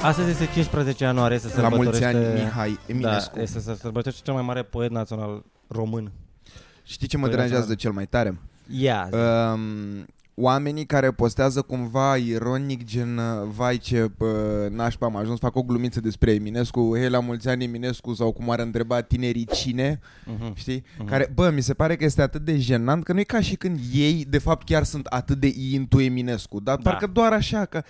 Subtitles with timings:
[0.00, 2.30] Astăzi este 15 ianuarie, să La mulți sărbătorește...
[2.32, 3.34] ani, Mihai Eminescu.
[3.36, 6.12] Da, este să sărbătorește cel mai mare poet național român.
[6.82, 7.80] Știi ce mă Păi, deranjează național.
[7.80, 8.38] cel mai tare?
[8.80, 9.16] Ia, zi.
[9.16, 10.06] Um,
[10.36, 13.24] oamenii care postează cumva ironic gen uh,
[13.56, 14.28] vai ce uh,
[14.70, 18.50] nașpa am ajuns, fac o glumiță despre Eminescu, hei la mulți ani Eminescu sau cum
[18.50, 20.54] ar întreba tinerii cine, Mhm.
[20.56, 20.84] știi?
[20.98, 21.06] Mhm.
[21.06, 23.56] Care, bă, mi se pare că este atât de jenant că nu e ca și
[23.56, 26.90] când ei de fapt chiar sunt atât de into Eminescu, dar Da.
[26.90, 27.82] parcă doar așa că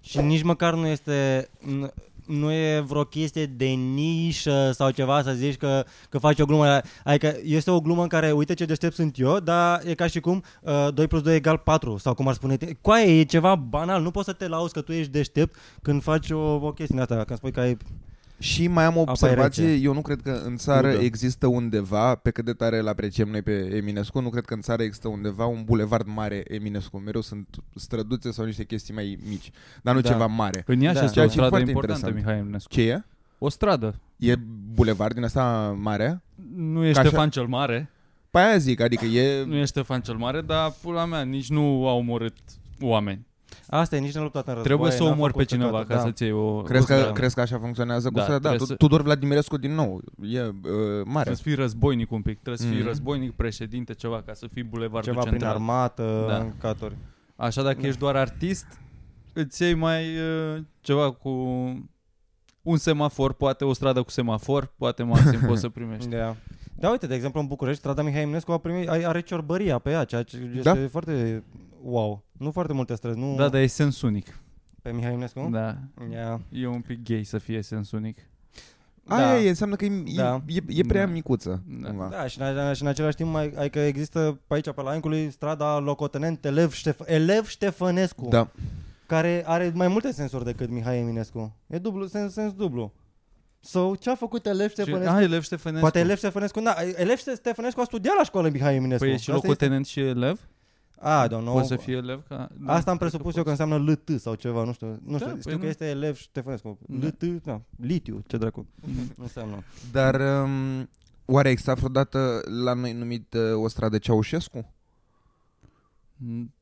[0.00, 1.48] Și nici măcar nu este...
[2.24, 6.44] n- Nu e vreo chestie de nișă sau ceva să zici că, că faci o
[6.44, 6.80] glumă.
[7.04, 10.20] Adică este o glumă în care, uite ce deștept sunt eu, dar e ca și
[10.20, 12.56] cum uh, 2 plus 2 egal 4 sau cum ar spune.
[12.56, 12.78] tine.
[12.80, 14.02] Coaie, e ceva banal.
[14.02, 17.00] Nu poți să te lauzi că tu ești deștept când faci o, o chestie din
[17.00, 17.24] asta.
[17.24, 17.76] Când spui că ai...
[18.38, 19.82] Și mai am o Apa e observație, rece.
[19.82, 20.98] eu nu cred că în țară Udă.
[21.02, 24.60] există undeva, pe cât de tare îl apreciem noi pe Eminescu, nu cred că în
[24.60, 26.98] țară există undeva un bulevard mare Eminescu.
[26.98, 29.50] Mereu sunt străduțe sau niște chestii mai mici,
[29.82, 30.08] dar nu Da.
[30.08, 30.62] ceva mare.
[30.66, 31.02] În Iași Da.
[31.02, 32.26] este Ceea o ce e stradă foarte importantă, interesant.
[32.26, 32.70] Mihai Eminescu.
[32.72, 33.04] Ce e?
[33.38, 34.00] O stradă.
[34.16, 34.34] E
[34.74, 36.22] bulevard din asta mare?
[36.56, 37.90] Nu e Ca așa- Ștefan cel Mare.
[38.30, 39.44] Pe aia zic, adică e...
[39.44, 42.36] Nu e Ștefan cel Mare, dar pula mea, nici nu au omorât
[42.80, 43.26] oameni.
[43.78, 44.62] Asta e, nici nu luptat în război.
[44.72, 46.00] Trebuie să n-a omori pe făcut cineva păcate, ca da.
[46.00, 46.62] să-ți iei o...
[46.62, 47.12] Crezi o că, stradă.
[47.12, 48.38] crezi că așa funcționează cu Da, strada?
[48.40, 50.52] Da, trebuie Tu- să- Tudor Vladimirescu din nou, e uh,
[51.04, 51.12] mare.
[51.12, 52.86] Trebuie să fii războinic un pic, trebuie să fii Mhm.
[52.86, 55.54] războinic, președinte, ceva, ca să fii bulevardul Ceva prin central.
[55.54, 56.36] armată, Da.
[56.36, 56.96] în caturi.
[57.36, 57.86] Așa dacă Da.
[57.86, 58.66] ești doar artist,
[59.32, 61.30] îți iei mai uh, ceva cu
[62.62, 66.08] un semafor, poate o stradă cu semafor, poate maxim poți să primești.
[66.08, 66.36] Da.
[66.76, 69.90] Da, uite, de exemplu, în București, strada Mihai Eminescu a primit, are are ciorbăria pe
[69.90, 70.88] ea, ceea ce este Da.
[70.90, 71.42] foarte
[71.84, 72.24] wow.
[72.32, 74.38] Nu foarte multe străzi, nu Da, dar e sens unic.
[74.82, 75.48] pe Mihai Eminescu?
[75.52, 75.76] Da.
[76.12, 76.40] Ia.
[76.52, 78.18] E un pic gay să fie sens unic.
[79.06, 79.38] Aia Da.
[79.40, 80.42] e, înseamnă că e, Da.
[80.46, 81.12] e, e prea Da.
[81.12, 81.62] micuță.
[81.80, 81.88] Da.
[81.88, 82.08] cumva.
[82.08, 85.30] Da, și în, și în același timp mai, adică există pe aici, pe la Ancului,
[85.30, 88.50] strada locotenent Elev, Ștef- Elev Ștefănescu, Da.
[89.06, 91.56] care are mai multe sensuri decât Mihai Eminescu.
[91.66, 92.92] E dublu, sens, sens dublu.
[93.60, 95.12] So, ce a făcut Elev Și, Ștefănescu?
[95.14, 95.80] ah, elev Ștefănescu.
[95.80, 99.04] Poate Elev Ștefănescu, da, Elev Ștefănescu a studiat la școală Mihai Eminescu.
[99.04, 100.40] Păi e și Asta locotenent și elev?
[101.00, 101.54] Ah, don't know.
[101.54, 102.22] Poți să fie elev?
[102.28, 102.48] Ca...
[102.58, 103.60] Da, Asta am cred presupus eu că poți.
[103.62, 104.86] înseamnă LT sau ceva, nu știu.
[105.04, 105.66] Nu știu, Da, știu păi că nu.
[105.68, 106.78] este elev Ștefănescu.
[106.88, 107.06] Da.
[107.06, 109.14] LT, da, litiu, ce dracu Mhm.
[109.22, 109.62] înseamnă.
[109.92, 110.88] Dar um,
[111.24, 114.74] oare exista vreodată la noi numit uh, o stradă Ceaușescu?
[116.16, 116.54] Mm.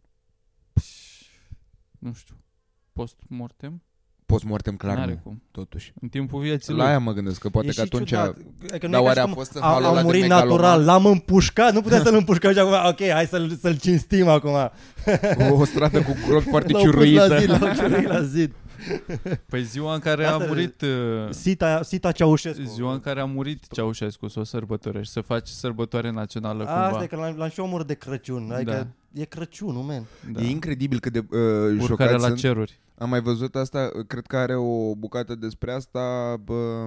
[0.73, 1.23] Pș,
[1.99, 2.35] Nu știu.
[2.93, 3.83] Post-mortem?
[4.33, 5.43] Post-mortem clar N-are nu, cum.
[5.51, 5.93] totuși.
[6.01, 6.87] În timpul vieții La lui.
[6.87, 8.09] aia mă gândesc, că poate E că și atunci...
[8.09, 8.37] ciudat.
[8.71, 9.97] Adică nu Dar e ca oare și a cum fost în a, halul ăla a
[9.97, 10.49] de murit megaloman?
[10.49, 14.71] natural, l-am împușcat, nu putem să-l împușcăm și acum, ok, hai să-l, să-l cinstim acum.
[15.51, 17.59] O stradă cu gropi foarte L-au pus la zid, ciuruită.
[17.65, 18.53] l-au ciuruit la zid.
[19.49, 20.81] Păi ziua în care Asta a e- murit...
[20.83, 20.89] uh,
[21.31, 22.63] Sita, Sita Ceaușescu.
[22.75, 27.03] Ziua în care a murit Ceaușescu să o sărbătorești, să faci sărbătoare națională Asta cumva.
[27.03, 28.51] e că l-am, l-am și omor de Crăciun.
[28.55, 30.05] Adică e Crăciunul, man.
[30.33, 30.41] Da.
[30.43, 32.39] E incredibil cât de uh, Urcarea șocați la sunt.
[32.39, 32.81] ceruri.
[32.99, 36.87] Am mai văzut asta, cred că are o bucată despre asta, bă,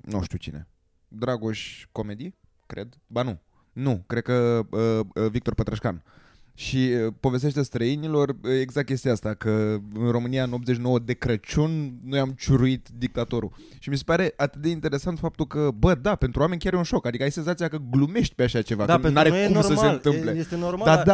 [0.00, 0.68] nu știu cine.
[1.08, 2.34] Dragoș Comedy,
[2.66, 2.88] cred.
[3.06, 3.38] Ba nu.
[3.72, 6.02] Nu, cred că uh, uh, Victor Pătrășcan.
[6.54, 6.76] Și
[7.06, 12.18] uh, povestește străinilor uh, exact chestia asta, că în România în 89 de Crăciun noi
[12.18, 13.52] am ciuruit dictatorul.
[13.78, 16.76] Și mi se pare atât de interesant faptul că, bă, da, pentru oameni chiar e
[16.76, 17.06] un șoc.
[17.06, 19.54] Adică ai senzația că glumești pe așa ceva, Da, că pentru n-are noi e cum
[19.54, 19.76] normal.
[19.76, 20.30] să se întâmple.
[20.32, 20.84] e- Este normal.
[20.84, 21.04] Da, dar-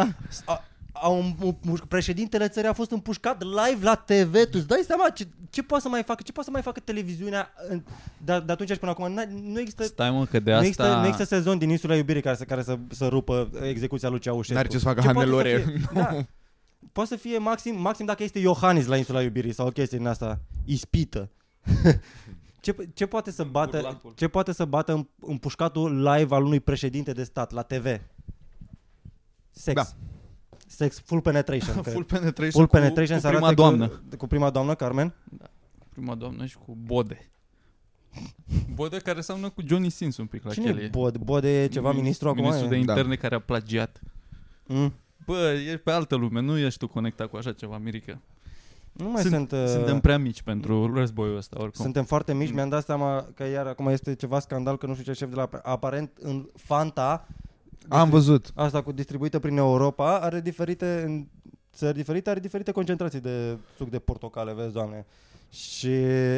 [0.45, 0.53] da.
[0.53, 0.63] A,
[1.01, 4.33] a, un, un, președintele țării a fost împușcat live la TV.
[4.33, 6.21] Tu îți dai seama ce, ce poate să mai facă?
[6.23, 7.83] Ce poate să mai facă televiziunea în-
[8.25, 9.19] de, de atunci și până acum?
[9.21, 10.65] N- Nu există, Stai mă că de nu asta...
[10.67, 14.19] există, nu există sezon din Insula Iubirii care să, care să, să rupă execuția lui
[14.19, 14.53] Ceaușescu.
[14.53, 15.63] N-are ce să facă Ce poate Hannelore.
[15.63, 15.81] să fie?
[15.93, 16.17] Da.
[16.91, 20.07] Poate să fie maxim, maxim dacă este Iohannis la Insula Iubirii sau o chestie din
[20.07, 21.29] asta ispită.
[22.61, 24.13] ce, ce poate să bată Burlacul.
[24.15, 27.85] ce poate să bată în- împușcatul live al unui președinte de stat la TV?
[29.51, 29.75] Sex.
[29.75, 29.87] Da.
[30.67, 31.75] Sex, full penetration.
[31.81, 31.93] cred.
[31.93, 33.87] Full penetration, Full cu, penetration cu se prima arată doamnă.
[33.87, 35.13] Cu, cu prima doamnă, Carmen.
[35.89, 37.29] Prima doamnă și cu Bode.
[38.73, 40.87] Bode care seamănă cu Johnny Sins un pic la Cine e chelie.
[40.87, 41.17] Bode?
[41.17, 42.41] Bode e ceva ministru acum?
[42.41, 42.79] Ministrul de e?
[42.79, 44.01] interne care a plagiat.
[44.65, 44.93] Mm.
[45.25, 48.19] Bă, ești pe altă lume, nu ești tu conectat cu așa ceva, Mirica.
[48.91, 49.51] Nu mai Sunt- sunt...
[49.51, 51.83] uh, Suntem prea mici pentru războiul ăsta, oricum.
[51.83, 52.55] Suntem foarte mici, Mm.
[52.55, 55.35] mi-am dat seama că iar acum este ceva scandal că nu știu ce șef de
[55.35, 57.27] la aparent în Fanta
[57.89, 58.51] Am văzut.
[58.55, 61.25] asta cu distribuită prin Europa are diferite în
[61.73, 65.05] țări diferite are diferite concentrații de suc de portocale, vezi, doamne.
[65.49, 65.91] Și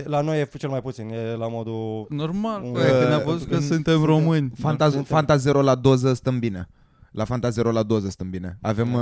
[0.04, 3.48] la noi e cel mai puțin, e la modul Normal, Uh, bă, că ne-a văzut
[3.48, 4.51] că în- suntem suntem- români.
[4.60, 6.69] Fanta, Suntem- Fanta zero la doză stăm bine.
[7.11, 8.57] La Fanta Zero la doză stăm bine.
[8.61, 9.01] Avem uh,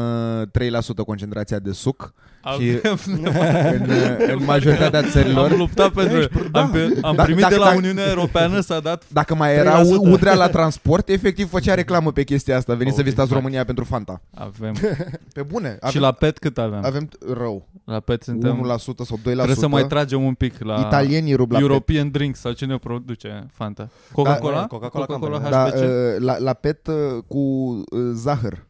[1.01, 2.13] 3% concentrația de suc
[2.59, 6.39] și Avem- în, uh, în majoritatea țărilor Am luptat pentru...
[6.51, 9.03] Am, pe, am Da, primit dacă- de la dacă- Uniunea Europeană, s-a dat...
[9.11, 9.83] Dacă mai era 3%.
[9.83, 12.73] u- udrea la transport, efectiv făcea reclamă pe chestia asta.
[12.73, 13.41] Veniți să Oh, vizitați exact.
[13.43, 14.21] România pentru Fanta.
[14.35, 14.73] Avem.
[15.33, 15.67] Pe bune.
[15.67, 16.85] Avem, Și la PET cât avem?
[16.85, 17.67] avem rău.
[17.85, 18.75] La PET suntem...
[18.77, 19.21] 1% sau 2%.
[19.21, 23.47] Trebuie să mai tragem un pic la Italienii rub la European Drinks sau cine produce
[23.53, 23.89] Fanta?
[24.11, 24.55] Coca-Cola?
[24.59, 25.33] Da, Coca-Cola Company.
[25.41, 25.49] pet.
[25.49, 25.75] Da, HBC?
[25.75, 25.85] uh,
[26.17, 26.93] la, la pet uh,
[27.27, 28.65] cu uh, zahăr.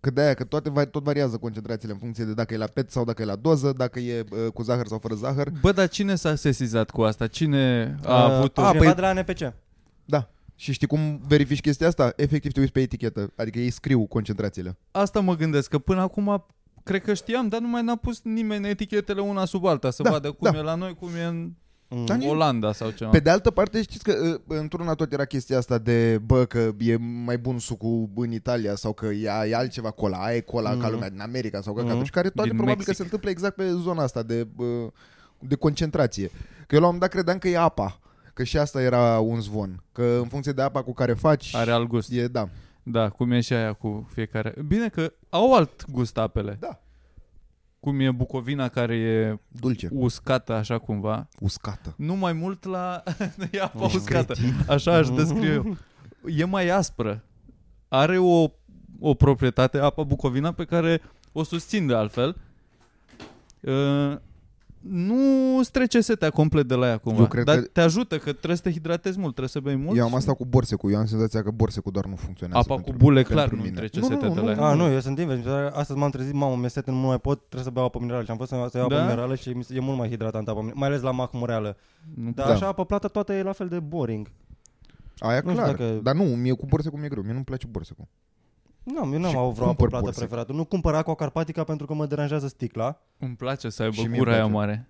[0.00, 2.66] Că de aia, că toate va, tot variază concentrațiile în funcție de dacă e la
[2.66, 5.50] pet sau dacă e la doză, dacă e uh, cu zahăr sau fără zahăr.
[5.60, 7.26] Bă, dar cine s-a sesizat cu asta?
[7.26, 8.62] Cine a Uh, avut o...
[8.62, 9.54] a, Cineva păi- de la NPC.
[10.04, 10.30] Da.
[10.54, 12.12] Și știi cum verifici chestia asta?
[12.16, 13.32] Efectiv te uiți pe etichetă.
[13.36, 14.78] Adică ei scriu concentrațiile.
[14.90, 16.46] Asta mă gândesc, că până acum
[16.82, 20.10] cred că știam, dar nu mai n-a pus nimeni etichetele una sub alta să Da,
[20.10, 20.58] vadă cum da.
[20.58, 21.52] e la noi, cum e în
[21.92, 22.04] Mm.
[22.04, 23.10] Da, nici- Olanda sau ceva.
[23.10, 24.14] Pe de altă parte, știți că
[24.46, 28.74] uh, într-una tot era chestia asta de, bă, că e mai bun sucul în Italia
[28.74, 30.90] sau că e, e altceva cola, aia e cola ca Mhm.
[30.90, 32.02] lumea din America sau că Mhm.
[32.04, 32.94] și care toate Din probabil că Mexic.
[32.96, 34.66] se întâmplă exact pe zona asta de, uh,
[35.38, 36.26] de concentrație.
[36.66, 38.00] Că eu la un moment dat credeam că e apa,
[38.34, 41.70] că și asta era un zvon, că în funcție de apa cu care faci, Are
[41.70, 42.12] alt gust.
[42.12, 42.48] e, da.
[42.82, 44.54] Da, cum e și aia cu fiecare.
[44.66, 46.56] Bine că au alt gust apele.
[46.60, 46.80] Da.
[47.80, 51.28] Cum e Bucovina care e Dulce, uscată așa cumva.
[51.40, 51.94] uscată.
[51.96, 53.02] Nu mai mult la...
[53.52, 54.34] e apa Ești uscată.
[54.68, 55.76] Așa aș descrie eu.
[56.26, 57.24] E mai aspră.
[57.88, 58.50] Are o,
[59.00, 62.36] o proprietate, apa Bucovina, pe care o susțin de altfel.
[63.60, 64.16] Uh,
[64.80, 65.16] nu
[65.58, 67.20] îți trece setea complet de la ea cumva.
[67.20, 69.76] Eu cred Dar că- te ajută că trebuie să te hidratezi mult, trebuie să bei
[69.76, 69.98] mult.
[69.98, 72.84] Eu am asta cu borsecul, eu am senzația că borsecul doar nu funcționează Apa cu
[72.84, 73.74] pentru- bule pentru clar nu mine.
[73.74, 74.62] trece Nu, nu, setea nu, de nu, la ea.
[74.64, 75.38] A, nu, eu sunt invers.
[75.38, 77.86] Mi se pare- Astăzi m-am trezit, mamă, mi sete, nu mai pot, trebuie să beau
[77.86, 78.24] apă minerală.
[78.24, 79.02] Și am fost să, să iau apă Da?
[79.02, 81.76] minerală și mi se- e mult mai hidratantă apă minerală, mai ales la mahmureală.
[82.14, 82.52] Nu Dar Da.
[82.52, 84.30] așa apă plată toată e la fel de boring.
[85.18, 85.76] Aia Nu știu clar.
[85.76, 87.22] dacă- Dar nu, mie cu borsecul mi-e greu.
[87.22, 88.04] Mie nu-mi place borsecul.
[88.82, 90.22] Nu, eu n-am Și avut vreo apă cumpăr plată borsec.
[90.22, 90.52] preferată.
[90.52, 93.00] Nu cumpăr aqua carpatica pentru că mă deranjează sticla.
[93.18, 94.66] Îmi place să aibă Și mie gura îmi aia place.
[94.66, 94.88] mare.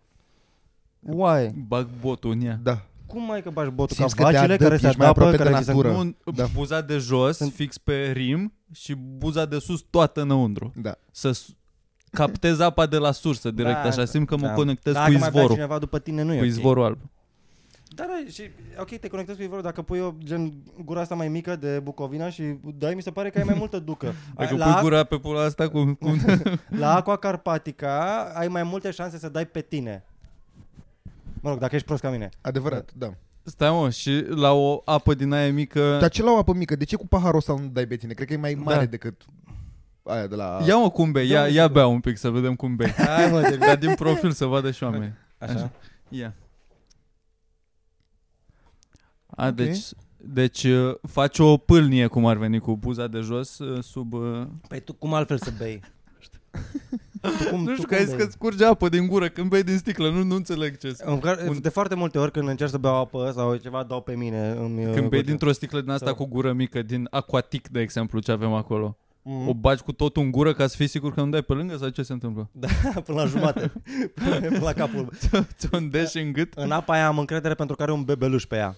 [1.00, 1.52] Why?
[1.66, 2.58] Bag botul în ea.
[2.62, 2.82] Da.
[3.06, 5.06] Cum mai că bagi botul Simți ca că te vacile adăpi, care se ești mai
[5.08, 5.75] adapă, aproape de care ți se...
[5.75, 5.92] natură.
[6.25, 6.46] Nu, Da.
[6.54, 10.72] buza de jos, Sunt- fix pe rim și buza de sus toată înăuntru.
[10.76, 10.94] Da.
[11.10, 11.48] Să s-
[12.10, 14.52] captez apa de la sursă direct, Da, așa simt că mă da.
[14.52, 15.54] conectez Dacă cu mai bea izvorul.
[15.56, 16.48] cineva după tine nu e Cu ok.
[16.48, 16.98] izvorul alb.
[17.94, 18.42] Da, da, și
[18.78, 20.52] ok, te conectezi cu izvorul dacă pui o gen
[20.84, 22.42] gura asta mai mică de Bucovina și
[22.78, 24.14] dai, mi se pare că ai mai multă ducă.
[24.37, 25.84] Dacă la, pui gura pe pula asta cu...
[26.00, 26.16] cu...
[26.78, 30.04] la Aqua Carpatica ai mai multe șanse să dai pe tine.
[31.40, 32.28] Mă rog, dacă ești prost ca mine.
[32.40, 33.14] Adevărat, da.
[33.42, 35.96] Stai mă, și la o apă din aia mică...
[36.00, 36.76] Dar ce la o apă mică?
[36.76, 38.12] De ce cu paharul ăsta nu dai pe tine?
[38.12, 38.84] Cred că e mai mare Da.
[38.84, 39.22] decât
[40.02, 40.60] aia de la...
[40.66, 41.70] Ia mă cum bei, ia, Da, ia sigur.
[41.72, 42.90] bea un pic să vedem cum bei.
[42.90, 43.56] Hai mă, de...
[43.56, 45.12] Dar din profil să vadă și oamenii.
[45.38, 45.70] Așa.
[46.08, 46.34] Ia.
[49.40, 49.54] A, Ok.
[49.54, 49.78] deci,
[50.16, 54.12] deci uh, faci o pâlnie cum ar veni cu buza de jos uh, sub...
[54.12, 55.81] uh, Păi tu cum altfel să bei?
[57.20, 58.25] Tu cum, Nu tu știu, cum că ai zis bei?
[58.25, 61.58] că scurge apă din gură când bei din sticlă, nu, nu înțeleg ce În care-
[61.60, 64.50] De foarte multe ori când încerc să beau apă sau ceva, dau pe mine.
[64.58, 68.20] Îmi, Când bei dintr-o sticlă din asta Sau- cu gură mică, din Aquatic, de exemplu,
[68.20, 69.48] ce avem acolo, Mm.
[69.48, 71.76] o bagi cu totul în gură ca să fii sigur că nu dai pe lângă
[71.76, 72.50] sau ce se întâmplă?
[72.60, 72.69] Da,
[73.04, 73.72] până la jumate.
[74.48, 75.08] până la capul.
[75.58, 76.52] Ți-o îndeși în gât?
[76.56, 78.76] În apa aia am încredere pentru că are un bebeluș pe ea.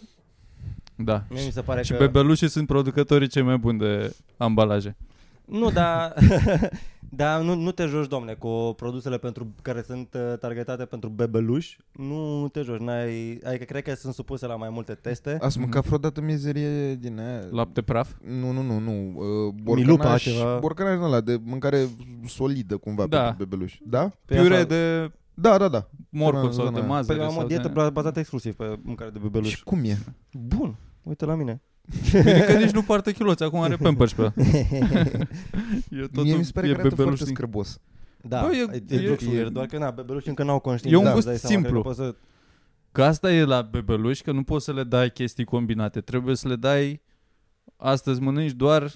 [1.05, 1.25] Da.
[1.31, 1.99] Mie mi se pare Și că...
[1.99, 4.97] bebelușii sunt producătorii cei mai buni de ambalaje.
[5.45, 6.15] Nu, dar
[7.23, 11.79] da, nu, nu te joci, domne, cu produsele pentru, care sunt uh, targetate pentru bebeluși.
[11.93, 12.81] Nu te joci.
[12.81, 15.39] N-ai, adică cred că sunt supuse la mai multe teste.
[15.41, 17.41] Ați mâncat vreodată mizerie din aia?
[17.51, 18.11] Lapte praf?
[18.41, 18.91] Nu, nu, nu, nu.
[18.93, 20.59] Uh, Milupa, borcanaș, ceva.
[20.59, 21.89] borcanaș din ăla de mâncare
[22.27, 23.21] solidă cumva Da.
[23.23, 23.81] pentru bebeluși.
[23.87, 24.11] Da?
[24.25, 25.89] Pe Piure asta- de Da, da, da.
[26.09, 26.87] morcov Zona- sau de zona aia.
[26.87, 27.19] mazăre.
[27.19, 27.91] Păi am o sau dietă de...
[27.93, 29.49] bazată exclusiv pe mâncare de bebeluș.
[29.49, 29.99] Și cum e?
[30.33, 30.77] Bun.
[31.03, 31.63] Uite la mine.
[32.13, 34.35] Bine că nici nu poartă chiloți, acum are pampers pe ea.
[35.91, 37.35] E totul, Mie mi se pare e că arată bebeluș foarte din...
[37.35, 37.81] scârbos.
[38.21, 40.97] Da, Bă, e, e- e, e- e, doar că na, bebelușii încă n-au conștiință.
[40.97, 41.83] E un da, gust îți dai seama, simplu.
[41.83, 42.27] cred că poți să...
[42.93, 46.01] Că asta e la bebeluși, că nu poți să le dai chestii combinate.
[46.01, 47.01] Trebuie să le dai...
[47.77, 48.93] Astăzi mănânci doar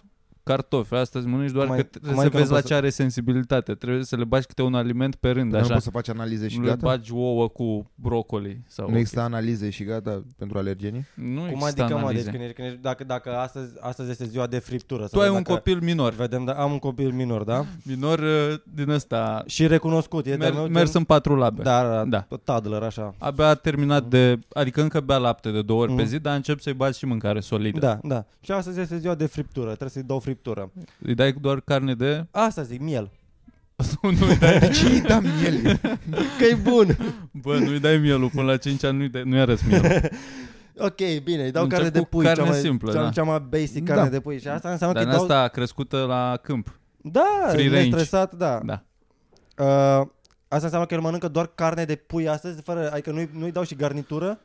[0.50, 2.58] cartofi, astăzi mănânci doar Cum că ai- trebuie cum ai să că nu vezi la
[2.58, 3.74] poți ce are sensibilitate.
[3.74, 5.72] Trebuie să le bagi câte un aliment pe rând, Dar nu așa.
[5.74, 6.80] poți să faci analize și Nu le gata?
[6.86, 11.06] bagi ouă cu brocoli sau Nu există analize și gata pentru alergenii?
[11.14, 12.22] Nu Cum există adică, mă, analize.
[12.22, 15.02] deci când ești, când ești, dacă, dacă astăzi, astăzi este ziua de friptură.
[15.02, 16.12] să Tu ai vedem un dacă, copil minor.
[16.12, 17.64] Vedem, da, am un copil minor, da?
[17.82, 19.42] Minor uh, din ăsta.
[19.46, 20.26] Și recunoscut.
[20.26, 21.62] E Mer- de-al meu mers gen- în patru labe.
[21.62, 22.26] Da, da, Da.
[22.28, 22.36] da.
[22.44, 23.14] Toddler, așa.
[23.18, 24.38] Abia a terminat de...
[24.52, 26.10] Adică încă bea lapte de două ori pe Mhm.
[26.10, 27.78] zi, dar încep să-i bagi și mâncare solidă.
[27.78, 28.24] Da, da.
[28.40, 29.66] Și astăzi este ziua de friptură.
[29.66, 30.34] Trebuie să-i dau friptură.
[30.98, 32.26] Îi dai doar carne de...
[32.30, 33.10] Asta zic, miel.
[34.02, 34.58] nu-i dai...
[34.58, 35.80] De ce îi da miel?
[36.38, 36.96] Că e bun.
[37.30, 38.28] Bă, nu-i dai mielul.
[38.30, 39.90] Până la 5 ani nu-i, dai, nu-i arăți mielul.
[40.78, 43.10] Ok, bine, îi dau Încep carne de cu pui, carne cea mai, simplă, cea, da.
[43.10, 43.94] cea mai basic Da.
[43.94, 44.40] carne de pui.
[44.40, 45.36] Și asta înseamnă Dar că în îi dau...
[45.36, 46.78] asta crescută la câmp.
[46.96, 47.84] Da, free range.
[47.84, 48.60] nestresat, da.
[48.64, 48.82] Da.
[49.58, 50.06] Uh,
[50.48, 53.62] asta înseamnă că el mănâncă doar carne de pui astăzi, fără, adică nu-i, nu-i dau
[53.62, 54.40] și garnitură?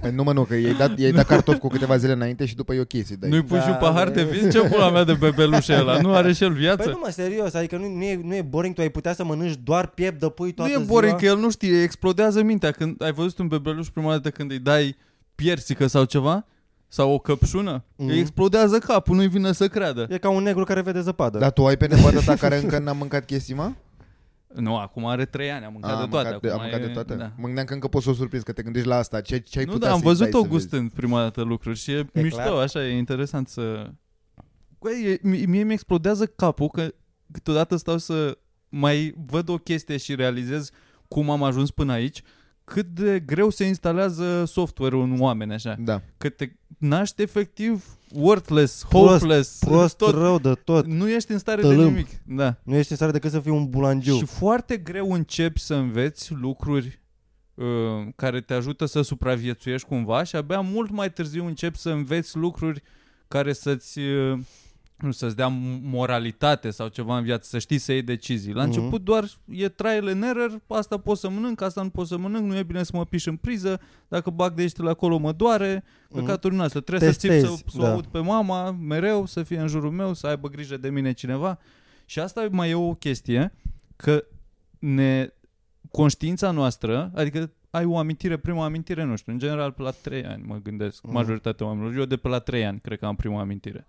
[0.00, 2.54] Păi nu mă, nu, că i-ai dat, i-ai dat cartofi cu câteva zile înainte și
[2.54, 3.30] după e ok să-i dai.
[3.30, 4.12] Nu-i pui Da, și un pahar bă.
[4.14, 4.50] de vin?
[4.50, 6.00] Ce pula mea de bebeluș e ăla?
[6.00, 6.82] Nu are și el viață?
[6.82, 9.24] Păi nu mă, serios, adică nu, nu, e, nu e boring, tu ai putea să
[9.24, 10.86] mănânci doar piept de pui Nu toată e ziua?
[10.86, 14.50] boring că el nu știe, explodează mintea când ai văzut un bebeluș prima dată când
[14.50, 14.96] îi dai
[15.34, 16.44] piersică sau ceva
[16.88, 18.08] sau o căpșună, Mhm.
[18.08, 20.06] îi explodează capul, nu-i vine să creadă.
[20.10, 21.38] E ca un negru care vede zăpadă.
[21.38, 23.70] Dar tu ai pe nevastă ta care încă n-a mâncat chestii, mă?
[24.54, 26.28] Nu, acum are 3 ani, a mâncat A, de toate.
[26.28, 27.14] mâncat de, a acum mâncat e- de toate?
[27.14, 27.32] Da.
[27.36, 29.20] Mă gândeam că încă poți să o surprinzi, că te gândești la asta.
[29.20, 30.52] Ce, ce ai Nu, putea da, am să-i dai văzut-o să vezi?
[30.54, 32.52] gustând prima dată lucruri și e, E mișto, clar.
[32.62, 33.90] așa, e interesant să...
[34.78, 36.92] Băi, e, mie mie mi explodează capul că
[37.32, 38.38] câteodată stau să
[38.68, 40.70] mai văd o chestie și realizez
[41.08, 42.22] cum am ajuns până aici,
[42.72, 45.76] cât de greu se instalează software-ul în oameni, așa.
[45.78, 46.02] Da.
[46.16, 50.14] Că te naști efectiv worthless, Prost, hopeless, Prost, tot.
[50.14, 50.86] rău de tot.
[50.86, 51.84] Nu ești în stare de Tălâm.
[51.84, 52.08] nimic.
[52.24, 52.56] Da.
[52.62, 54.16] Nu ești în stare decât să fii un bulangiu.
[54.16, 57.00] Și foarte greu începi să înveți lucruri
[57.54, 57.64] uh,
[58.16, 62.82] care te ajută să supraviețuiești cumva și abia mult mai târziu începi să înveți lucruri
[63.28, 64.38] care să-ți uh,
[65.02, 65.48] nu să-ți dea
[65.82, 68.52] moralitate sau ceva în viață, să știi să iei decizii.
[68.52, 68.72] La Mhm.
[68.76, 72.46] început doar e trial and error, asta pot să mănânc, asta nu pot să mănânc,
[72.46, 75.84] nu e bine să mă piș în priză, dacă bag de la acolo mă doare,
[76.08, 76.18] Mhm.
[76.18, 76.80] căcaturi mm astea.
[76.80, 77.92] Trebuie să țip să, Testezi, să o da.
[77.92, 81.58] aud pe mama mereu, să fie în jurul meu, să aibă grijă de mine cineva.
[82.04, 83.52] Și asta mai e o chestie,
[83.96, 84.24] că
[84.78, 85.32] ne
[85.90, 90.24] conștiința noastră, adică ai o amintire, prima amintire, nu știu, în general pe la 3
[90.24, 91.12] ani mă gândesc, Mhm.
[91.12, 91.94] majoritatea oamenilor.
[91.98, 93.86] Eu de pe la 3 ani cred că am prima amintire.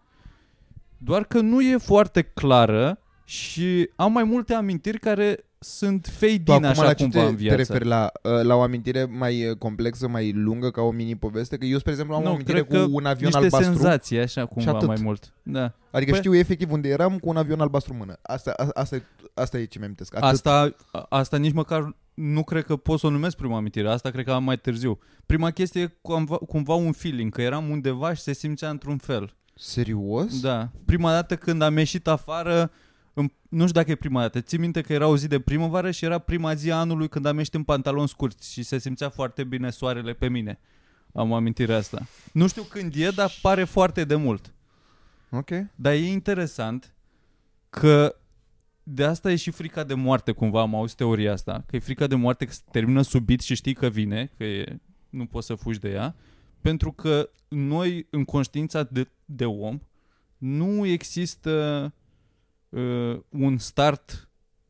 [1.04, 6.42] Doar că nu e foarte clară și am mai multe amintiri care sunt fade Tu
[6.44, 7.56] din acum așa la ce cumva te, în te viață.
[7.58, 11.58] referi la, uh, la o amintire mai uh, complexă, mai lungă, ca o mini-poveste?
[11.58, 13.72] Că eu, spre exemplu, am o nu, amintire cred cu că un avion niște albastru.
[13.74, 14.88] senzații așa cumva atât.
[14.88, 15.34] mai mult.
[15.44, 15.74] Da.
[15.92, 18.18] Adică Păi- știu efectiv unde eram cu un avion albastru în mână.
[18.22, 19.04] Asta, a, asta, e-
[19.34, 20.16] asta e ce mi amintesc.
[20.16, 20.28] Atât.
[20.30, 23.90] Asta, a- asta nici măcar nu cred că pot să o numesc prima amintire.
[23.90, 25.00] Asta cred că am mai târziu.
[25.26, 29.36] Prima chestie e cumva, cumva un feeling, că eram undeva și se simțea într-un fel.
[29.54, 30.42] Serios?
[30.42, 30.70] Da.
[30.86, 32.72] Prima dată când am ieșit afară,
[33.14, 35.92] în, nu știu dacă e prima dată, țin minte că era o zi de primăvară
[35.92, 39.10] și era prima zi a anului când am ieșit în pantaloni scurți și se simțea
[39.10, 40.60] foarte bine soarele pe mine.
[41.14, 42.08] Am amintirea asta.
[42.34, 44.54] Nu știu când e, dar pare foarte de mult.
[45.30, 45.50] Ok.
[45.76, 46.94] Dar e interesant
[47.70, 48.16] că
[48.84, 52.08] de asta e și frica de moarte, cumva am auzit teoria asta, că e frica
[52.08, 54.80] de moarte că se termină subit și știi că vine, că e,
[55.10, 56.16] nu poți să fugi de ea,
[56.62, 59.80] pentru că noi, în conștiința de, de om,
[60.38, 61.94] nu există
[62.70, 64.30] uh, un start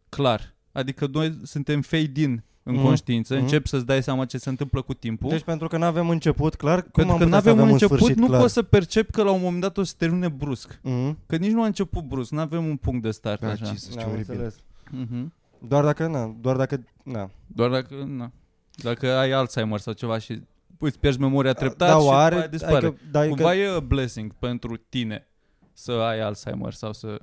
[0.09, 0.55] clar.
[0.71, 3.43] Adică noi suntem fade-in în Mhm, conștiință, mhm.
[3.43, 5.29] începi să-ți dai seama ce se întâmplă cu timpul.
[5.29, 7.53] Deci pentru că nu avem început, clar, cum pentru am că nu putea să avem
[7.53, 8.39] un avem început, sfârșit nu clar?
[8.41, 10.79] poți să percepi că la un moment dat o să se termine brusc.
[10.83, 11.17] Mhm.
[11.25, 13.65] Că nici nu a început brusc, nu avem un punct de start Da, așa.
[13.65, 14.31] Jesus, ce Da, am oribil.
[14.33, 14.55] înțeles.
[14.91, 15.33] Mhm.
[15.67, 17.29] Doar dacă, na, doar dacă, na.
[17.47, 18.31] Doar dacă, na,
[18.75, 20.41] dacă ai Alzheimer sau ceva și
[20.85, 22.85] îți pierzi memoria treptat da, și oare, după aia dispare.
[22.85, 25.27] Adică, da, Cumva e a blessing pentru tine
[25.73, 27.19] să ai Alzheimer sau să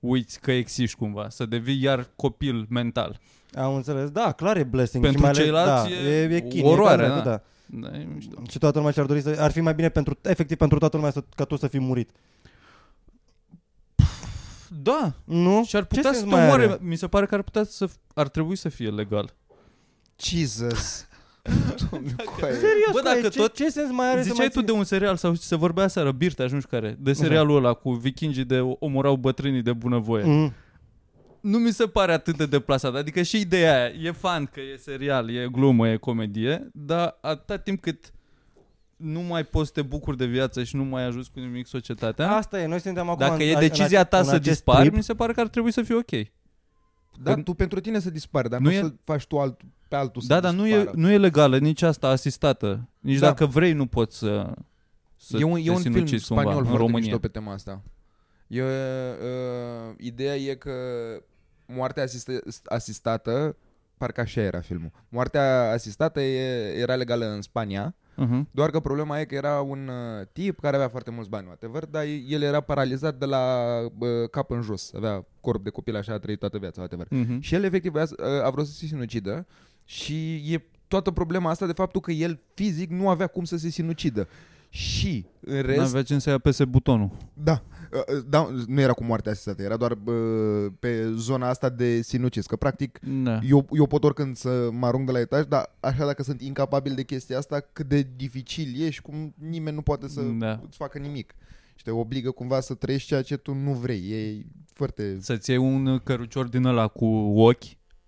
[0.00, 3.20] uiți că existi cumva, să devii iar copil mental.
[3.54, 4.10] am înțeles.
[4.10, 5.02] Da, clar e blessing.
[5.02, 7.14] Pentru și mai ales, ceilalți da, e e, e chin, oroare, e da.
[7.14, 7.22] da.
[7.22, 7.42] da.
[7.66, 8.42] Da, e mișto.
[8.50, 9.36] Și toată lumea și-ar dori să...
[9.38, 12.10] Ar fi mai bine pentru, efectiv pentru toată lumea să, ca tu să fii murit.
[14.82, 15.64] Da, Nu?
[15.64, 16.64] și ar Ce putea sens să te mai omoare.
[16.64, 16.78] are?
[16.80, 19.34] Mi se pare că ar putea să ar trebui să fie legal.
[20.16, 21.06] Jesus.
[21.90, 22.52] Doamne, coaie.
[22.54, 24.66] Serios, Bă, Bă, dacă ce, tot- ce sens mai are să Ziceai mai tu ții-
[24.66, 27.90] de un serial sau se vorbea seara, Birte, nu știu care, de serialul ăla cu
[27.92, 30.24] vikingii de omorau bătrânii de bunăvoie.
[30.24, 30.52] Mm.
[31.40, 32.94] nu mi se pare atât de deplasat.
[32.94, 37.56] Adică și ideea aia, e fan că e serial, e glumă, e comedie, dar atâta
[37.56, 38.10] timp cât
[38.96, 42.30] nu mai poți să te bucuri de viață și nu mai ajuți cu nimic societatea,
[42.36, 44.48] Asta e, noi suntem acum dacă în, e în- decizia în, ta în să acest
[44.48, 44.94] dispari, trip.
[44.94, 46.10] mi se pare că ar trebui să fie ok.
[47.22, 49.60] Da, Că- tu pentru tine să dispari, dar Nu nu, e- să faci tu alt,
[49.88, 50.96] pe altul să Da, dar nu e, dispară.
[50.96, 52.88] nu e legală nici asta asistată.
[53.00, 53.26] Nici Da.
[53.26, 54.54] dacă vrei nu poți să,
[55.16, 57.04] să e un, te e un film sinucizi cumva spaniol în foarte România.
[57.06, 57.82] mișto pe tema asta.
[58.46, 60.72] E, uh, ideea e că
[61.66, 62.32] moartea asistă,
[62.64, 63.56] asistată,
[63.96, 67.94] parcă așa era filmul, moartea asistată e, era legală în Spania,
[68.24, 68.40] Uh-huh.
[68.50, 71.84] doar că problema e că era un uh, tip care avea foarte mulți bani, whatever,
[71.84, 73.64] dar el era paralizat de la
[73.98, 77.06] uh, cap în jos, avea corp de copil așa, a trăit toată viața, whatever.
[77.06, 77.38] Uh-huh.
[77.40, 79.46] Și el efectiv voia să- a vrut să se sinucidă
[79.84, 83.68] și e toată problema asta de faptul că el fizic nu avea cum să se
[83.68, 84.28] sinucidă.
[84.68, 85.66] Și în Rest...
[85.66, 87.10] rest, N-avea ce să ia pese butonul.
[87.32, 87.75] da, uh, uh,
[88.28, 92.56] da, nu era cu moartea asistată, era doar uh, pe zona asta de sinucis, că
[92.56, 93.38] practic Da.
[93.48, 96.94] eu, eu pot oricând să mă arunc de la etaj, dar așa dacă sunt incapabil
[96.94, 100.60] de chestia asta, cât de dificil e și cum nimeni nu poate să Da.
[100.66, 101.34] îți facă nimic.
[101.74, 104.10] Și te obligă cumva să trăiești ceea ce tu nu vrei.
[104.10, 105.16] E foarte...
[105.20, 107.06] Să-ți iei un cărucior din ăla cu
[107.40, 107.64] ochi,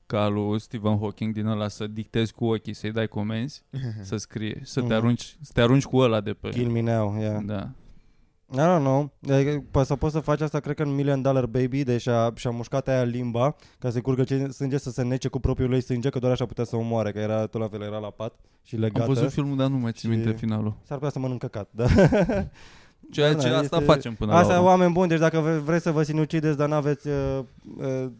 [0.06, 3.62] ca al lui Stephen Hawking din ăla, să dictezi cu ochii, să-i dai comenzi,
[4.02, 4.94] să scrie, să te Mhm.
[4.94, 6.49] arunci, să te arunci cu ăla de pe...
[6.49, 7.42] Kill me now, yeah.
[7.44, 7.70] Da.
[8.52, 9.10] I don't know.
[9.30, 12.32] Adică, po- să poți să faci asta, cred că în Million Dollar Baby, deci a,
[12.34, 15.80] și-a mușcat aia limba ca să curgă ce- sânge să se nece cu propriul lui
[15.82, 18.10] sânge, că doar așa putea să o moare, că era tot la fel, era la
[18.10, 19.00] pat și legată.
[19.08, 20.74] Am văzut filmul, dar nu mai țin Și- minte finalul.
[20.86, 21.84] S-ar putea să mănâncă cat, da.
[23.10, 24.68] Ceea Da, ce da, asta este- facem până Asta, la urmă.
[24.70, 27.38] oameni buni, deci dacă vre- vreți să vă sinucideți, dar n-aveți uh,
[27.78, 28.10] uh,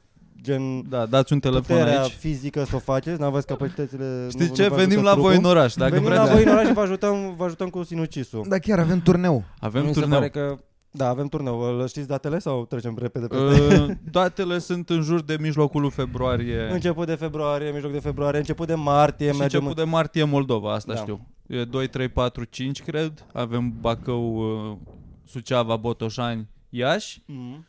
[0.43, 2.13] gen Da, dați un telefon puterea aici.
[2.13, 4.27] fizică să o faceți, n-aveți capacitățile...
[4.31, 4.63] Știți nu, ce?
[4.63, 5.57] nu vă Venim ajută la voi în trupul.
[5.57, 5.75] oraș.
[5.75, 6.23] Dacă Venim vreți.
[6.27, 8.45] la voi în oraș și vă ajutăm, vă ajutăm cu sinucisul.
[8.49, 9.45] Da, chiar avem turneu.
[9.61, 10.19] Avem Mi se turneu.
[10.19, 10.59] pare că...
[10.91, 11.61] Da, avem turneu.
[11.61, 15.91] Îl Știți datele sau trecem repede pe Uh, Datele sunt în jur de mijlocul lui
[15.91, 19.61] februarie Început de februarie, mijloc de februarie, început de martie, și mergem...
[19.61, 20.99] început de martie Moldova, asta Da.
[21.01, 21.27] știu.
[21.47, 23.27] E 2, 3, 4, 5, cred.
[23.33, 24.37] Avem Bacău,
[24.71, 24.77] uh,
[25.25, 27.65] Suceava, Botoșani, Iași Mhm.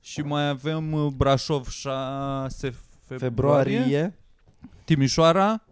[0.00, 2.74] Și mai avem uh, Brașov 6
[3.06, 3.18] februarie,
[3.78, 4.14] Februarie.
[4.84, 5.62] Timișoara.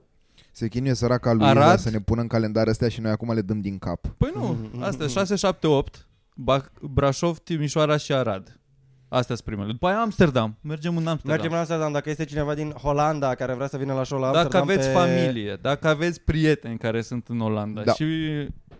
[0.52, 1.64] Se chinuie săraca lui Arad.
[1.64, 4.06] Iza să ne pună în calendar astea și noi acum le dăm din cap.
[4.16, 4.42] Păi nu,
[4.72, 4.82] Mhm.
[4.82, 6.06] astea 6, 7, 8.
[6.34, 8.60] Ba- Brașov, Timișoara și Arad.
[9.08, 9.72] Astea sunt primele.
[9.72, 10.56] După aia Amsterdam.
[10.60, 11.30] Mergem în Amsterdam.
[11.34, 11.92] Mergem la Amsterdam.
[11.92, 14.88] Dacă este cineva din Holanda care vrea să vină la show la Dacă Amsterdam aveți
[14.88, 14.94] pe...
[14.94, 17.92] familie, dacă aveți prieteni care sunt în Olanda Da.
[17.92, 18.02] și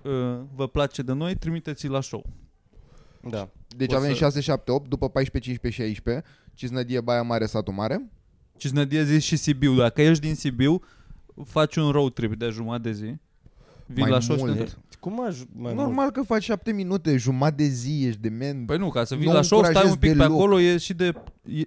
[0.03, 2.25] uh, vă place de noi, trimiteți-i la show.
[3.31, 3.49] Da.
[3.77, 7.73] Deci O avem să- 6, 7, 8, după 14, 15, 16, Cisnădie, Baia Mare, Satul
[7.75, 8.09] Mare.
[8.57, 9.75] Cisnădie zi și Sibiu.
[9.75, 10.81] Dacă ești din Sibiu,
[11.45, 13.05] faci un road trip de jumătate de zi.
[13.87, 14.59] Vin Mai la show și te mult.
[14.61, 14.79] întorci.
[15.01, 15.37] Cum aș...
[15.53, 18.67] Mai Normal că faci 7 minute, jumătate de zi, ești dement.
[18.67, 20.31] Păi nu, ca să vii Nu la show, stai încurajez un pic pe deloc.
[20.37, 21.13] acolo, e și de...
[21.45, 21.63] E,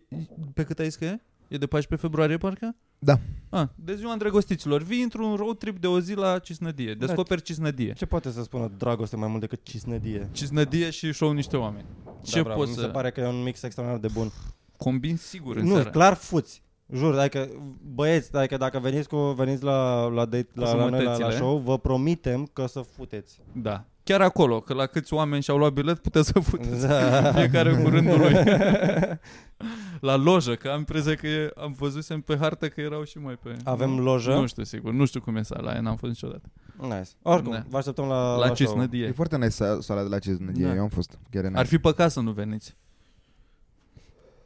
[0.54, 1.22] pe cât ai zis că e?
[1.52, 2.76] E de 14 februarie, parcă?
[3.00, 3.20] Da.
[3.50, 4.82] Ah, de ziua îndrăgostiților.
[4.84, 6.94] Vii într-un road trip de o zi la Cisnădie.
[6.94, 7.06] Da.
[7.06, 7.86] Descoperi Cisnădie.
[7.86, 7.98] mult.
[7.98, 10.30] Ce poate să spună dragoste mai mult decât cisnădie?
[10.32, 11.86] Cisnădie și show niște oameni.
[12.24, 12.58] Ce da, bravo.
[12.60, 12.82] poți Mi să...
[12.82, 14.32] se pare că e un mix extraordinar de bun.
[14.78, 15.90] Combin sigur în Nu, seara.
[15.90, 16.64] clar fuți.
[16.94, 17.50] Jur, adică
[17.94, 21.36] băieți, adică dacă veniți cu veniți la la date, la, la, noi, la, la sămătățile.
[21.36, 23.40] show, vă promitem că o să futeți.
[23.52, 23.86] Da.
[24.12, 27.32] Chiar acolo, că la câți oameni și-au luat bilet, puteți să futeți Da.
[27.40, 28.34] fiecare cu rândul lui.
[30.10, 33.38] la lojă, că am impresia că e, am văzusem pe hartă că erau și mai
[33.44, 33.56] pe...
[33.64, 34.32] Avem nu, lojă?
[34.34, 36.50] Nu știu sigur, nu știu cum e sala aia, n-am fost niciodată.
[36.82, 37.10] Nice.
[37.22, 37.64] Oricum, Da.
[37.70, 38.52] vă așteptăm la, La, la show.
[38.54, 39.12] E Cisnădie.
[39.12, 40.74] foarte nice sa- sala de la Cisnădie, Da.
[40.76, 41.20] eu am fost.
[41.30, 41.60] Chiar e nice.
[41.60, 42.76] Ar fi păcat să nu veniți.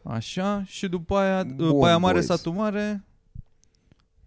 [0.04, 2.26] Așa, și după aia, Bun, Baia Mare, boys.
[2.26, 3.04] Satul Mare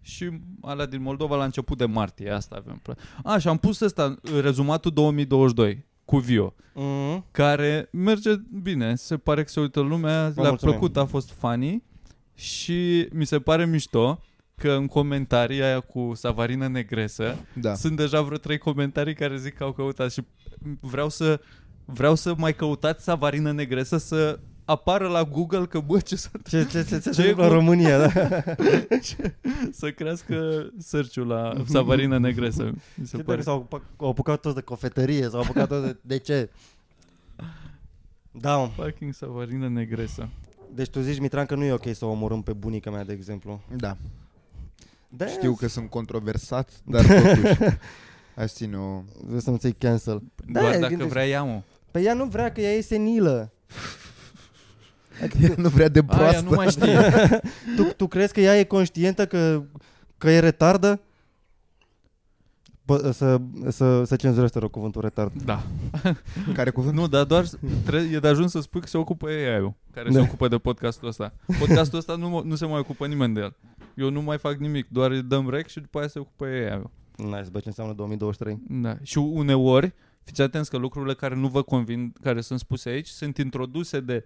[0.09, 0.29] și
[0.61, 2.81] alea din Moldova la început de martie, asta avem.
[2.81, 6.53] pla- A, și am pus ăsta, rezumatul 2022 cu Vio.
[6.73, 7.25] Mhm.
[7.31, 10.75] care merge bine, se pare că se uită lumea, Vă le-a mulțumim.
[10.77, 11.83] plăcut, a fost funny
[12.33, 14.23] și mi se pare mișto
[14.55, 17.73] că în comentarii aia cu Savarină Negresă Da.
[17.73, 20.21] sunt deja vreo trei comentarii care zic că au căutat și
[20.79, 21.41] vreau să
[21.85, 24.39] vreau să mai căutați Savarină Negresă să
[24.71, 27.49] apară la Google că bă ce să, Ce, ce, ce, ce, Ce se întâmplă în
[27.49, 28.11] cu- România, da?
[29.71, 32.63] să crească search-ul la Savarină Negresă.
[32.95, 33.37] Mi se Ce pare.
[33.37, 35.97] dacă s-au apucat, au apucat toți de cofetărie, s-au apucat toți de...
[36.01, 36.49] De ce?
[38.31, 38.69] Da, mă.
[38.75, 40.29] Fucking Savarină Negresă.
[40.75, 43.13] Deci tu zici, Mitran, că nu e ok să o omorâm pe bunica mea, de
[43.13, 43.61] exemplu.
[43.75, 43.97] Da.
[45.07, 47.57] Da, Știu că sunt controversat, dar totuși
[48.35, 49.01] aș ține o...
[49.23, 50.21] Vreau să nu ți cancel.
[50.45, 51.61] Da, Doar dacă gândește- vrea ea, mă.
[51.91, 53.51] Păi ea nu vrea că ea e senilă.
[55.41, 56.41] Ea nu vrea de Aia proastă.
[56.49, 56.99] nu mai știe.
[57.77, 59.63] Tu, tu crezi că ea e conștientă că,
[60.17, 61.01] că e retardă?
[62.85, 65.41] Bă, să, să, să cenzurezi, te rog, cuvântul retard.
[65.43, 65.63] Da.
[66.53, 66.95] Care cuvânt?
[66.95, 67.45] Nu, dar doar
[67.85, 70.23] tre- e de ajuns să spui că se ocupă AI-ul, care se Da.
[70.23, 71.33] ocupă de podcastul ăsta.
[71.59, 73.55] Podcastul ăsta nu, mo- nu se mai ocupă nimeni de el.
[73.95, 76.89] Eu nu mai fac nimic, doar îi dăm rec și după aia se ocupă AI-ul.
[77.15, 78.59] Nice, bă, ce înseamnă 2023?
[78.67, 78.97] Da.
[79.01, 83.37] Și uneori, fiți atenți că lucrurile care nu vă convin, care sunt spuse aici, sunt
[83.37, 84.25] introduse de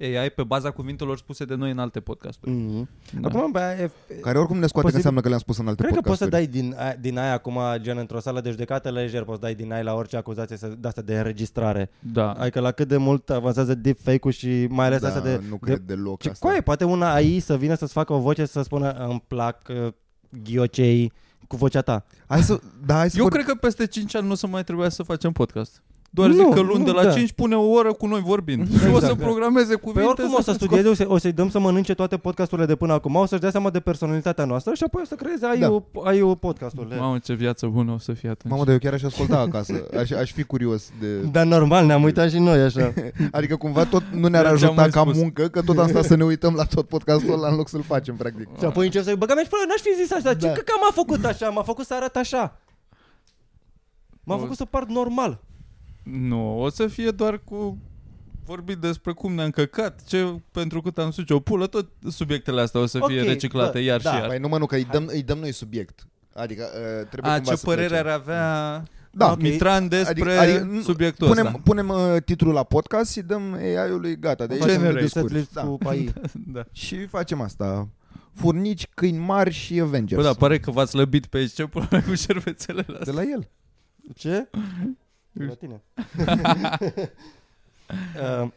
[0.00, 2.52] AI pe baza cuvintelor spuse de noi în alte podcasturi.
[2.52, 3.20] Mm-hmm.
[3.20, 3.28] Da.
[3.28, 5.82] Acum, bă, e, Care oricum ne scoate că Posibil- înseamnă că le-am spus în alte
[5.82, 6.52] Cred că poți să podcasturi.
[6.60, 9.54] dai din, a- din aia acum, gen într-o sală de judecată lejer, poți să dai
[9.54, 11.90] din aia la orice acuzație să, de asta de înregistrare.
[11.98, 12.32] Da.
[12.32, 15.40] Adică la cât de mult avansează deepfake-ul și mai ales da, asta de...
[15.48, 16.46] nu de cred deloc ce asta.
[16.46, 19.92] coaie, poate una AI să vină să-ți facă o voce să spună îmi plac uh,
[20.44, 21.12] ghiocei
[21.48, 22.04] cu vocea ta.
[22.26, 23.32] Hai să, da, hai să Eu vor...
[23.32, 25.82] cred că peste 5 ani nu o să mai trebuia să facem podcast.
[26.12, 27.12] Doar Nu, zic că luni nu, de la da.
[27.12, 28.68] 5 pune o oră cu noi vorbind.
[28.70, 29.24] Și o să Exact, da.
[29.24, 30.08] programeze Păi cuvinte.
[30.08, 32.74] oricum o să scoate- studieze, o să- o să-i dăm să mănânce toate podcasturile de
[32.76, 35.58] până acum, o să-și dea seama de personalitatea noastră și apoi o să creeze ai,
[35.58, 35.68] Da.
[35.68, 36.00] da.
[36.04, 36.96] ai podcasturile.
[36.96, 38.52] Mamă, ce viață bună o să fie atunci.
[38.52, 39.86] Mamă, dar eu chiar aș asculta acasă.
[39.98, 41.06] Aș, aș fi curios de...
[41.16, 42.92] Dar normal, ne-am uitat și noi așa.
[43.38, 45.16] Adică cumva tot nu ne-ar Eu ce-am ajuta mai ca spus.
[45.16, 47.82] muncă, că tot am stat să ne uităm la tot podcastul ăla în loc să-l
[47.82, 48.48] facem, practic.
[48.58, 50.34] și apoi încep să-i băgăm și până n-aș fi zis așa.
[50.34, 50.52] Ce Da.
[50.52, 51.48] că m-a făcut așa?
[51.48, 52.56] M-a făcut să arăt așa.
[54.24, 55.40] M-a O- făcut să par normal.
[56.10, 57.78] Nu, o să fie doar cu
[58.44, 62.80] vorbit despre cum ne-am căcat, ce, pentru cât am suce o pulă, tot subiectele astea
[62.80, 64.28] o să fie Ok, reciclate da, iar da, și iar.
[64.28, 66.06] Păi nu mă, nu, că îi dăm, îi dăm noi subiect.
[66.34, 68.02] Adică uh, trebuie A, cumva ce să părere plece.
[68.08, 69.40] ar avea Da, ok.
[69.40, 71.60] Mitran despre Adică- adică nu- subiectul Punem, ăsta?
[71.64, 74.46] punem uh, titlul la podcast și dăm AI-ului gata.
[74.46, 75.00] De aici Facem să ne race.
[75.00, 75.24] descurci.
[75.26, 75.62] Setlist Da.
[75.62, 76.12] cu pai.
[76.54, 76.62] Da.
[76.72, 77.88] Și facem asta.
[78.34, 80.22] Furnici, câini mari și Avengers.
[80.22, 81.52] Bă, da, pare că v-ați lăbit pe aici.
[81.52, 83.12] Ce pula mea cu șervețelele De astea?
[83.14, 83.48] la el.
[84.16, 84.48] Ce?
[85.32, 85.82] De la tine.
[88.42, 88.48] uh,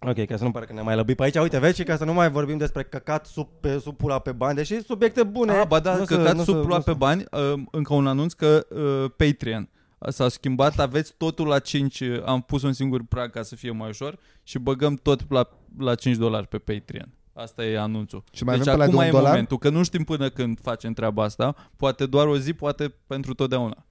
[0.08, 1.36] ok, ca să nu pare că ne mai lăbit pe aici.
[1.36, 4.32] Uite, vezi, și ca să nu mai vorbim despre căcat sub, pe, sub pula pe
[4.32, 5.52] bani, deși subiecte bune.
[5.52, 7.24] Ah, ba da, Nu că să- cați nu sub să- pula nu pe să- bani,
[7.30, 9.68] uh, încă un anunț că uh, Patreon
[10.08, 13.70] s-a schimbat, aveți totul la 5, uh, am pus un singur prag ca să fie
[13.70, 17.08] mai ușor și băgăm tot la, la 5 dolari pe Patreon.
[17.34, 18.24] Asta e anunțul.
[18.32, 19.30] Și mai deci avem pe la acum de e un dolar?
[19.30, 21.54] momentul, că nu știm până când facem treaba asta.
[21.76, 23.84] Poate doar o zi, poate pentru totdeauna.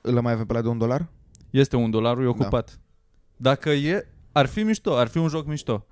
[0.00, 1.06] Îl mai avem pe la de un dolar?
[1.58, 2.28] Este un dolar, e Da.
[2.28, 2.80] ocupat.
[3.36, 5.86] Dacă e, ar fi mișto, ar fi un joc mișto.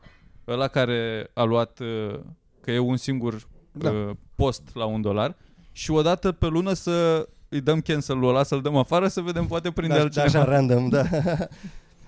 [0.48, 2.18] Ăla care a luat, uh,
[2.60, 3.90] că e un singur Da.
[3.90, 5.36] uh, post la un dolar
[5.72, 9.70] și odată pe lună să îi dăm cancel-ul ăla, să-l dăm afară, să vedem, poate
[9.70, 10.38] prinde da, da, altcineva.
[10.38, 11.02] așa random, da.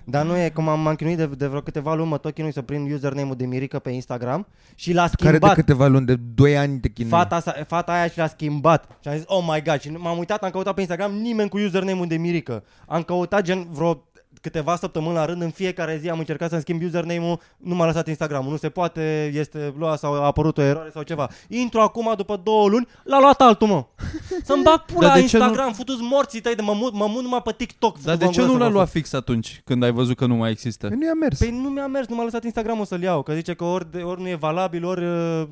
[0.09, 2.53] Dar nu e cum am, m-am chinuit de, de vreo câteva luni, mă tot chinui
[2.53, 5.55] să prind username-ul de Mirica pe Instagram și l-a Care de schimbat.
[5.55, 7.11] câteva luni, de 2 ani te chinui.
[7.11, 10.19] Fata, sa, fata aia și l-a schimbat Și am zis, oh my god Și m-am
[10.19, 14.05] uitat, am căutat pe Instagram Nimeni cu username-ul de Mirica Am căutat gen vreo
[14.51, 18.09] câteva săptămâni la rând În fiecare zi am încercat să-mi schimb username-ul Nu m-a lăsat
[18.09, 22.13] Instagram-ul Nu se poate, este luat sau a apărut o eroare sau ceva Intru acum
[22.17, 23.85] după două luni L-a luat altul mă
[24.49, 26.93] Să-mi bag pula Dar la de ce nu- Instagram Futu-ți morții tăi de mă mut,
[26.93, 28.77] mă mut numai pe TikTok Dar de Futu-vă ce în nu gură l-a să vă
[28.79, 28.97] luat fut.
[29.01, 30.89] fix atunci, când ai văzut că nu mai există?
[30.89, 31.39] Păi nu i-a mers.
[31.39, 34.03] Păi nu mi-a mers, nu m-a lăsat Instagram-ul să-l iau Că zice că ori, de-
[34.03, 35.43] ori nu e valabil Ori uh,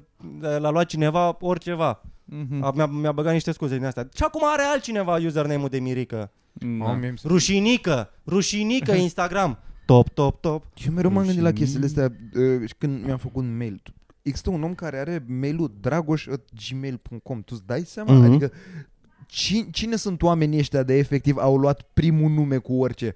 [0.58, 1.60] l-a luat cineva, ori
[2.48, 2.62] ceva Mhm.
[2.62, 4.08] A, mi-a, mi-a băgat niște scuze din astea.
[4.14, 6.30] Și acum are altcineva username-ul de Mirică.
[6.52, 6.84] Da.
[6.88, 9.58] Am, mie- Rușinică, rușinică Instagram.
[9.86, 10.64] Top, top, top.
[10.86, 11.64] Eu mereu m-am gândit la Rușine.
[11.66, 13.82] chestiile astea uh, și când mi-am făcut un mail.
[14.22, 18.12] Există un om care are mail-ul dragoș.gmail.com Tu îți dai seama?
[18.12, 18.24] Mhm.
[18.24, 18.50] Adică
[19.26, 23.14] cine, cine sunt oamenii ăștia de efectiv au luat primul nume cu orice?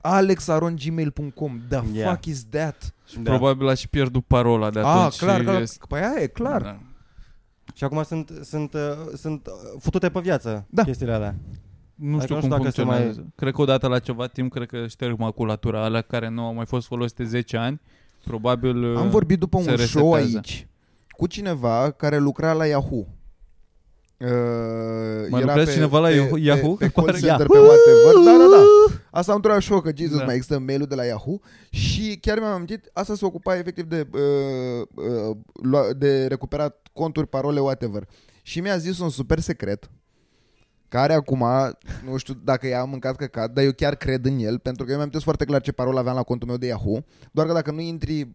[0.00, 2.10] alexaron.gmail.com The Yeah.
[2.10, 2.94] fuck is that?
[3.22, 3.30] Da.
[3.30, 5.16] Probabil a și pierdut parola de Ah, atunci.
[5.16, 5.60] clar, și clar.
[5.60, 6.62] este- Păi aia e clar.
[6.62, 6.78] Da.
[7.76, 8.80] Și acum sunt, sunt, uh,
[9.14, 10.82] sunt uh, futute pe viață Da.
[10.82, 11.34] chestiile alea.
[11.94, 13.26] Nu Adică știu nu cum știu dacă se funcționează.
[13.34, 16.66] Cred că odată la ceva timp, cred că șterg maculatura, alea care nu au mai
[16.66, 17.80] fost folosite 10 ani.
[18.24, 20.36] Probabil Am vorbit după se un show resetează.
[20.36, 20.66] aici
[21.08, 23.06] cu cineva care lucra la Yahoo.
[24.18, 24.28] Uh,
[25.30, 26.36] Mai lucrează cineva la Yahoo?
[26.38, 26.74] Yahoo?
[26.74, 28.14] Pe, pe Că call pare- center, pe whatever.
[28.24, 28.62] Da, da, da.
[29.18, 30.24] Asta am întrebat și eu, că Jesus, Da.
[30.24, 34.06] mai există mail-ul de la Yahoo și chiar mi-am amintit, asta se ocupa efectiv de,
[34.12, 38.08] uh, uh, lua- de recuperat conturi, parole, whatever.
[38.42, 39.90] Și mi-a zis un super secret
[40.88, 41.44] care acum,
[42.04, 44.96] nu știu dacă i-a mâncat căcat, dar eu chiar cred în el, pentru că eu
[44.96, 47.80] mi-am foarte clar ce parolă aveam la contul meu de Yahoo, doar că dacă nu
[47.80, 48.30] intri,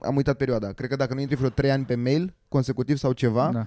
[0.00, 3.12] am uitat perioada, cred că dacă nu intri vreo 3 ani pe mail, consecutiv sau
[3.12, 3.66] ceva, Da.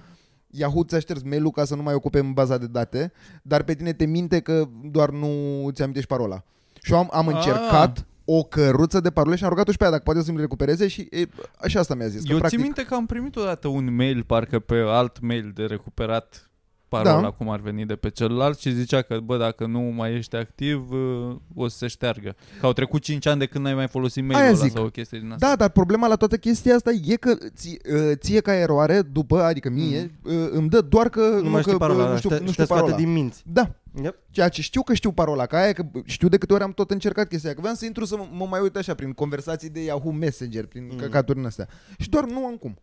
[0.56, 3.74] Yahoo ți-a șters mail-ul ca să nu mai ocupe în baza de date, dar pe
[3.74, 5.28] tine te minte că doar nu
[5.72, 6.42] ți amintești parola.
[6.82, 7.34] Și eu am, am Ah.
[7.34, 10.42] încercat o căruță de parole și am rugat-o și pe ea dacă poate să-mi le
[10.42, 11.22] recupereze și e,
[11.60, 12.22] așa asta mi-a zis.
[12.22, 15.50] Că, Eu practic, țin minte că am primit odată un mail, parcă pe alt mail
[15.54, 16.50] de recuperat
[16.88, 17.30] parola, Da.
[17.30, 20.90] cum ar veni de pe celălalt și zicea că, bă, dacă nu mai ești activ,
[20.90, 22.34] uh, o să se șteargă.
[22.60, 24.72] Că au trecut 5 ani de când n-ai mai folosit mail-ul Aia ăla zic.
[24.72, 25.48] sau o chestie din asta.
[25.48, 27.78] Da, dar problema la toată chestia asta e că ție,
[28.14, 30.48] ție ca eroare, după, adică mie, Mm.
[30.52, 32.46] îmi dă doar că Nu, mai că, știi parola, nu da, știu, și te, nu
[32.46, 33.02] și știu te scoate parola.
[33.04, 33.42] din minți.
[33.46, 33.70] Da,
[34.02, 34.16] Yep.
[34.30, 36.90] ceea ce știu că știu parola, ca aia că știu de câte ori am tot
[36.90, 39.68] încercat chestia aia, că vreau să intru să mă, mă mai uit așa prin conversații
[39.70, 40.90] de Yahoo Messenger, prin Mm.
[40.92, 40.98] mm.
[40.98, 41.68] căcaturi în astea.
[41.98, 42.78] Și doar nu am cum.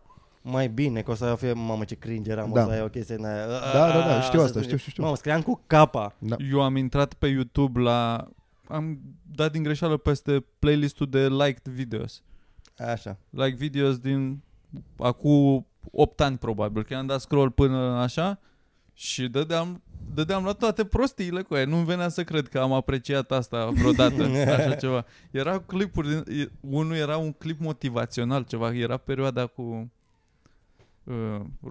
[0.46, 2.62] Mai bine că o să fie, mamă ce cringe eram, Da.
[2.62, 3.46] o să ai o chestie în aia.
[3.48, 5.04] Da, da, da, știu Să asta, fie- știu, știu, știu.
[5.04, 6.16] Mamă, scriam cu capa.
[6.20, 6.36] Da.
[6.52, 8.28] Eu am intrat pe YouTube la...
[8.68, 9.00] Am
[9.36, 12.22] dat din greșeală peste playlistul de liked videos.
[12.78, 13.18] Așa.
[13.30, 14.42] Like videos din
[14.98, 18.40] acum 8 ani probabil, că am dat scroll până așa
[18.94, 19.82] și dădeam,
[20.14, 21.66] dădeam la toate prostiile cu aia.
[21.66, 24.24] Nu-mi venea să cred că am apreciat asta vreodată,
[24.58, 25.06] așa ceva.
[25.32, 29.92] Erau clipuri, din, e- unul era un clip motivațional, ceva, era perioada cu...
[31.04, 31.14] uh,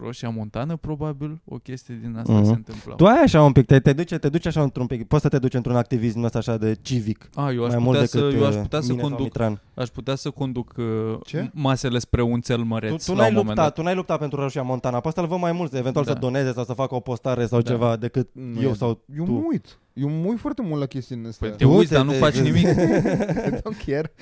[0.00, 2.44] Roșia Montană, probabil, o chestie din asta Mhm.
[2.44, 2.94] se întâmpla.
[2.94, 5.28] Tu ai așa un pic, te, te, duce, te duce așa într-un pic, poți să
[5.28, 7.28] te duci într-un activism ăsta așa de civic.
[7.34, 9.08] A, eu aș mai mult putea, decât să, eu aș uh, putea să mine sau
[9.08, 9.60] conduc Mitran.
[9.74, 10.84] Aș putea să conduc uh,
[11.24, 11.50] Ce?
[11.52, 13.74] masele spre un cel Tu, măreț tu, la n-ai un moment luptat, dat.
[13.74, 15.00] tu n-ai luptat pentru Roșia Montana.
[15.00, 16.12] Pe asta îl văd mai mult, eventual Da.
[16.12, 17.70] să doneze sau să facă o postare sau Da.
[17.70, 19.32] ceva decât Nu eu e- sau Eu tu.
[19.32, 19.76] mă uit.
[19.92, 21.48] Eu mă uit foarte mult la chestiile astea.
[21.48, 22.66] Păi te Tu uiți, te- dar nu te- faci te- nimic.
[23.48, 24.12] I don't care.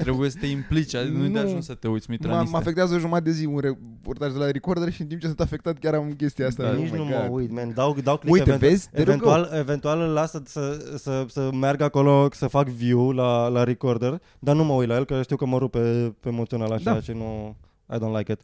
[0.00, 0.96] Trebuie să te implici.
[0.96, 1.38] Nu, de Nu.
[1.38, 2.46] ajuns să te uiți, Mă, Mitran.
[2.50, 5.26] mă afectează o jumătate de zi un reportaj de la Recorder și în timp ce
[5.26, 6.62] sunt afectat chiar am chestia asta.
[6.62, 7.38] Da, Oh Nici my nu mă God.
[7.38, 7.72] uit, man.
[7.74, 8.88] Dau, dau click Uite, eventual, vezi?
[8.90, 13.10] Te rog eventual, eventual îl las să, să, să, să meargă acolo, să fac view
[13.10, 16.28] la, la recorder, dar nu mă uit la el, că știu că mă rupe pe
[16.28, 17.00] emoțional așa Da.
[17.00, 17.56] și nu...
[17.94, 18.40] I don't like it.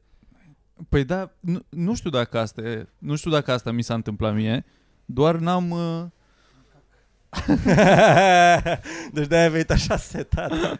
[0.88, 4.34] Păi da, nu, nu știu dacă asta e, nu știu dacă asta mi s-a întâmplat
[4.34, 4.64] mie,
[5.04, 6.04] doar n-am uh,
[9.12, 10.52] deci de-aia ai venit așa setat.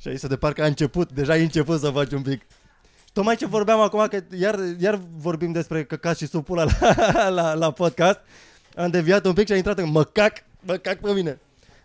[0.00, 2.40] și aici se de parcă a început, deja ai început să faci un pic.
[3.04, 6.64] Și Tocmai ce vorbeam acum, că iar, iar vorbim despre căcat și supula
[7.12, 8.18] la, la, la podcast,
[8.76, 11.38] am deviat un pic și a intrat în măcac, măcac pe mine.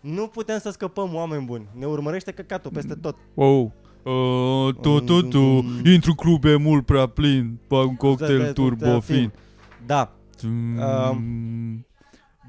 [0.04, 1.68] Nu putem să scăpăm oameni buni.
[1.72, 3.16] Ne urmărește căcatul peste tot.
[3.34, 3.72] Wow.
[4.04, 5.40] Uh, tu, tu, tu,
[5.86, 9.32] intru în club, e mult prea plin, bag un Da, da, cocktail turbo da, fin.
[9.86, 10.12] Da,
[10.44, 11.86] Mm.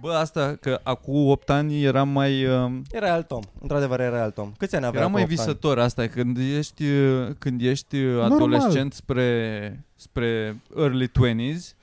[0.00, 3.42] Bă, asta, că acum 8 ani eram mai, um, era alt om.
[3.60, 4.52] Într-adevăr era alt om.
[4.58, 5.40] Câți ani avea eram cu mai opt ani?
[5.40, 8.32] visător asta, când ești, uh, când ești uh, Normal.
[8.32, 11.74] adolescent spre, spre early 20s,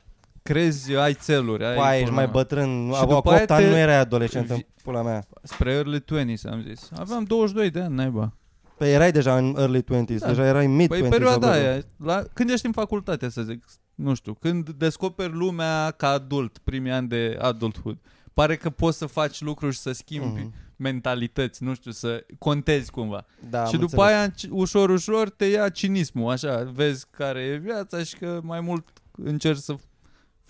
[0.44, 2.88] crezi, ai țeluri, ai Păi, ești până- mai bătrân.
[2.90, 5.24] Și Acum după 8 aia ani te- nu erai adolescent în vi- pula mea.
[5.44, 6.90] Spre early 20s, am zis.
[6.96, 8.34] Aveam 22 de ani, naiba.
[8.78, 10.28] Păi erai deja în early 20s, Da.
[10.28, 11.00] deja erai mid 20s.
[11.00, 13.64] Păi perioada aia, la, când ești în facultate, să zic,
[13.96, 17.98] nu știu, când descoperi lumea ca adult, primii ani de adulthood,
[18.34, 20.54] pare că poți să faci lucruri și să schimbi Mhm.
[20.76, 23.26] mentalități, nu știu, să contezi cumva.
[23.50, 24.18] Da, și am după înțeles.
[24.20, 28.60] aia, ci- ușor, ușor, te ia cinismul, așa, vezi care e viața și că mai
[28.62, 29.76] mult încerci să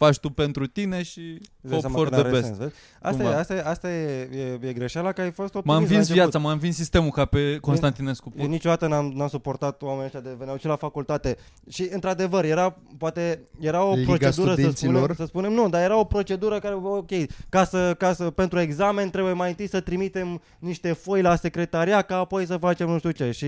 [0.05, 1.19] faci tu pentru tine și
[1.61, 2.45] Îți dai hope seama for că the n-are best.
[2.45, 2.73] sens, vezi?
[3.01, 3.39] Asta, e, Cumva.
[3.39, 4.29] asta, e, asta e,
[4.61, 6.21] e, e greșeala că ai fost M-a optimist învins la început.
[6.21, 8.33] viața, m-a învins sistemul ca pe Constantinescu.
[8.37, 11.37] Eu niciodată n-am, n-am suportat oamenii ăștia de veneau și la facultate.
[11.69, 14.99] Și într-adevăr, era poate era o Liga procedură să studenților?
[14.99, 17.11] spunem, să spunem, nu, dar era o procedură care ok,
[17.49, 22.05] ca să, ca să pentru examen trebuie mai întâi să trimitem niște foi la secretariat
[22.05, 23.45] ca apoi să facem nu știu ce și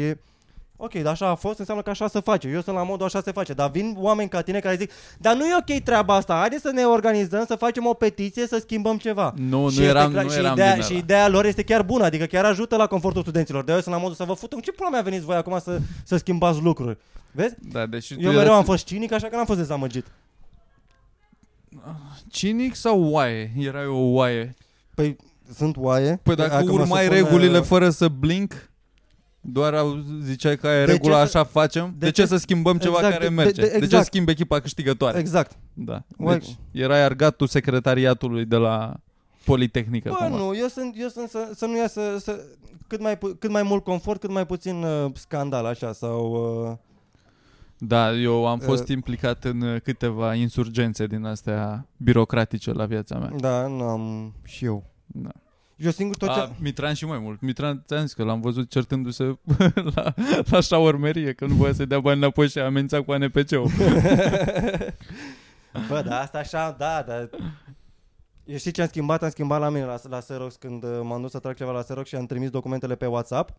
[0.85, 2.47] Ok, dar așa a fost, înseamnă că așa se face.
[2.47, 3.53] Eu sunt la modul așa se face.
[3.53, 6.71] Dar vin oameni ca tine care zic, dar nu e ok treaba asta, haideți să
[6.73, 9.33] ne organizăm, să facem o petiție, să schimbăm ceva.
[9.35, 10.99] Nu, Și nu este eram, clar- nu și, eram ideea, din și ăla.
[10.99, 13.63] ideea lor este chiar bună, adică chiar ajută la confortul studenților.
[13.63, 14.57] De eu sunt la modul să vă fută.
[14.61, 16.97] Ce pula mea veniți voi acum să, să schimbați lucruri?
[17.31, 17.55] Vezi?
[17.71, 20.05] Da, deci tu Eu era- mereu am fost cinic, așa că n-am fost dezamăgit.
[22.31, 23.51] Cinic sau oaie?
[23.59, 24.55] Erai o oaie.
[24.95, 25.15] Păi
[25.55, 26.19] sunt oaie.
[26.23, 28.71] Păi dacă Dacă mă urmai supun, regulile uh, fără să blink,
[29.45, 32.27] doar au, ziceai că e De regula ce să- așa facem, de, de ce, ce-
[32.27, 33.61] să schimbăm ceva Exact, care de- merge?
[33.61, 34.05] de- De, ce exact.
[34.05, 35.19] schimbi echipa câștigătoare?
[35.19, 35.57] Exact.
[35.73, 36.03] Da.
[36.17, 38.93] Oai- Deci erai argatul secretariatului de la
[39.45, 40.09] Politehnică.
[40.09, 40.37] Bă, cumva.
[40.37, 42.39] nu, eu sunt, eu sunt să, să nu ia să, să
[42.87, 46.31] cât, mai, pu- cât mai mult confort, cât mai puțin uh, scandal, așa, sau...
[46.69, 46.77] Uh,
[47.77, 53.17] Da, eu am fost Uh, implicat în uh, câteva insurgențe din astea birocratice la viața
[53.17, 53.31] mea.
[53.39, 54.33] da, nu am...
[54.43, 54.83] Și eu.
[55.05, 55.29] Da.
[55.75, 56.49] Eu singur tot A, ce...
[56.61, 57.41] Mitran și mai mult.
[57.41, 59.23] Mitran, ți-am zis că l-am văzut certându-se
[59.95, 60.13] la,
[60.49, 63.69] la șaurmerie, că nu voia să dea bani înapoi și a amenințat cu ANPC-ul.
[65.89, 67.29] Bă, da, asta așa, da, dar...
[68.45, 69.23] Eu știi ce am schimbat?
[69.23, 71.81] Am schimbat la mine la, la Xerox când uh, m-am dus să trag ceva la
[71.81, 73.57] Xerox și am trimis documentele pe WhatsApp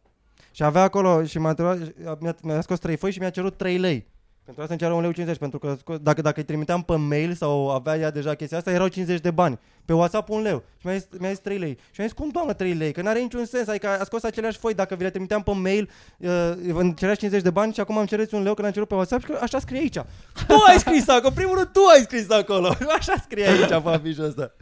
[0.51, 3.79] și avea acolo și m-a, întrebat- mi-a, mi-a scos 3 foi și mi-a cerut 3
[3.79, 4.07] lei.
[4.45, 6.97] Pentru asta îmi cerea 1 lei 50, pentru că sco- dacă, dacă îi trimiteam pe
[6.97, 9.59] mail sau avea ea deja chestia asta, erau 50 de bani.
[9.85, 10.63] Pe WhatsApp 1 leu.
[10.81, 11.79] Și mi-a zis, mi-a zis 3 lei.
[11.91, 12.93] Și am zis, cum doamnă 3 lei?
[12.93, 13.69] Că n-are niciun sens.
[13.69, 14.75] Adică a scos aceleași foi.
[14.75, 18.07] Dacă vi le trimiteam pe mail, uh, îmi cerea 50 de bani și acum îmi
[18.07, 19.99] cereți un leu că l-am cerut pe WhatsApp și că așa scrie aici.
[20.47, 22.69] Tu ai scris acolo, primul rând tu ai scris acolo.
[22.99, 24.53] Așa scrie aici pe afișul ăsta.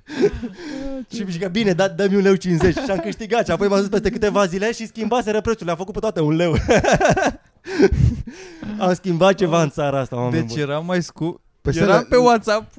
[1.14, 3.47] și zic că bine, da, dă-mi un leu 50 și am câștigat.
[3.47, 5.66] Și apoi m-am dus peste câteva zile și schimbaseră prețul.
[5.66, 6.55] Le-a făcut pe toate un leu.
[8.79, 10.61] am schimbat ceva în țara asta, oameni Deci buni.
[10.61, 11.40] era mai scurt.
[11.61, 12.72] Păi era stai, pe WhatsApp.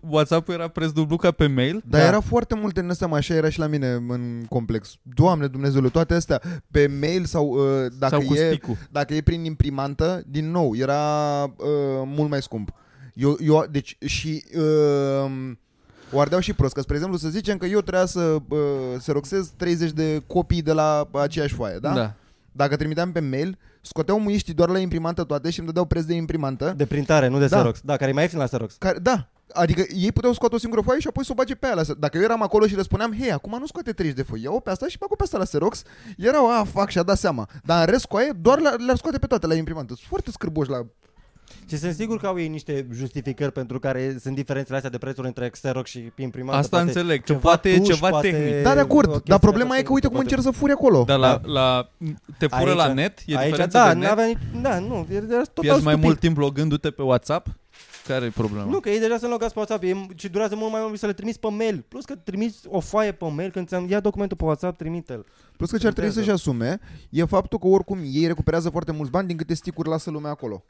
[0.00, 1.82] WhatsApp-ul era preț dublu ca pe mail.
[1.86, 2.06] Dar Da.
[2.06, 4.94] era foarte multe în astea, mai așa era și la mine în complex.
[5.02, 6.40] Doamne Dumnezeule, toate astea
[6.70, 8.76] pe mail sau uh, dacă, sau cu e, sticul.
[8.90, 12.72] dacă e prin imprimantă, din nou, era uh, mult mai scump.
[13.14, 15.30] Eu, eu, deci și uh,
[16.12, 18.58] o ardeau și prost, că spre exemplu să zicem că eu trebuia să uh,
[18.98, 21.92] seroxez 30 de copii de la aceeași foaie, da?
[21.94, 22.14] da.
[22.56, 26.14] Dacă trimiteam pe mail, scoteau muiștii doar la imprimantă toate și îmi dădeau preț de
[26.14, 26.74] imprimantă.
[26.76, 27.56] De printare, nu de Da.
[27.56, 27.80] Xerox.
[27.84, 28.74] Da, care e mai ieftin la Xerox.
[28.78, 31.66] Care, da, Adică ei puteau scoate o singură foaie și apoi să o bage pe
[31.66, 31.74] aia.
[31.74, 34.42] la- Dacă eu eram acolo și le spuneam, hei, acum nu scoate 30 de foi,
[34.42, 35.82] ia-o pe asta și bag pe asta la Xerox,
[36.16, 37.48] erau, a, fac și-a dat seama.
[37.64, 39.94] Dar în rest, cu aia, doar le- le-ar scoate pe toate la imprimantă.
[39.94, 40.86] Sunt foarte scârboși la...
[41.68, 45.26] Și sunt sigur că au ei niște justificări pentru care sunt diferențele astea de prețuri
[45.26, 46.58] între Xerox și imprimantă.
[46.58, 48.62] Asta Poate înțeleg, că ceva poate e tuș, ceva poate tehnic.
[48.62, 50.58] Da, de o acord, chestie dar problema de e că uite cum poate- încerc să
[50.60, 51.04] furi acolo.
[51.06, 51.88] Dar la, la,
[52.38, 53.18] te fură Aici- la net?
[53.26, 54.08] E Aici, diferență da, de net?
[54.08, 56.02] n-avea nici, da, nu, era total Pierzi mai stupid.
[56.04, 57.46] mult timp logându-te pe WhatsApp?
[58.06, 58.70] Care e problema?
[58.70, 61.06] Nu, că ei deja sunt logați pe WhatsApp e, și durează mult mai mult să
[61.06, 61.84] le trimiți pe mail.
[61.88, 65.26] Plus că trimiți o foaie pe mail, când ți-am ia documentul pe WhatsApp, trimite-l.
[65.56, 69.10] Plus că ce ar trebui să-și asume e faptul că oricum ei recuperează foarte mulți
[69.10, 70.64] bani din câte sticuri lasă lumea acolo.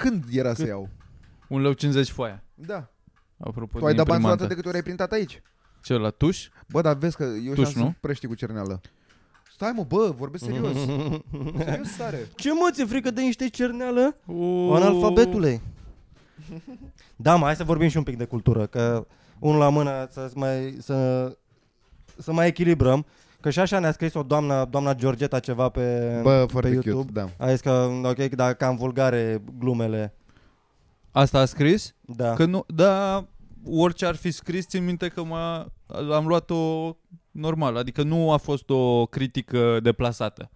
[0.00, 0.68] Când era să Cât?
[0.68, 0.88] iau?
[1.48, 2.42] Un leu 50 foaia.
[2.54, 2.90] Da.
[3.38, 4.20] Apropo Tu ai de dat bani imprimantă.
[4.20, 5.42] vreodată de câte ori ai printat aici?
[5.82, 6.48] Ce, la tuș?
[6.68, 7.82] Bă, dar vezi că eu Tuș, și nu?
[7.82, 8.80] sunt prăștii cu cerneală.
[9.52, 10.76] Stai mă, bă, vorbesc serios.
[11.58, 12.28] serios sare.
[12.34, 14.16] Ce mă, ți-e frică de niște cerneală?
[14.26, 14.74] O...
[14.74, 15.60] Analfabetule.
[17.16, 19.06] Da, mă, hai să vorbim și un pic de cultură, că
[19.38, 21.28] unul la mână să mai, să,
[22.18, 23.06] să mai echilibrăm.
[23.40, 26.94] Că și așa ne-a scris o doamnă, doamna Georgeta ceva pe, Bă, pe foarte YouTube.
[26.94, 27.28] cute, da.
[27.46, 30.14] A zis că, ok, dar cam vulgare glumele.
[31.10, 31.94] Asta a scris?
[32.00, 32.34] Da.
[32.34, 33.26] Că nu, da,
[33.70, 35.66] orice ar fi scris, țin minte că m-a,
[36.12, 36.96] am luat-o
[37.30, 40.50] normal, adică nu a fost o critică deplasată.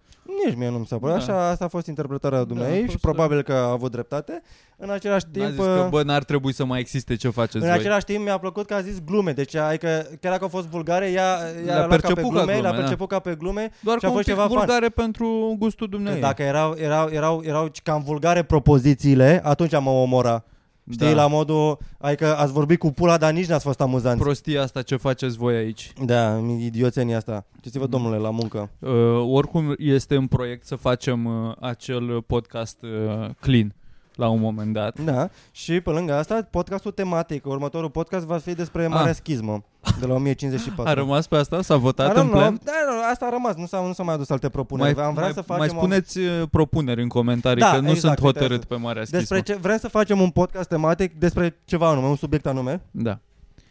[0.45, 1.15] Nici mie nu mi s-a părut.
[1.15, 1.21] Da.
[1.21, 4.41] Așa, asta a fost interpretarea a dumneavoastră și fost, probabil că a avut dreptate.
[4.77, 7.61] În același N-a timp, zis că, bă, n-ar trebui să mai existe ce faceți în
[7.61, 7.71] voi.
[7.71, 9.31] același timp mi-a plăcut că a zis glume.
[9.31, 12.23] Deci, adică, chiar dacă au fost vulgare, ea, ea Le-a a luat ca pe perceput
[12.23, 12.77] ca glume, glume, l-a da.
[12.77, 13.71] perceput ca pe glume.
[13.79, 14.57] Doar și că a un fost pic ceva fun.
[14.57, 16.43] vulgare pentru gustul Că dumneavoastră.
[16.43, 20.43] dacă erau, erau, erau, erau cam vulgare propozițiile, atunci mă omora.
[20.91, 21.13] Știi, da.
[21.13, 24.23] la modul, adică ați vorbit cu pula, dar nici n-ați fost amuzanți.
[24.23, 25.93] prostia asta ce faceți voi aici.
[26.05, 27.45] Da, idioțenia asta.
[27.59, 28.69] Știți-vă, domnule, la muncă.
[28.79, 28.91] Uh,
[29.27, 33.73] oricum este în proiect să facem uh, acel podcast uh, clean
[34.15, 34.99] la un moment dat.
[34.99, 37.45] Da, și pe lângă asta, podcastul tematic.
[37.45, 39.15] Următorul podcast va fi despre Marea Ah.
[39.15, 39.63] Schismă,
[39.99, 40.91] de la 1054.
[40.91, 41.61] A rămas pe asta?
[41.61, 42.59] S-a votat Dar în nu, plan?
[42.63, 44.99] Da, nu, asta a rămas, nu s-au, nu s-au mai adus alte propuneri.
[44.99, 47.89] Am vrea mai, să facem mai o- spuneți uh, propuneri în comentarii, Da, că nu
[47.89, 48.75] exact, sunt uite hotărât asta.
[48.75, 49.39] pe Marea despre Schismă.
[49.41, 52.81] ce, vrem să facem un podcast tematic despre ceva anume, un subiect anume.
[52.91, 53.19] Da.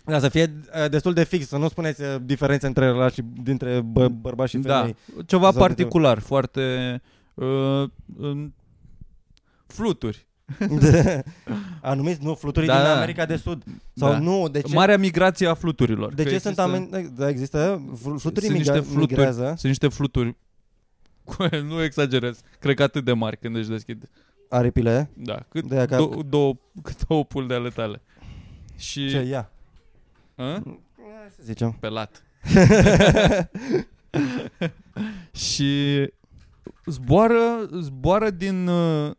[0.06, 0.42] Da, să fie
[0.84, 4.58] uh, destul de fix, să nu spuneți uh, diferențe între relații dintre bă, bărbați și
[4.58, 4.78] da.
[4.78, 4.96] femei.
[5.26, 7.00] Ceva Sau particular, foarte...
[7.34, 7.82] Uh,
[8.14, 8.46] uh,
[9.66, 10.26] fluturi.
[11.82, 12.96] Anumiți, nu, fluturii Da, din da.
[12.96, 13.62] America de Sud.
[13.94, 14.18] Sau Da.
[14.18, 14.74] nu, de ce?
[14.74, 16.14] Marea migrație a fluturilor.
[16.14, 17.14] de că ce există, sunt amen...
[17.16, 17.82] Da, există.
[18.02, 19.44] Fl- Fluturii sunt niște migra- fluturi, migrează.
[19.44, 20.36] sunt niște fluturi
[21.68, 24.08] nu exagerez, cred că atât de mari când își deschid.
[24.48, 25.10] Aripile.
[25.16, 28.02] Da, cât De aia ca- două, două, cât două pulde ale tale.
[28.76, 29.50] Și Ce, ia.
[30.34, 30.62] A?
[31.36, 31.76] Să zicem.
[31.80, 32.22] pelat.
[35.32, 35.72] și
[36.86, 39.10] zboară, zboară din uh,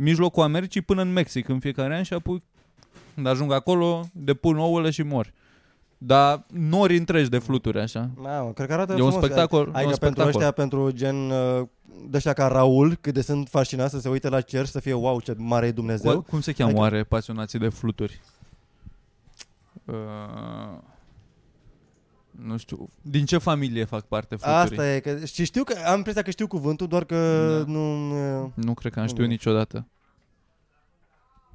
[0.00, 2.42] mijlocul Americii până în Mexic în fiecare an și apoi
[3.14, 5.32] când ajung acolo depun ouăle și mor.
[5.98, 8.10] Dar nori întregi de fluturi așa.
[8.14, 9.24] Mamă, cred că arată E un frumos.
[9.24, 10.28] spectacol, Adică e un pentru spectacol.
[10.34, 11.66] ăștia, pentru gen uh,
[12.10, 14.80] de ăștia ca Raul, cât de sunt fascinați să se uite la cer și să
[14.80, 16.14] fie wow, ce mare e Dumnezeu.
[16.14, 18.20] Cu, cum se cheamă Adică- oare pasionații de fluturi?
[19.84, 19.94] Uh,
[22.46, 22.88] nu știu.
[23.02, 24.60] Din ce familie fac parte fluturii?
[24.60, 27.72] Asta e, că, și știu că, am impresia că știu cuvântul, doar că Da.
[27.72, 28.10] nu...
[28.42, 29.10] uh, Nu cred că am Nu.
[29.10, 29.86] știut niciodată.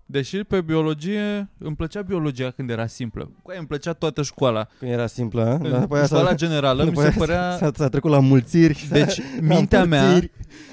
[0.05, 3.31] Deși pe biologie, îmi plăcea biologia când era simplă.
[3.41, 4.67] Cu aia îmi plăcea toată școala.
[4.79, 7.55] Când era simplă, În dar după aia școala s-a, generală mi după se aia părea...
[7.57, 8.87] s-a, s-a trecut la mulțiri.
[8.91, 10.31] Deci mintea mea, mulțiri,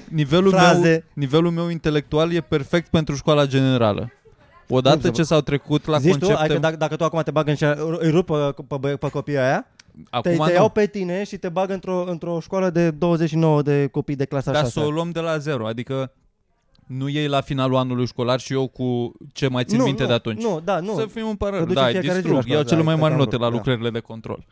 [0.09, 1.05] nivelul meu, fraze.
[1.13, 4.11] nivelul meu intelectual e perfect pentru școala generală.
[4.67, 6.43] Odată Cum să ce s-au trecut la Zici tu, concepte...
[6.43, 9.09] adică dacă, dacă tu acum te bagi în cea, îi rup pe, pe, pe, pe
[9.09, 10.51] copiii aia, te, acum te nu.
[10.51, 14.51] iau pe tine și te bagă într-o, într-o școală de 29 de copii de clasa
[14.51, 14.79] Dar 6.
[14.79, 16.11] să o luăm de la zero, adică
[16.87, 20.07] nu iei la finalul anului școlar și eu cu ce mai țin nu, minte nu,
[20.07, 20.41] de atunci.
[20.43, 20.93] Nu, da, nu.
[20.95, 21.63] Să fim în Te părere.
[21.65, 22.35] duci Da, în îi fiecare zi distrug.
[22.35, 23.55] la școală, Iau cele da, mai mari exact, note la da.
[23.55, 24.45] lucrările de control.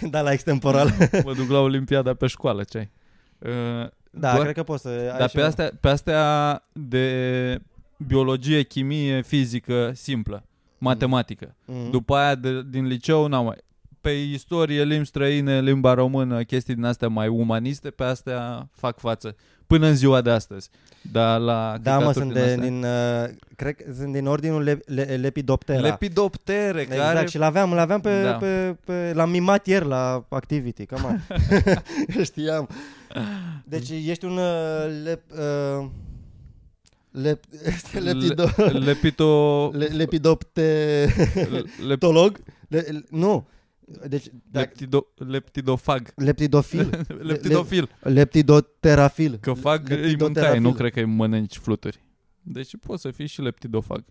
[0.10, 0.88] da, la extemporal.
[1.24, 2.90] Mă duc la Olimpiada pe școală, ce ai?
[3.38, 6.62] Uh, da, doar- cred că poți să ai Dar și pe un- astea, pe astea
[6.72, 7.58] de
[8.06, 10.44] biologie, chimie, fizică, simplă,
[10.78, 11.54] matematică.
[11.64, 11.90] Mhm.
[11.90, 13.56] După aia de, din liceu n-am mai...
[14.04, 19.36] Pe istorie, limbi străine, limba română, chestii din astea mai umaniste, pe astea fac față.
[19.66, 20.70] Până în ziua de astăzi.
[21.12, 24.26] Dar la Da, mă, căcaturi sunt, din de, astea- din, uh, cred că sunt din
[24.26, 25.80] ordinul le, le, Lepidoptera.
[25.80, 27.26] Lepidoptere, Exact, care...
[27.26, 28.32] și l-aveam, l-aveam pe, Da.
[28.32, 31.22] pe, pe, l-am mimat ieri la Activity, cam
[32.24, 32.68] Știam.
[33.64, 35.22] Deci ești un uh, lep,
[35.80, 35.86] uh,
[37.10, 37.44] lep,
[37.92, 39.70] lepido, Le, lepito...
[39.74, 41.06] le, lepidopte,
[41.86, 42.38] lep, tolog?
[42.68, 43.46] Le, le, nu.
[44.08, 46.12] Deci, da, leptido, leptidofag.
[46.16, 47.88] leptidofil, Leptidofil.
[48.00, 49.36] leptidoterafil.
[49.36, 50.42] Că fac îi Leptidoterafil.
[50.42, 52.04] mâncai, nu cred că îi mănânci fluturi.
[52.42, 54.04] Deci poți să fii și leptidofag.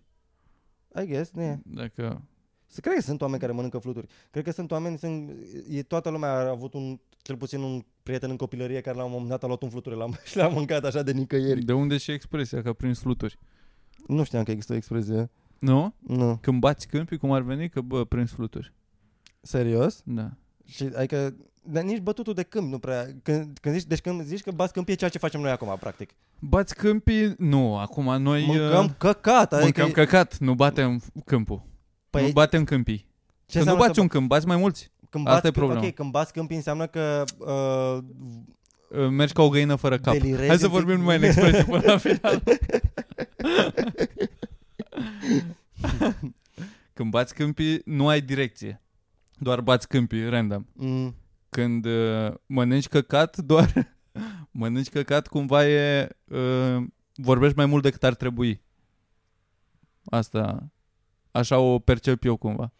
[1.02, 1.58] I guess, ne.
[1.64, 2.22] Dacă...
[2.66, 4.06] Să cred că sunt oameni care mănâncă fluturi.
[4.30, 5.30] Cred că sunt oameni, sunt,
[5.70, 9.10] e, toată lumea a avut un, cel puțin un prieten în copilărie care la un
[9.10, 11.64] moment dat a luat un fluture la, și l-a mâncat așa de nicăieri.
[11.64, 13.38] De unde și expresia că prins fluturi?
[14.06, 15.30] Nu știam că există o expresie.
[15.58, 15.94] Nu?
[15.98, 16.38] Nu.
[16.40, 18.72] Când bați câmpii, cum ar veni, că bă, prins fluturi.
[19.44, 20.00] Serios?
[20.04, 20.30] Da.
[20.66, 21.34] Și adică
[21.66, 23.06] dar nici bătutul de câmp nu prea...
[23.22, 25.76] Când, când zici, deci când zici că bați câmpii e ceea ce facem noi acum,
[25.80, 26.10] practic.
[26.38, 27.34] Bați câmpii?
[27.38, 29.52] Nu, acum noi Mâncăm uh, căcat.
[29.52, 31.62] Adică mâncăm căcat, nu batem câmpul.
[32.10, 32.96] Păi, nu batem câmpii.
[32.96, 33.04] ce
[33.46, 34.90] Când nu înseamnă bați să un câmp, bați mai mulți.
[35.10, 35.86] Când Asta bați e câmp- problema.
[35.86, 37.98] Ok, când bați câmpii înseamnă că uh,
[38.90, 40.12] Uh, Mergi ca o găină fără cap.
[40.12, 40.80] delirezi Hai să un pic.
[40.80, 42.42] vorbim numai în expresie până la final.
[46.94, 48.82] Când bați câmpii, nu ai direcție.
[49.38, 50.64] Doar bați câmpii, random.
[50.72, 51.14] Mm,
[51.48, 53.96] Când uh, mănânci căcat, doar
[54.50, 56.08] mănânci căcat, cumva e...
[56.24, 56.82] Uh,
[57.14, 58.62] vorbești mai mult decât ar trebui.
[60.04, 60.68] Asta...
[61.30, 62.72] Așa o percep eu cumva.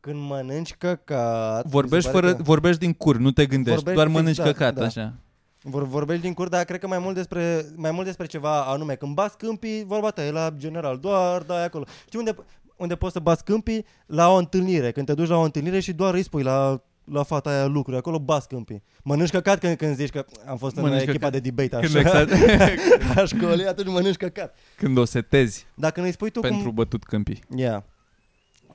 [0.00, 1.64] când mănânci căcat...
[1.64, 4.18] mi Vorbești, se pare fără, că- vorbești din cur, nu te gândești, Vorbești doar fix,
[4.18, 4.84] mănânci da, căcat, da.
[4.84, 5.14] așa.
[5.62, 8.94] Vor, vorbești din cur, dar cred că mai mult despre, mai mult despre ceva anume.
[8.94, 11.84] Când bați câmpii, vorba ta e la general, doar dai acolo.
[12.06, 12.36] Știi unde,
[12.76, 13.84] unde poți să bați câmpii?
[14.06, 14.92] La o întâlnire.
[14.92, 17.96] Când te duci la o întâlnire și doar îi spui la, la fata aia lucruri.
[17.98, 18.82] Acolo bați câmpii.
[19.02, 21.42] Mănânci căcat când, când zici că am fost Mănânci în echipa căcat.
[21.42, 22.20] de debate Când, așa.
[22.20, 22.32] exact,
[23.18, 24.54] aș școlii, atunci mănânci căcat.
[24.76, 26.74] când o setezi Dacă nu îi spui tu pentru cum...
[26.74, 27.38] bătut câmpii.
[27.56, 27.82] Yeah.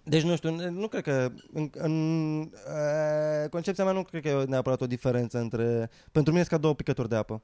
[0.03, 1.91] Deci nu știu, nu cred că în, în
[2.39, 6.61] uh, concepția mea nu cred că e neapărat o diferență între pentru mine sunt ca
[6.61, 7.41] două picături de apă.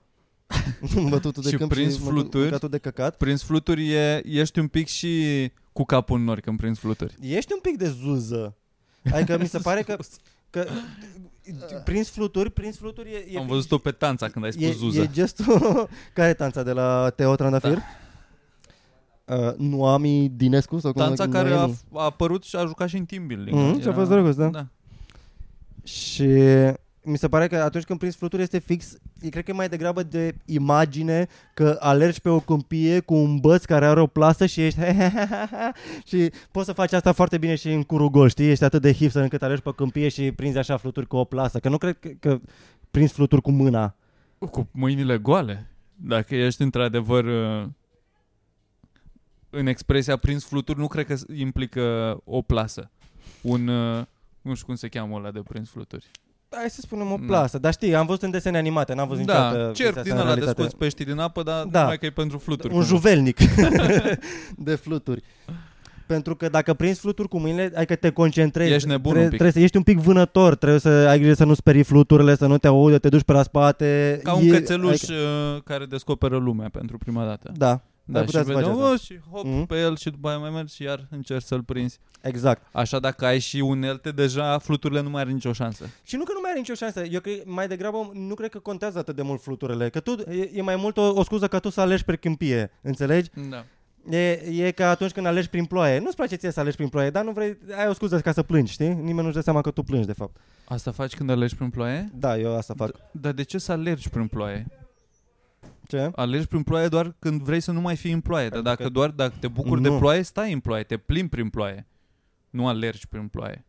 [1.09, 2.41] Bătutul de Și câmp prins și fluturi?
[2.43, 3.17] mâncatul de căcat.
[3.17, 7.17] Prins fluturi e, ești un pic și cu capul în nori când prinzi fluturi.
[7.21, 8.55] Ești un pic de zuză.
[9.13, 9.97] Adică mi se pare că,
[10.53, 10.67] că
[11.83, 15.01] prins fluturi, prins fluturi e, e Am văzut-o pe tanța când ai spus e, zuză.
[15.01, 17.77] e gestul care e tanța de la Teo Trandafir?
[19.25, 19.35] Da.
[19.35, 21.79] Uh, Noami Dinescu sau cum Tanța care a, Noemi?
[21.93, 23.57] a apărut și a jucat și în team building.
[23.57, 24.47] Mhm, și a fost drăguț, da.
[24.47, 24.65] da.
[25.83, 26.29] Și
[27.07, 29.69] mi se pare că atunci când prinzi fluturi este fix, e, cred că e mai
[29.69, 34.45] degrabă de imagine că alergi pe o câmpie cu un băț care are o plasă
[34.45, 34.79] și ești
[36.09, 38.49] și poți să faci asta foarte bine și în curul gol, știi?
[38.49, 41.59] Ești atât de hipster încât alergi pe câmpie și prinzi așa fluturi cu o plasă,
[41.59, 42.39] că nu cred că, că
[42.91, 43.95] prinzi fluturi cu mâna.
[44.51, 45.71] Cu mâinile goale.
[45.95, 47.67] Dacă ești într-adevăr uh,
[49.49, 52.91] în expresia prins fluturi, nu cred că implică o plasă.
[53.41, 54.05] Un, uh,
[54.41, 56.11] nu știu cum se cheamă ăla de prins fluturi.
[56.59, 57.25] Hai să spunem o Da.
[57.25, 60.11] plasă, dar știi, am văzut în desene animate, n-am văzut Da, niciodată cerc chestia din
[60.11, 60.61] asta în ăla de realitate.
[60.61, 61.69] scoți pești din apă, dar Da.
[61.69, 61.79] da.
[61.81, 62.73] numai că e pentru fluturi.
[62.73, 62.95] Un cumva.
[62.95, 63.37] juvelnic
[64.67, 65.23] de fluturi.
[66.07, 68.73] Pentru că dacă prinzi fluturi cu mâinile, adică te concentrezi.
[68.73, 69.37] Ești nebun Tre- un pic.
[69.39, 72.45] Trebuie să ești un pic vânător, trebuie să ai grijă să nu sperii fluturile, să
[72.47, 74.19] nu te audă, te duci pe la spate.
[74.23, 75.13] Ca un E- cățeluș adică-
[75.55, 77.51] uh, care descoperă lumea pentru prima dată.
[77.57, 78.91] Da, Da, Ai și putea să faci vedem, asta.
[78.91, 79.65] oh, și hop Mhm.
[79.65, 81.99] pe el și după aia mai mergi și iar încerci să-l prinzi.
[82.21, 82.61] exact.
[82.71, 85.85] Așa dacă ai și unelte, deja fluturile nu mai are nicio șansă.
[86.03, 87.03] Și nu că nu mai are nicio șansă.
[87.03, 89.89] Eu cred, mai degrabă nu cred că contează atât de mult fluturile.
[89.89, 92.71] Că tu, e, e mai mult o, o scuză ca tu să alegi pe câmpie.
[92.81, 93.29] Înțelegi?
[93.49, 93.63] Da.
[94.17, 94.31] E,
[94.65, 95.99] e ca atunci când alegi prin ploaie.
[95.99, 98.43] Nu-ți place ție să alegi prin ploaie, dar nu vrei, ai o scuză ca să
[98.43, 98.87] plângi, știi?
[98.87, 100.35] Nimeni nu-și dă seama că tu plângi, de fapt.
[100.67, 102.09] Asta faci când alergi prin ploaie?
[102.13, 102.91] Da, eu asta fac.
[103.11, 104.65] Dar de ce să alergi prin ploaie?
[105.87, 106.11] Ce?
[106.15, 108.49] Alergi prin ploaie doar când vrei să nu mai fii în ploaie.
[108.49, 109.97] Dar Pentru dacă că- doar dacă te bucuri de Nu.
[109.97, 111.87] ploaie, stai în ploaie, te plimbi prin ploaie.
[112.49, 113.65] Nu alergi prin ploaie.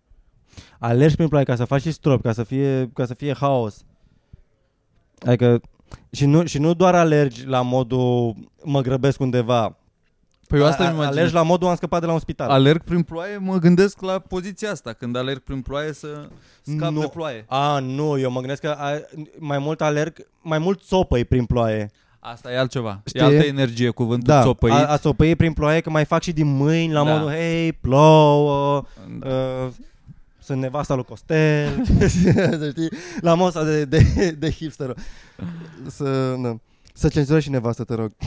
[0.79, 3.85] Alergi prin ploaie ca să faci și strop, ca să fie, ca să fie haos.
[5.27, 5.61] Adică
[6.11, 9.77] și nu, și nu doar alergi la modul mă grăbesc undeva.
[10.49, 11.17] Păi eu asta A- îmi imaginez.
[11.17, 12.51] Alergi la modul am scăpat de la un spital.
[12.51, 14.93] Alerg prin ploaie, mă gândesc la poziția asta.
[14.93, 16.29] Când alerg prin ploaie să
[16.63, 17.01] scap Nu.
[17.01, 17.45] de ploaie.
[17.49, 18.91] A, nu, eu mă gândesc că a,
[19.39, 21.91] mai mult alerg, mai mult țopăi prin ploaie.
[22.33, 23.01] Asta e altceva.
[23.07, 23.21] Știi?
[23.21, 24.75] E altă energie cuvântul Da, țopăit.
[24.75, 27.13] a, a țopăi prin ploaie că mai fac și din mâini la Da.
[27.15, 28.85] modul hei, plouă,
[29.19, 29.29] Da.
[29.29, 29.71] uh,
[30.39, 31.85] sunt nevasta lui Costel,
[32.59, 32.89] să știi,
[33.21, 34.95] la modul ăsta de, de, de hipster.
[35.87, 36.61] Să, na.
[36.93, 38.13] Să cenzurezi și nevastă, te rog.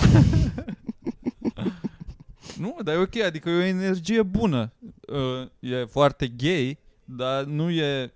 [2.57, 4.71] Nu, dar e ok, adică e o energie bună.
[5.07, 8.13] Uh, E foarte gay, dar nu e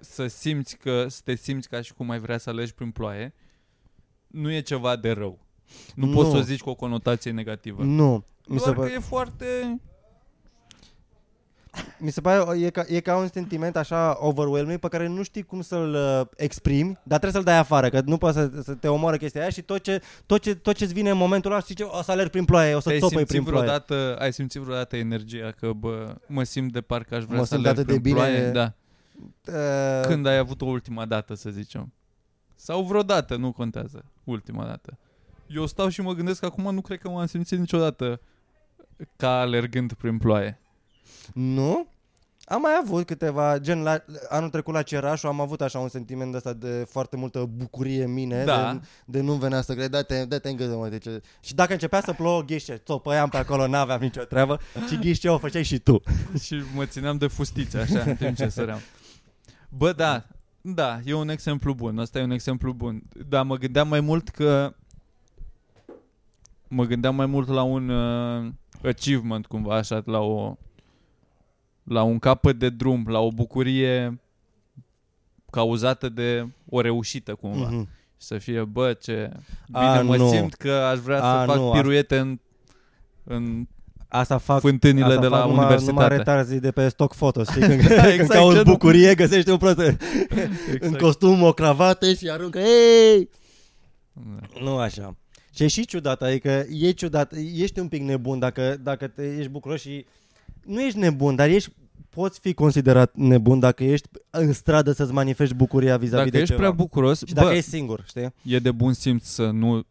[0.00, 3.34] să simți că, să te simți ca și cum ai vrea să alegi prin ploaie.
[4.28, 5.38] Nu e ceva de rău.
[5.94, 6.12] Nu, Nu.
[6.12, 7.82] poți să o zici cu o conotație negativă.
[7.82, 8.24] Nu.
[8.48, 9.80] Mi se, Doar pare, că e foarte...
[11.98, 15.42] mi se pare, e ca, e ca un sentiment așa overwhelming pe care nu știi
[15.42, 18.88] cum să-l uh, exprimi, dar trebuie să-l dai afară, că nu poți să, să te
[18.88, 21.74] omoară chestia aia și tot ce, tot ce, tot ce-ți vine în momentul ăla, știi
[21.74, 23.64] ce, o să alerg prin ploaie, o să Ai țopăi simțit, prin ploaie.
[23.64, 27.54] vreodată, ai simțit vreodată energia că bă, mă simt de parcă aș vrea Mă să
[27.54, 28.26] simt alerg atât de prin bine.
[28.26, 28.50] ploaie?
[28.50, 28.72] Da.
[30.00, 31.92] Uh, Când ai avut-o ultima dată, să zicem.
[32.60, 34.04] Sau vreodată, nu contează.
[34.24, 34.98] Ultima dată.
[35.46, 38.20] Eu stau și mă gândesc că acum nu cred că m-am simțit niciodată
[39.16, 40.60] ca alergând prin ploaie.
[41.34, 41.86] Nu?
[42.44, 46.34] Am mai avut câteva, gen la, anul trecut la Cerașu am avut așa un sentiment
[46.34, 48.72] ăsta de foarte multă bucurie în mine, Da.
[48.72, 51.06] de, de nu venea să cred, dă-te, dă-te în gât, mă, deci,
[51.40, 55.38] și dacă începea să plouă ghișe, țopăiam pe acolo, n-aveam nicio treabă și ghișe o
[55.38, 56.02] făceai și tu.
[56.44, 58.80] și mă țineam de fustițe așa în timp ce săream.
[59.68, 60.26] Bă, da,
[60.74, 61.98] da, e un exemplu bun.
[61.98, 63.02] Asta e un exemplu bun.
[63.28, 64.74] Dar mă gândeam mai mult că
[66.68, 68.52] mă gândeam mai mult la un uh,
[68.84, 70.56] achievement cumva așa, la o
[71.82, 74.20] la un capăt de drum, la o bucurie
[75.50, 77.68] cauzată de o reușită cumva.
[77.68, 77.72] Mm-hmm.
[77.72, 77.88] Mhm.
[78.20, 79.30] Să fie, bă, ce
[79.66, 80.28] bine A, mă nu.
[80.28, 82.38] simt că aș vrea A, să fac nu, piruete în,
[83.24, 83.66] în
[84.08, 85.92] Asta fac fântânile Asta de la fac numai, universitate.
[85.92, 87.60] numai retarzii de pe stock photo, știi?
[87.68, 88.72] Când, Da, când exact, cauți genul.
[88.72, 89.96] bucurie, găsești un prost în
[90.74, 90.98] Exact.
[90.98, 93.28] costum, o cravată și aruncă, ei!
[94.12, 94.60] Da.
[94.62, 95.16] Nu așa.
[95.54, 99.50] Și e și ciudat, adică e ciudat, ești un pic nebun dacă, dacă te, ești
[99.50, 100.06] bucuros și
[100.64, 101.72] nu ești nebun, dar ești
[102.08, 106.48] poți fi considerat nebun dacă ești în stradă să-ți manifesti bucuria vis-a-vis Dacă de ești
[106.48, 106.58] ceva.
[106.58, 108.32] prea bucuros, și dacă bă, ești singur, știi?
[108.42, 109.86] e de bun simț să nu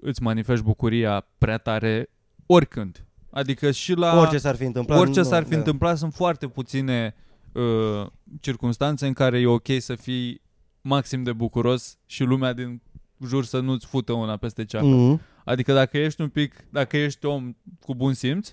[0.00, 2.10] îți manifesti bucuria prea tare
[2.46, 3.04] oricând.
[3.34, 4.98] Adică și la Orice s-ar fi întâmplat.
[4.98, 5.56] orice nu, s-ar fi da.
[5.56, 7.14] întâmplat, sunt foarte puține
[7.52, 8.06] uh,
[8.40, 10.42] circunstanțe în care e ok să fii
[10.80, 12.82] maxim de bucuros și lumea din
[13.26, 14.86] jur să nu-ți fută una peste ceafă.
[14.86, 15.20] Mhm.
[15.44, 18.52] Adică dacă ești un pic, dacă ești om cu bun simț,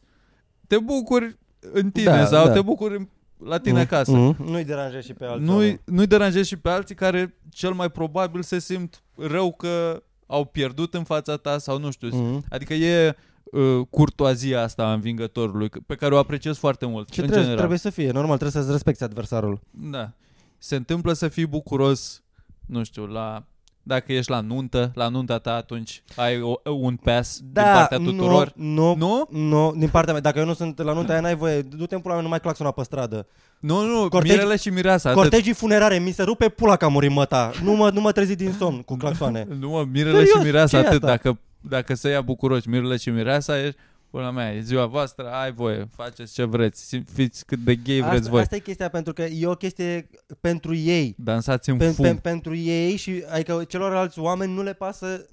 [0.68, 2.52] te bucuri în tine Da, sau da.
[2.54, 3.08] te bucuri în-
[3.46, 3.94] la tine Mhm.
[3.94, 4.12] acasă.
[4.12, 4.44] Mhm.
[4.52, 5.46] Nu-i deranjezi și pe alții.
[5.46, 10.46] Nu-i, nu-i deranjezi și pe alții care cel mai probabil se simt rău că au
[10.46, 12.08] pierdut în fața ta sau nu știu.
[12.08, 12.44] Mhm.
[12.50, 13.16] Adică e
[13.52, 17.10] uh, curtoazia asta a învingătorului c- pe care o apreciez foarte mult.
[17.10, 17.58] Ce în trebuie, general.
[17.58, 19.60] trebuie să fie, normal, trebuie să-ți respecti adversarul.
[19.72, 20.12] Da.
[20.58, 22.24] Se întâmplă să fii bucuros,
[22.66, 23.44] nu știu, la
[23.84, 28.52] dacă ești la nuntă, la nunta ta atunci ai o, un pass din partea tuturor.
[28.56, 29.28] Nu, Nu?
[29.30, 30.22] nu, nu, din partea mea.
[30.22, 31.62] Dacă eu nu sunt la nunta aia, n-ai voie.
[31.62, 33.28] Du-te în pula mea, nu mai claxona pe stradă.
[33.60, 35.10] Nu, nu, Cortegi- mirele și mireasa.
[35.10, 35.22] atât.
[35.22, 37.52] Cortegii funerare, mi se rupe pula că a murit măta.
[37.64, 39.48] Nu mă, nu mă trezi din somn cu claxoane.
[39.60, 41.04] Nu, mă, mirele Serios, și mireasa ce e atât.
[41.04, 41.08] asta?
[41.16, 43.76] Dacă, dacă se ia bucuroși mirele și mireasa, e
[44.10, 48.00] Pula mea, e ziua voastră, ai voie, faceți ce vreți, sim- fiți cât de gay
[48.00, 48.42] vreți Asta, voi.
[48.42, 50.10] asta e chestia, pentru că e o chestie
[50.42, 51.16] pentru ei.
[51.18, 52.06] Dansați în Pe, fum.
[52.06, 55.26] pe, pentru ei și adică celorlalți oameni nu le pasă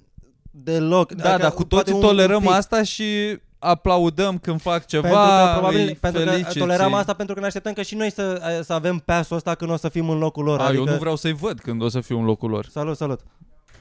[0.51, 1.11] deloc.
[1.13, 2.51] da, adică, dar cu poate toții un- un tolerăm pic.
[2.51, 6.57] asta și aplaudăm când fac ceva, Pentru că, probabil, îi pentru că feliciți.
[6.57, 9.71] toleram asta pentru că ne așteptăm că și noi să, să avem pasul ăsta când
[9.71, 10.59] o să fim în locul lor.
[10.59, 10.83] A, adică...
[10.83, 12.65] Eu nu vreau să-i văd când o să fiu în locul lor.
[12.71, 13.19] Salut, salut.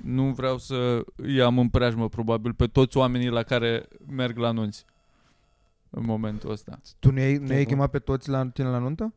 [0.03, 4.49] Nu vreau să îi am în preajmă, probabil, pe toți oamenii la care merg la
[4.49, 4.84] anunți
[5.90, 6.78] în momentul ăsta.
[6.99, 7.64] Tu nu ai, nu ai Nu.
[7.68, 9.14] chemat pe toți la tine la nuntă?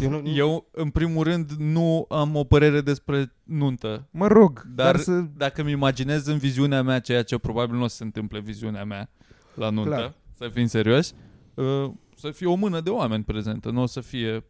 [0.00, 4.08] Eu, nu, Eu, în primul rând, nu am o părere despre nuntă.
[4.10, 5.20] Mă rog, Dar, dar, să...
[5.36, 8.44] dacă mi imaginez în viziunea mea ceea ce probabil nu o să se întâmple în
[8.44, 9.10] viziunea mea
[9.54, 10.14] la nuntă, Clar.
[10.32, 11.14] să fim serios,
[11.54, 14.44] uh, să fie o mână de oameni prezentă, nu o să fie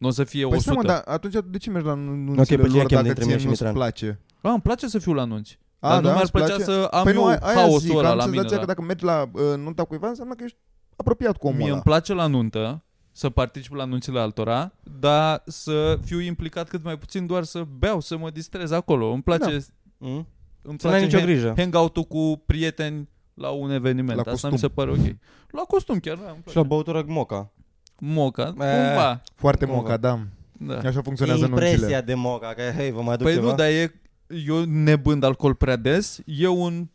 [0.00, 0.60] nu o să fie Păi 100.
[0.62, 3.02] stai mă, dar atunci de ce mergi la nunțile Ok, pe cine lor chem dacă
[3.02, 3.72] dintre ție mine și nu-ți Mitran?
[3.72, 4.20] place?
[4.42, 5.58] A, îmi place să fiu la anunți.
[5.78, 6.10] A, dar nu da?
[6.10, 6.62] mi-ar Îți plăcea place?
[6.64, 8.36] să am păi eu nu, aia zic, haosul ăla am la mine.
[8.36, 8.60] senzația Da.
[8.62, 10.56] că dacă mergi la uh, nunta cuiva înseamnă că ești
[10.96, 11.74] apropiat cu omul Mie ăla.
[11.74, 16.98] îmi place la nuntă să particip la anunțile altora, dar să fiu implicat cât mai
[16.98, 19.10] puțin doar să beau, să mă distrez acolo.
[19.12, 20.06] Îmi place, Da.
[20.06, 20.26] Mm?
[20.62, 21.54] îmi Să n-ai place nicio grijă.
[21.56, 24.14] hangout-ul cu prieteni la un eveniment.
[24.14, 24.50] La Asta costum.
[24.50, 25.16] mi se pare ok.
[25.50, 26.58] La costum chiar, da, îmi Și place.
[26.58, 27.52] la băutură moca.
[28.00, 28.52] Moca, Eh.
[28.54, 29.22] cumva.
[29.34, 30.20] Foarte Cum moca, da.
[30.52, 30.78] Da.
[30.78, 32.00] Așa funcționează Impresia nunțile.
[32.00, 33.46] de moca, că hei, vă mai aduc Păi ceva?
[33.50, 34.00] nu, dar e,
[34.46, 36.88] eu nebând alcool prea des, e un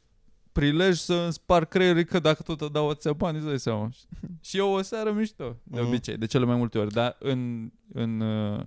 [0.51, 3.89] prilej să îmi spar creierii că dacă tot îți dau atâția bani, îți dai seama.
[4.41, 5.87] Și e o seară mișto, de Mhm.
[5.87, 6.91] obicei, de cele mai multe ori.
[6.93, 8.59] Dar în, în uh,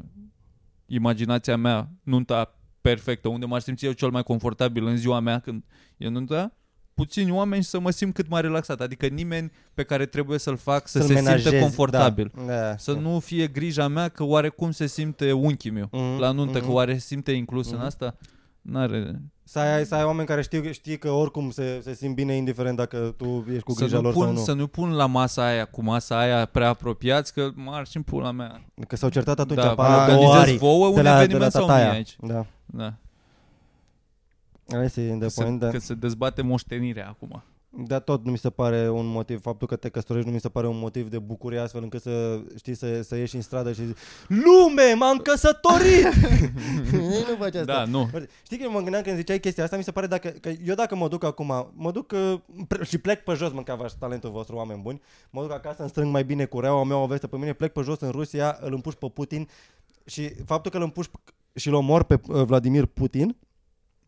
[0.87, 5.65] imaginația mea, nunta perfectă, unde m-aș simți eu cel mai confortabil în ziua mea când
[5.97, 6.53] e nunta,
[6.99, 8.81] puțini oameni și să mă simt cât mai relaxat.
[8.81, 12.33] Adică nimeni pe care trebuie să-l fac să Să-l se simtă menajezi, confortabil.
[12.47, 12.53] Da.
[12.61, 12.77] da.
[12.77, 16.65] Să nu fie grija mea că oarecum se simte unchiul meu Mhm, la nuntă, că
[16.65, 16.75] mhm.
[16.75, 17.85] oare se simte inclus în Mhm.
[17.87, 18.17] asta?
[18.63, 19.21] N-are...
[19.45, 22.77] Să ai, să ai oameni care știu, știi că oricum se, se simt bine indiferent
[22.77, 24.39] dacă tu ești cu Să grija nu, lor pun, sau nu.
[24.39, 28.03] să nu pun la masa aia cu masa aia prea apropiați că mă arși în
[28.03, 28.65] pula mea.
[28.89, 31.15] Că s-au certat atunci Da, apar vă două organizez arii vouă un de la, de
[31.17, 31.91] la eveniment sau mie tataia.
[31.93, 32.17] aici.
[32.21, 32.47] Da.
[32.67, 32.95] Da.
[34.69, 35.71] Hai să de Că, se, point, da.
[35.71, 37.43] că se dezbate moștenirea acum.
[37.71, 40.49] Dar tot nu mi se pare un motiv, faptul că te căsătorești nu mi se
[40.49, 43.85] pare un motiv de bucurie astfel încât să știi să, să ieși în stradă și
[43.87, 43.97] zici
[44.29, 46.15] Lume, m-am căsătorit!
[47.29, 47.65] nu faci asta.
[47.65, 48.11] Da, nu.
[48.45, 50.97] Știi că mă gândeam când ziceai chestia asta, mi se pare dacă, că eu dacă
[50.97, 54.81] mă duc acum, mă duc uh, pre- și plec pe jos, mâncava talentul vostru, oameni
[54.83, 55.01] buni,
[55.31, 57.81] mă duc acasă, îmi strâng mai bine cureaua mea, o veste pe mine, plec pe
[57.81, 59.49] jos în Rusia, îl împuș pe Putin
[60.05, 61.07] și faptul că îl împuș
[61.55, 63.37] și îl omor pe uh, Vladimir Putin,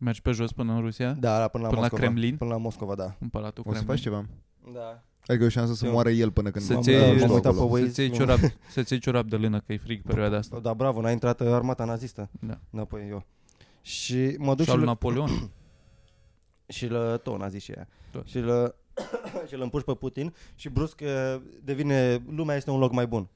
[0.03, 1.11] Mergi pe jos până în Rusia?
[1.11, 2.01] da, până la Până la Moscova.
[2.01, 2.37] Kremlin?
[2.37, 3.15] Până la Moscova, da.
[3.19, 3.95] În Palatul O să Kremlin?
[3.95, 4.25] faci ceva.
[4.73, 5.03] Da.
[5.25, 7.33] Adică e o șansă să Eu- moară el până când Să-ți va iei- muta m-am
[7.35, 7.65] uitat acolo.
[7.67, 7.85] pe Waze.
[7.85, 8.37] Să-ți iei ciorap,
[8.69, 10.59] să-ți iei ciorap de lână, că e frig perioada asta.
[10.59, 12.29] Da, bravo, n-a intrat uh, armata nazistă.
[12.39, 12.59] Da.
[12.69, 13.25] Înapoi eu.
[13.81, 15.29] Și mă duc Și și, al l- Napoleon.
[16.75, 17.87] și îl tot nazi și ea.
[18.11, 18.27] Tot.
[18.27, 18.75] Și îl
[19.47, 23.27] și îl împuși pe Putin și brusc uh, devine, lumea este un loc mai bun.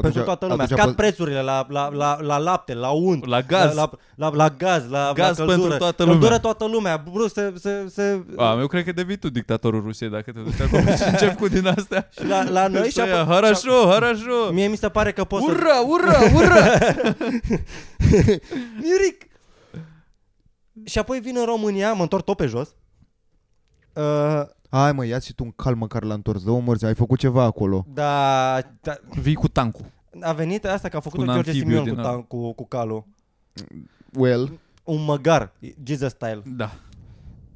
[0.00, 0.64] Pentru toată lumea.
[0.64, 3.74] atunci Scad a fost- prețurile la, la, la, la lapte, la unt, La gaz.
[3.74, 5.56] la, la, la, la gaz, la, Gaz la căldură.
[5.60, 6.38] pentru toată Căldură lumea.
[6.38, 7.02] toată lumea.
[7.12, 10.60] Brusc se, se, se A, eu cred că devii tu dictatorul Rusiei dacă te duci
[10.60, 12.08] acolo și încep cu din astea.
[12.12, 14.52] și la, la noi și Să ia, apoi- Harașo, harașo.
[14.52, 15.50] Mie mi se pare că poți să...
[15.50, 16.56] Ura, ura, ura.
[18.82, 19.24] Miric!
[20.84, 22.68] și apoi vin în România, mă întorc tot pe jos.
[23.92, 26.44] Uh, Hai mă, ia-ți și tu un cal măcar la întors.
[26.44, 27.86] Dă-o morți, ai făcut ceva acolo.
[27.94, 29.84] da, da, Vii cu tancul.
[30.20, 32.18] a venit asta că a făcut Cu un George amfibiu Simion din cu, ăla.
[32.22, 33.04] tan- cu, cu calul.
[34.14, 35.52] Well, Un măgar,
[35.84, 36.42] Jesus style.
[36.56, 36.72] Da.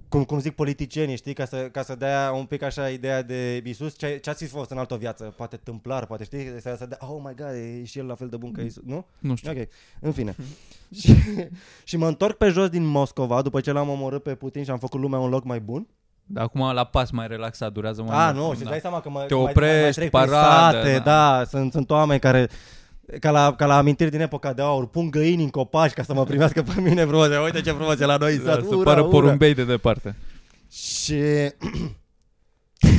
[0.08, 3.62] Cum, cum zic politicienii, știi, ca să, ca să dea un pic așa ideea de
[3.66, 6.86] Isus, ce, ce ați fi fost în altă viață, poate tâmplar, poate știi, să, să
[6.86, 9.06] dea, oh my god, e și el la fel de bun ca Isus, nu?
[9.18, 9.50] Nu știu.
[9.50, 9.68] Ok,
[10.00, 10.34] în fine.
[11.00, 11.14] și,
[11.84, 14.78] și mă întorc pe jos din Moscova, după ce l-am omorât pe Putin și am
[14.78, 15.86] făcut lumea un loc mai bun.
[16.32, 18.36] Dar acum la pas mai relaxat, durează mai A, mult.
[18.36, 18.60] nu, și Da.
[18.60, 21.02] îți dai seama că mă, Te mai, oprești, mai, mai trec prin paradă, sate, da.
[21.38, 22.48] da, sunt, sunt oameni care
[23.20, 26.14] ca la, ca la amintiri din epoca de aur, pun găini în copaci ca să
[26.14, 27.28] mă primească pe mine frumos.
[27.44, 28.64] Uite ce frumos e la noi în Da, sat.
[28.64, 29.10] să ura, pară ura.
[29.10, 30.16] porumbei de departe.
[30.72, 31.14] Și...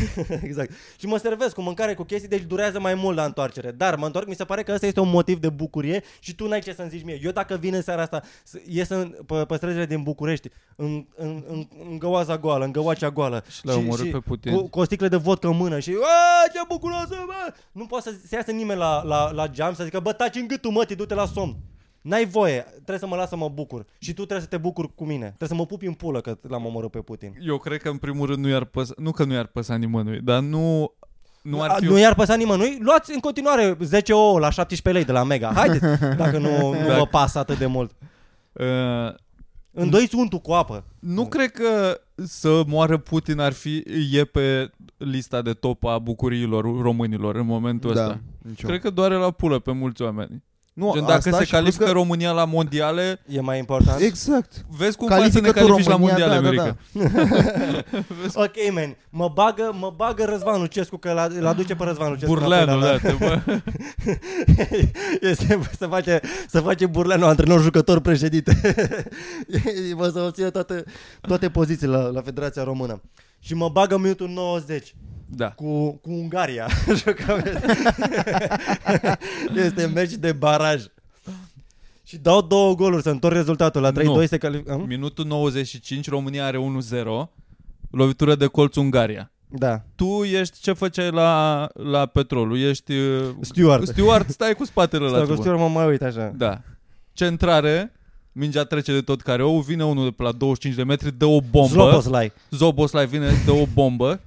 [0.43, 0.71] exact.
[0.99, 3.71] Și mă servesc cu mâncare, cu chestii, deci durează mai mult la întoarcere.
[3.71, 6.47] Dar mă întorc, mi se pare că ăsta este un motiv de bucurie și tu
[6.47, 7.19] n-ai ce să-mi zici mie.
[7.23, 11.05] Eu dacă vin în seara asta, să- ies în, pe, pe străzile din București, în,
[11.15, 13.43] în, în, în găoaza goală, în găoacea goală.
[13.49, 14.55] Și l-ai omorât pe Putin.
[14.55, 17.53] Cu, cu o sticlă de vodcă în mână și "A, ce bucuroasă, bă!
[17.71, 20.47] Nu poate să se iasă nimeni la, la, la geam să zică, bă, taci în
[20.47, 21.55] gâtul, mă, du-te la somn.
[22.01, 23.85] N-ai voie, trebuie să mă las să mă bucur.
[23.97, 25.25] Și tu trebuie să te bucuri cu mine.
[25.25, 27.33] Trebuie să mă pupi în pulă că l-am omorât pe Putin.
[27.41, 30.19] Eu cred că în primul rând nu i-ar păsa, nu că nu i-ar păsa nimănui,
[30.21, 30.93] dar nu,
[31.41, 31.85] nu ar A, fi...
[31.85, 32.77] nu i-ar păsa nimănui?
[32.81, 35.51] Luați în continuare 10 ouă la 17 lei de la Mega.
[35.55, 35.85] Haideți,
[36.23, 37.91] dacă nu, nu Dacă- vă pasă atât de mult.
[38.51, 38.65] Uh,
[39.73, 40.85] Îndoiți untul cu apă.
[40.99, 46.63] nu cred că să moară Putin ar fi e pe lista de top a bucuriilor
[46.81, 48.01] românilor în momentul da.
[48.01, 48.19] ăsta.
[48.41, 48.67] Nicio.
[48.67, 50.43] Cred că doare la pulă pe mulți oameni.
[50.81, 54.01] Nu, Gen, dacă asta se și plus califică că- România la mondiale, E mai important.
[54.01, 54.65] Exact.
[54.77, 57.85] vezi cum faci să ne Califică tu califici la România, mondiale, da, da, Mirica.
[58.45, 58.95] Ok, man.
[59.09, 62.33] Mă bagă, mă bagă Răzvan Lucescu, că l-a- îl aduce pe Răzvan Lucescu.
[62.33, 63.61] Burleanu, înapoi da, la- te bă.
[65.29, 68.61] este, să face, să face Burleanu antrenor, jucător, președinte.
[69.95, 70.83] Vă să obțină toate,
[71.21, 73.01] toate pozițiile la, la Federația Română.
[73.39, 74.95] Și mă bagă în minutul 90
[75.35, 75.49] Da.
[75.51, 76.67] cu, cu Ungaria.
[76.99, 77.61] Jucam-
[79.65, 80.83] este meci de baraj.
[82.03, 83.81] Și dau două goluri, să întorc rezultatul.
[83.81, 84.25] La 3-2 Nu.
[84.25, 84.83] se califică.
[84.87, 87.03] Minutul 95, România are 1-0,
[87.91, 89.31] lovitură de colț Ungaria.
[89.47, 89.81] Da.
[89.95, 92.59] Tu ești, ce făceai la, la petrolul?
[92.59, 93.87] Ești uh, Steward.
[93.87, 95.41] steward, stai cu spatele la Stau cu tubă.
[95.41, 96.31] Steward, mă mai uit așa.
[96.35, 96.61] Da.
[97.13, 97.91] Centrare,
[98.31, 101.25] mingea trece de tot care o, vine unul de pe la 25 de metri, dă
[101.25, 101.73] o bombă.
[101.73, 102.31] Zloboslai.
[102.49, 104.19] Zoboslai vine, dă o bombă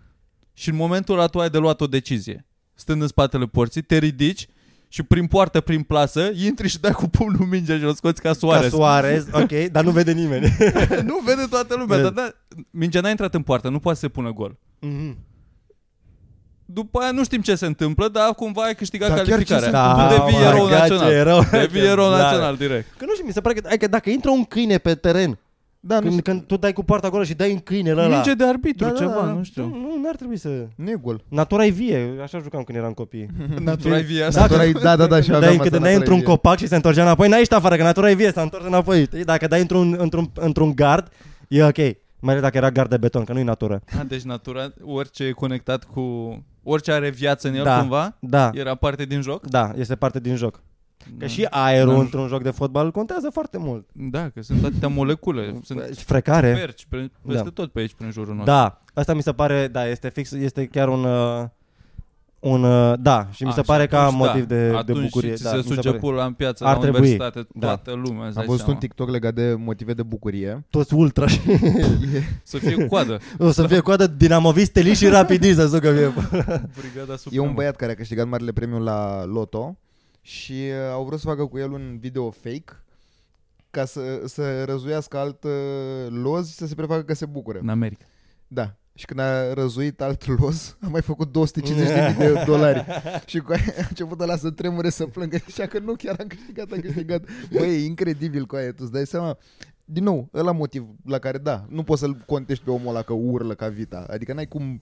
[0.55, 2.47] și în momentul ăla tu ai de luat o decizie.
[2.75, 4.47] Stând în spatele porții, te ridici
[4.89, 8.29] și prin poartă, prin plasă, intri și dai cu pumnul mingea și o scoți ca
[8.29, 8.71] Ca Suarez.
[8.71, 10.47] Suarez, ok, dar nu vede nimeni.
[11.11, 12.03] nu vede toată lumea, Vede.
[12.03, 12.31] dar da,
[12.71, 14.59] mingea n-a intrat în poartă, nu poate să se pună gol.
[14.81, 15.19] Mhm.
[16.67, 19.69] După aia nu știm ce se întâmplă, dar cumva ai câștigat Dar chiar calificarea.
[19.69, 20.17] ce se tu întâmplă?
[20.27, 21.13] devii Da, erou my God, ce național.
[21.13, 21.43] erou.
[21.51, 22.17] Devii erou Da.
[22.17, 22.87] național direct.
[22.99, 25.39] Că nu știu, mi se pare că, adică dacă intră un câine pe teren,
[25.87, 28.35] Da, nu, când, când tu dai cu poarta acolo și dai în câinele ăla, Minge
[28.35, 29.33] de arbitru, Da, da, ceva, da.
[29.33, 29.63] nu știu.
[29.63, 30.49] nu, nu ar trebui să...
[30.77, 31.25] nu e gol.
[31.29, 33.29] Natura e vie, așa jucam când eram copii.
[33.65, 34.41] Natura e via asta.
[34.41, 36.17] Natura e, da, da, da, și Când aveam dai, asta, când dai natura e într-un
[36.17, 36.27] vie.
[36.27, 39.05] copac și se întorcea înapoi, n-ai ieșit afară, că natura e vie, s-a întors înapoi.
[39.05, 39.25] Știi?
[39.25, 41.09] Dacă dai într-un, într-un, într-un gard,
[41.49, 41.77] e ok.
[42.19, 43.83] Mai ales dacă era gard de beton, că nu e natură.
[43.99, 46.01] A, deci natura, orice e conectat cu...
[46.63, 47.79] Orice are viață în el Da.
[47.79, 49.47] cumva, Da, era parte din joc?
[49.47, 50.63] da, este parte din joc.
[51.05, 51.27] Că Da.
[51.27, 52.01] și aerul Da.
[52.01, 53.87] într-un joc de fotbal contează foarte mult.
[53.93, 55.55] Da, că sunt atâtea molecule.
[55.65, 56.53] Sunt Și Frecare.
[56.53, 57.51] perci pe, peste Da.
[57.51, 58.53] tot pe aici, prin jurul nostru.
[58.55, 61.45] Da, asta mi se pare, da, este fix, este chiar un, uh,
[62.41, 64.55] un, uh, da, și mi se A, pare ca atunci, motiv da.
[64.55, 65.35] de, de Atunci bucurie.
[65.35, 66.01] ți Da, se mi se suge pare.
[66.01, 66.99] pula în piață, Ar la trebui.
[66.99, 67.67] universitate, Da.
[67.67, 68.73] toată lumea, îți Am dai văzut seama.
[68.73, 70.65] un TikTok legat de motive de bucurie.
[70.71, 71.41] Toți ultra și
[72.43, 73.19] Să fie coadă.
[73.39, 76.13] o să fie coadă dinamoviști, steliști și rapidiști să sucă fie.
[76.81, 77.47] Brigada E supremă.
[77.47, 79.77] un băiat care a câștigat marele premiu la Loto
[80.27, 82.83] și uh, au vrut să facă cu el un video fake
[83.71, 85.51] ca să, să răzuiască alt uh,
[86.09, 87.59] loz și să se prefacă că se bucură.
[87.59, 88.05] În America.
[88.49, 88.75] Da.
[88.95, 92.85] Și când a răzuit alt los, a mai făcut 250.000 de dolari.
[93.27, 95.37] și cu aia a început ăla să tremure, să plângă.
[95.37, 97.23] Și că nu, chiar am câștigat, am câștigat.
[97.53, 99.39] Băi, e incredibil cu aia, tu îți dai seama?
[99.85, 103.13] Din nou, ăla motiv la care, da, nu poți să-l contești pe omul ăla că
[103.13, 104.07] urlă ca vita.
[104.11, 104.81] Adică n-ai cum...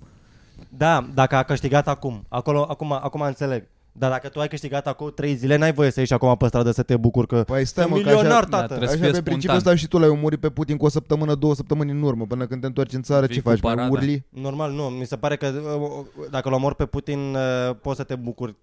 [0.69, 2.25] Da, dacă a câștigat acum.
[2.29, 3.69] Acolo, acum, acum înțeleg.
[3.95, 6.71] Dar dacă tu ai câștigat acum 3 zile, n-ai voie să ieși acum pe stradă
[6.71, 8.67] să te bucuri că Păi stai sunt mă, că așa, milionar, Da, tată.
[8.67, 9.73] trebuie să așa fie pe principiul spontan.
[9.73, 12.47] ăsta și tu l-ai omorât pe Putin cu o săptămână, două săptămâni în urmă, până
[12.47, 13.61] când te întorci în țară, Vii ce cu faci?
[13.61, 13.93] Mai parada.
[13.93, 14.25] urli?
[14.29, 14.83] Normal, nu.
[14.83, 18.55] Mi se pare că uh, dacă îl omori pe Putin, uh, poți să te bucuri.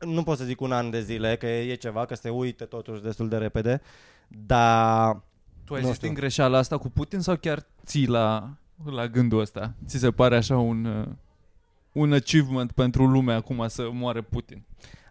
[0.00, 3.02] Nu pot să zic un an de zile, că e ceva, că se uite totuși
[3.02, 3.80] destul de repede.
[4.28, 5.20] Dar
[5.64, 6.06] Tu ai Nu zis știu.
[6.08, 8.48] din greșeala asta cu Putin sau chiar ții la,
[8.84, 9.74] la gândul ăsta?
[9.86, 11.06] Ți se pare așa un, uh,
[11.98, 14.62] un achievement pentru lume acum să moare Putin?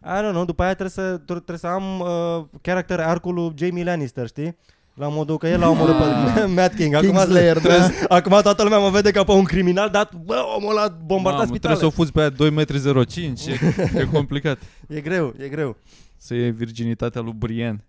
[0.03, 3.83] I don't know, după aia trebuie să, trebuie să am uh, character arcul lui Jamie
[3.83, 4.57] Lannister, știi?
[4.93, 6.93] La modul că el a omorât pe Mad King.
[6.93, 7.89] Acum, Kingslayer, da?
[8.07, 11.49] acum toată lumea mă vede ca pe un criminal, dar bă, omul ăla bombarda Mamă,
[11.49, 11.75] spitale.
[11.75, 14.59] trebuie să o fuzi pe aia 2,05 m, e, e complicat.
[14.88, 15.77] E greu, e greu.
[16.17, 17.83] Să iei virginitatea lui Brienne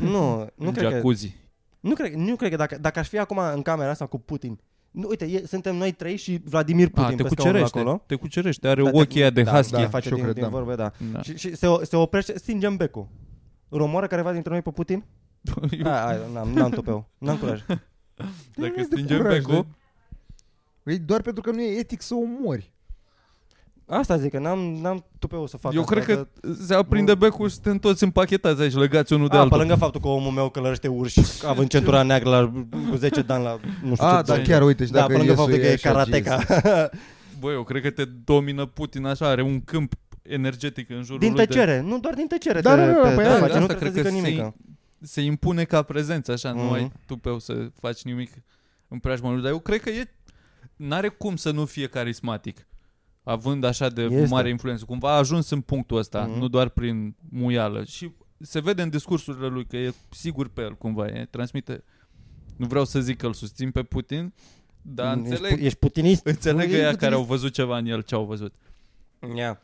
[0.00, 0.94] Nu, nu în cred că...
[0.94, 1.36] jacuzzi.
[1.80, 4.58] Nu cred, nu cred că dacă, dacă aș fi acum în camera asta cu Putin,
[4.90, 8.02] nu, uite, e, suntem noi trei și Vladimir Putin A, te pe scaunul cucerește, acolo.
[8.06, 9.72] te cucerește, are Da, te- ochii aia de da, husky.
[9.72, 10.50] Da, Da, face și eu din, cred, din da.
[10.50, 10.92] vorbe, da.
[11.12, 11.22] Da.
[11.22, 13.08] Și, și se, o- se oprește, stingem becul.
[13.68, 15.04] Îl omoară careva dintre noi pe Putin?
[15.70, 17.60] Eu- Hai, hai, n-am, n-am tupeu, n-am curaj.
[17.66, 17.80] Dacă
[18.56, 19.66] Nu e de stingem curaj, becul,
[20.82, 22.72] Păi doar pentru că nu e etic să omori.
[23.92, 27.14] Asta zic, că n-am, n-am tupeu să fac eu asta, cred că dar- se aprinde
[27.14, 29.58] becul și suntem toți împachetați aici, legați unul de A, pe altul.
[29.58, 32.52] lângă faptul că omul meu călărește urși, având centura neagră la,
[32.90, 34.42] cu 10 de ani la nu știu A, ce da, zone.
[34.46, 36.38] chiar, uite, și Da, dacă pe lângă Iesu faptul că e așa, karateca.
[37.40, 41.32] Băi, eu cred că te domină Putin așa, are un câmp energetic în jurul Din
[41.32, 43.52] lui tăcere, nu doar din tăcere Da, te, da, da, te, păi te aia, face,
[43.52, 44.54] de nu asta trebuie să cred zică că se- nimic.
[44.98, 46.72] De, se impune ca prezență, așa, nu Mhm.
[46.72, 48.30] ai tupeu să faci nimic
[48.88, 50.14] în preajma lui, dar eu cred că e,
[50.76, 52.66] n-are cum să nu fie carismatic,
[53.22, 54.26] având așa de Este.
[54.28, 54.84] mare influență.
[54.84, 56.38] Cumva a ajuns în punctul ăsta, Mhm.
[56.38, 58.10] nu doar prin muială și
[58.40, 61.84] se vede în discursurile lui că e sigur pe el cumva, e, transmite,
[62.56, 64.32] nu vreau să zic că îl susțin pe Putin,
[64.82, 66.26] dar Mm, Ești, înțeleg, pu- ești putinist?
[66.26, 67.18] înțeleg Nu, că e ea care putinist.
[67.18, 68.54] au văzut ceva în el ce au văzut.
[69.34, 69.56] Yeah.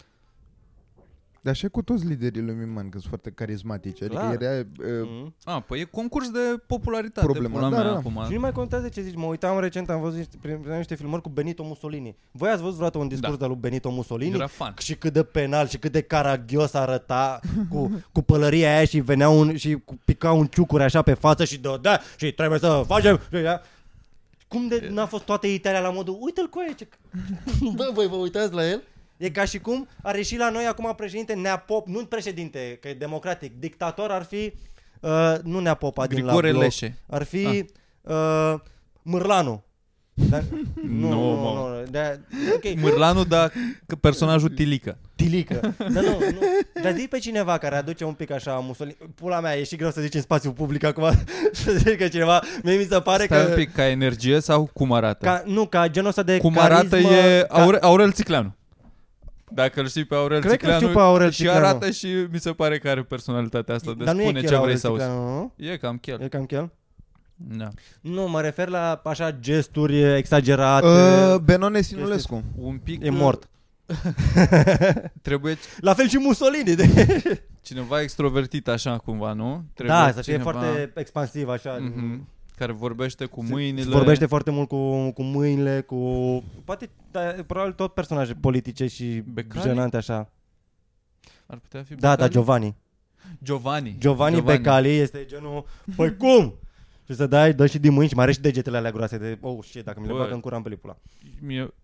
[1.47, 4.03] Dar așa cu toți liderii lui Miman, că sunt foarte carismatici.
[4.03, 4.43] Adică Clar.
[4.43, 4.59] era...
[4.59, 5.35] Uh, Mm.
[5.45, 7.97] A, păi e concurs de popularitate Problema, pula da, mea da.
[7.99, 8.23] acum.
[8.27, 10.95] Și nu mai contează ce zici, mă uitam recent, am văzut niște, prin, prin niște
[10.95, 12.17] filmări cu Benito Mussolini.
[12.31, 13.37] Voi ați văzut vreodată un discurs Da.
[13.39, 14.35] de lui Benito Mussolini?
[14.35, 14.75] Era fan.
[14.79, 17.41] Și cât de penal și cât de caragios arăta
[17.71, 21.45] cu, cu pălăria aia și venea un, și cu, pica un ciucuri așa pe față
[21.45, 23.21] și dă, da, și trebuie să facem.
[23.33, 23.61] Și ea-
[24.49, 26.89] Cum de n-a fost toată Italia la modul, uite-l cu aia, ce...
[27.75, 28.83] Bă, voi vă uitați la el?
[29.17, 32.95] E ca și cum ar ieși la noi acum președinte Neapop, nu președinte, că e
[32.95, 34.53] democratic, dictator ar fi,
[35.01, 36.99] uh, nu Neapopa din la Grigore bloc, Leșe.
[37.09, 37.65] ar fi
[38.03, 38.55] uh,
[39.03, 39.65] Mârlanu.
[40.31, 40.45] Dar,
[41.01, 41.51] nu, Nu, nu, mă.
[41.55, 42.21] nu, nu, de,
[42.55, 43.53] ok, Mârlanu, dar
[43.87, 44.99] că personajul Tilică.
[45.15, 45.75] Tilică.
[45.79, 46.41] Dar nu, nu.
[46.83, 48.97] Dar zi pe cineva care aduce un pic așa Mussolini.
[49.15, 51.11] Pula mea, e și greu să zici în spațiu public acum
[51.65, 53.49] să zic că cineva, mie mi se pare Stai că...
[53.49, 55.25] un pic, ca energie sau cum arată?
[55.25, 58.56] Ca, nu, ca genul ăsta de cum carismă, arată e ca, Aure, Aurel Țicleanu.
[59.51, 61.67] Dacă îl știi pe Aurel Cred că Țicleanu știu pe Aurel și Țicleanu.
[61.67, 64.49] arată și mi se pare că are personalitatea asta de Dar nu e spune chiar
[64.49, 65.03] ce Aurel vrei să auzi.
[65.03, 65.53] Țicleanu, nu?
[65.57, 66.21] E cam chel.
[66.21, 66.73] E cam chel?
[67.35, 67.69] Da.
[68.01, 70.87] Nu, mă refer la așa gesturi exagerate.
[70.87, 72.43] uh, Benone Sinulescu.
[72.59, 73.49] Un pic e mort.
[75.23, 76.75] Trebuie La fel și Mussolini.
[76.75, 76.89] De...
[77.63, 79.65] cineva extrovertit așa cumva, nu?
[79.75, 81.79] Trebuie Da, să fie cineva, foarte expansiv așa.
[81.81, 82.29] Mhm.
[82.57, 83.83] Care vorbește cu Se- mâinile.
[83.83, 85.97] Se vorbește foarte mult cu, cu mâinile, cu...
[86.65, 89.67] Poate, da, probabil tot personaje politice și Becali?
[89.67, 90.31] jenante așa.
[91.47, 92.33] Ar putea fi Da, da, Becali?
[92.33, 92.77] Giovanni.
[93.43, 93.97] Giovanni.
[93.99, 95.65] Giovanni, Becali este genul,
[95.97, 96.55] păi cum?
[97.07, 99.39] Și să dai, dă și din mâini și mai are și degetele alea groase de,
[99.41, 100.19] oh shit, dacă mi le Bă.
[100.19, 100.97] bag în curant pe lipula.
[101.41, 101.75] Mie,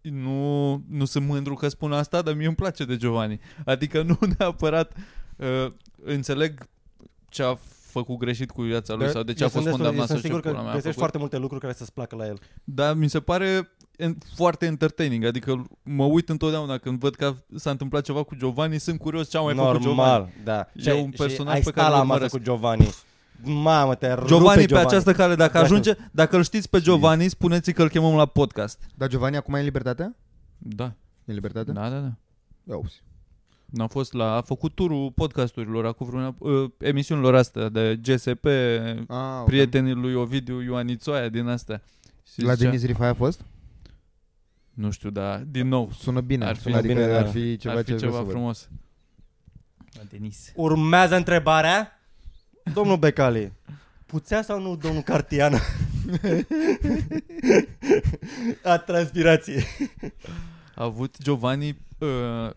[0.00, 3.40] nu, nu sunt mândru că spun asta, dar mie îmi place de Giovanni.
[3.64, 4.96] Adică nu neapărat
[5.36, 5.72] uh,
[6.04, 6.68] înțeleg
[7.28, 7.58] ce a
[7.98, 10.06] făcut greșit cu viața lui sau de ce Eu a fost sunt destul- condamnat eu
[10.06, 10.98] sau sunt ce sigur că pula mea a găsești făcut.
[10.98, 12.38] foarte multe lucruri care să-ți placă la el.
[12.64, 15.24] Dar mi se pare en- foarte entertaining.
[15.24, 19.36] Adică mă uit întotdeauna când văd că s-a întâmplat ceva cu Giovanni, sunt curios ce
[19.36, 19.96] a mai făcut Giovanni.
[19.96, 20.68] Normal, da.
[20.74, 22.36] E Și ai- un personaj și ai pe care stat îl la masă urmăresc.
[22.36, 22.88] cu Giovanni.
[23.44, 24.88] Mamă, te rupe Giovanni pe Giovanni.
[24.90, 25.64] această cale, dacă Da.
[25.64, 28.82] ajunge, dacă îl știți pe Giovanni, spuneți că îl chemăm la podcast.
[28.94, 30.16] Dar Giovanni acum e în libertate?
[30.58, 30.92] Da, E
[31.24, 31.72] în libertate?
[31.72, 32.12] da, da, da.
[32.64, 32.80] Ia
[33.72, 33.82] uzi.
[33.82, 38.44] A fost la, a făcut turul podcasturilor, acum vreuna, uh, emisiunilor astea de GSP,
[39.08, 39.44] Ah, ok.
[39.44, 41.82] prietenii lui Ovidiu Ioanițoaia din astea.
[42.32, 43.40] Și La zicea- Denis Rifai a fost?
[44.74, 46.44] Nu știu, dar din nou, Sună bine.
[46.44, 47.18] Ar fi sună, adică bine, da.
[47.18, 48.32] ar fi ceva ar fi ce vreau ceva să văd.
[48.32, 48.68] frumos.
[49.92, 50.52] La Denis.
[50.54, 51.92] Urmează întrebarea.
[52.74, 53.52] Domnul Becali,
[54.06, 55.52] puțea sau nu domnul Cartian?
[58.64, 59.62] A transpirație.
[60.74, 62.50] A avut Giovanni, uh,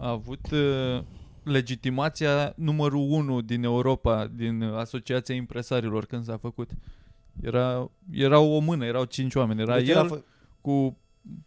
[0.00, 1.02] a avut uh,
[1.42, 6.70] legitimația numărul 1 din Europa, din Asociația Impresarilor când s-a făcut.
[7.42, 9.60] Era, era o mână, erau cinci oameni.
[9.60, 10.22] Era Deci el el a fă-
[10.60, 10.96] cu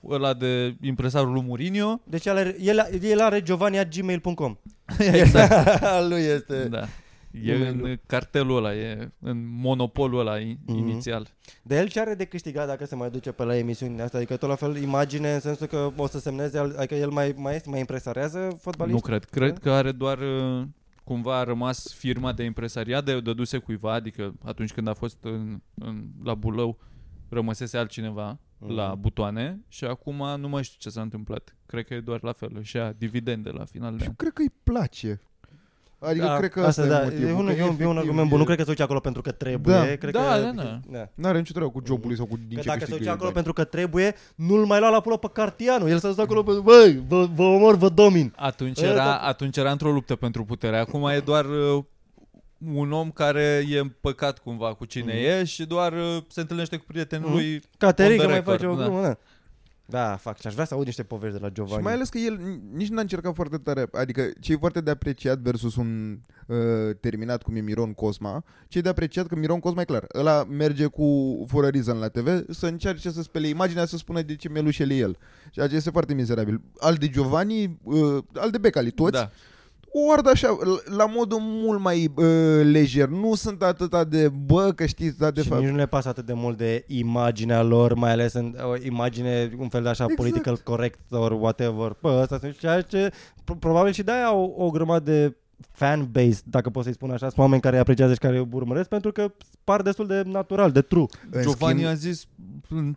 [0.10, 2.02] ăla de impresarul lui Mourinho.
[2.04, 4.58] Deci el, are- el, el are giovanni.gmail.com
[5.14, 5.84] exact.
[5.84, 6.68] Al lui este.
[6.68, 6.88] da.
[7.32, 10.78] E în cartelul ăla, e în monopolul ăla i- Mhm.
[10.78, 11.28] inițial.
[11.64, 14.20] De el ce are de câștigat dacă se mai duce pe la emisiunile astea?
[14.20, 17.34] Adică tot la fel imagine în sensul că o să semneze, al- adică el mai,
[17.38, 19.00] mai este, mai impresarează fotbaliști?
[19.02, 19.24] Nu cred.
[19.26, 20.64] Cred că are doar uh,
[21.04, 25.62] cumva a rămas firma de impresariat de dăduse cuiva, adică atunci când a fost în,
[25.74, 26.78] în, la Bulău
[27.30, 28.72] rămăsese altcineva Mhm.
[28.74, 31.56] la butoane și acum nu mai știu ce s-a întâmplat.
[31.66, 34.16] Cred că e doar la fel și a dividende la final de Și an.
[34.16, 35.22] cred că îi place.
[36.04, 37.28] Adică Da, cred că asta, da, e motivul.
[37.30, 38.36] E un, că e un, e un efectiv argument bun.
[38.38, 39.76] e- Nu cred că se duce acolo pentru că trebuie.
[39.76, 39.96] Da.
[39.96, 40.80] Cred Da, că, da, da.
[40.92, 41.08] da.
[41.16, 43.16] N-are nicio treabă cu jobului sau cu din Că ce dacă se câștigă duce el
[43.16, 43.44] acolo bani.
[43.44, 45.90] pentru că trebuie, nu-l mai lua la pulă pe Cartianu.
[45.90, 48.34] El s-a dus acolo pentru, băi, vă, vă omor, vă domin.
[48.36, 49.16] Atunci E, era, da.
[49.18, 50.78] atunci era într-o luptă pentru putere.
[50.78, 51.84] Acum e doar uh,
[52.76, 55.24] un om care e împăcat cumva cu cine Mhm.
[55.40, 57.62] e și doar uh, se întâlnește cu prietenul lui.
[57.78, 58.84] Caterica On the mai record, face o da.
[58.84, 59.08] glumă, da.
[59.08, 59.18] Da,
[60.00, 60.40] fac.
[60.40, 61.78] Și aș vrea să aud niște povești de la Giovanni.
[61.78, 62.40] Și mai ales că el
[62.74, 66.58] nici n-a încercat foarte tare, adică ce e foarte de apreciat versus un uh,
[67.00, 70.44] terminat cum e Miron Cosma, ce e de apreciat că Miron Cosma e clar, ăla
[70.44, 71.06] merge cu
[71.48, 74.96] For a Reason la TV să încerce să spele imaginea, să spună de ce melușele
[74.96, 75.18] el.
[75.52, 76.62] Și aceea este foarte miserabil.
[76.80, 79.32] Al de Giovanni, uh, al de Becali, toți, Da.
[79.94, 82.26] O ard așa, l- la modul mult mai uh,
[82.64, 83.08] lejer.
[83.08, 85.62] Nu sunt atâta de, bă, că știți, da, de și fapt.
[85.62, 89.52] nici nu le pasă atât de mult de imaginea lor, mai ales în o imagine,
[89.58, 90.20] un fel de așa, Exact.
[90.22, 91.96] political correct or whatever.
[92.02, 93.12] Bă, ăsta sunt ceea ce,
[93.44, 95.36] pro- probabil și de-aia au o grămadă de
[95.72, 98.48] fan base, dacă pot să-i spun așa, sunt oameni care îi apreciază și care îi
[98.52, 99.32] urmăresc, pentru că
[99.64, 101.06] par destul de natural, de true.
[101.32, 102.28] În Giovanni schimb- a zis
[102.70, 102.96] în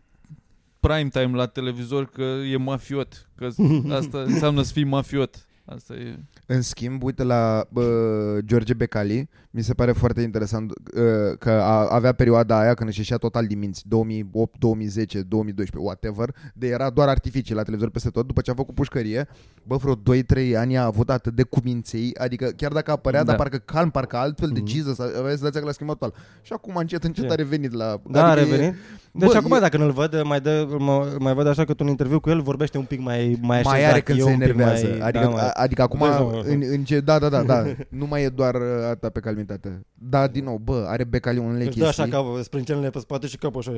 [0.80, 3.48] prime time la televizor că e mafiot, că
[3.98, 5.46] asta înseamnă să fii mafiot.
[5.64, 6.18] Asta e.
[6.46, 11.02] În schimb, uite la uh, George Becali, mi se pare foarte interesant uh,
[11.38, 16.34] că a, avea perioada aia când își ieșea total din minți, 2008, 2010, 2012, whatever,
[16.54, 19.28] de era doar artificii la televizor peste tot, după ce a făcut pușcărie,
[19.62, 23.26] bă, vreo 2-3 ani a avut atât de cuminței, adică chiar dacă apărea, Da.
[23.26, 24.68] dar parcă calm, parcă altfel de Mhm.
[24.68, 26.14] Jesus, avea senzația că l-a schimbat total.
[26.42, 27.30] Și acum încet, încet Ce?
[27.32, 28.00] a revenit la...
[28.10, 28.74] Da, a adică e- revenit.
[29.16, 31.84] Deci Bă, acum e- dacă nu-l văd, mai, dă, mă, mai văd așa că tu
[31.84, 34.26] un interviu cu el vorbește un pic mai mai, mai așezat, are când e se
[34.28, 34.86] un pic enervează.
[34.86, 37.64] Mai, adică, da, mai, a- adică acum, Vezi, în, în ce, da, da, da, da,
[37.88, 39.86] nu mai e doar uh, atâta pe calmitate.
[39.94, 42.02] Da, din nou, bă, are Becali unele își dă chestii.
[42.02, 43.70] așa ca sprâncenele pe spate și capul așa.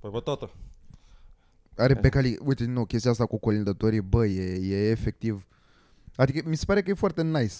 [0.00, 0.50] Păi bă, tată.
[1.76, 5.46] Are Becali, uite, nu, chestia asta cu colindătorii, bă, e, e efectiv.
[6.14, 7.54] Adică mi se pare că e foarte nice.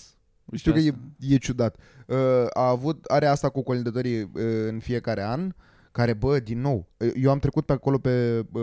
[0.52, 1.76] Știu că e, e ciudat.
[2.06, 2.16] Uh,
[2.54, 4.30] a avut, are asta cu colindătorii uh,
[4.68, 5.54] în fiecare an,
[5.92, 8.62] care, bă, din nou, uh, eu am trecut pe acolo pe, uh,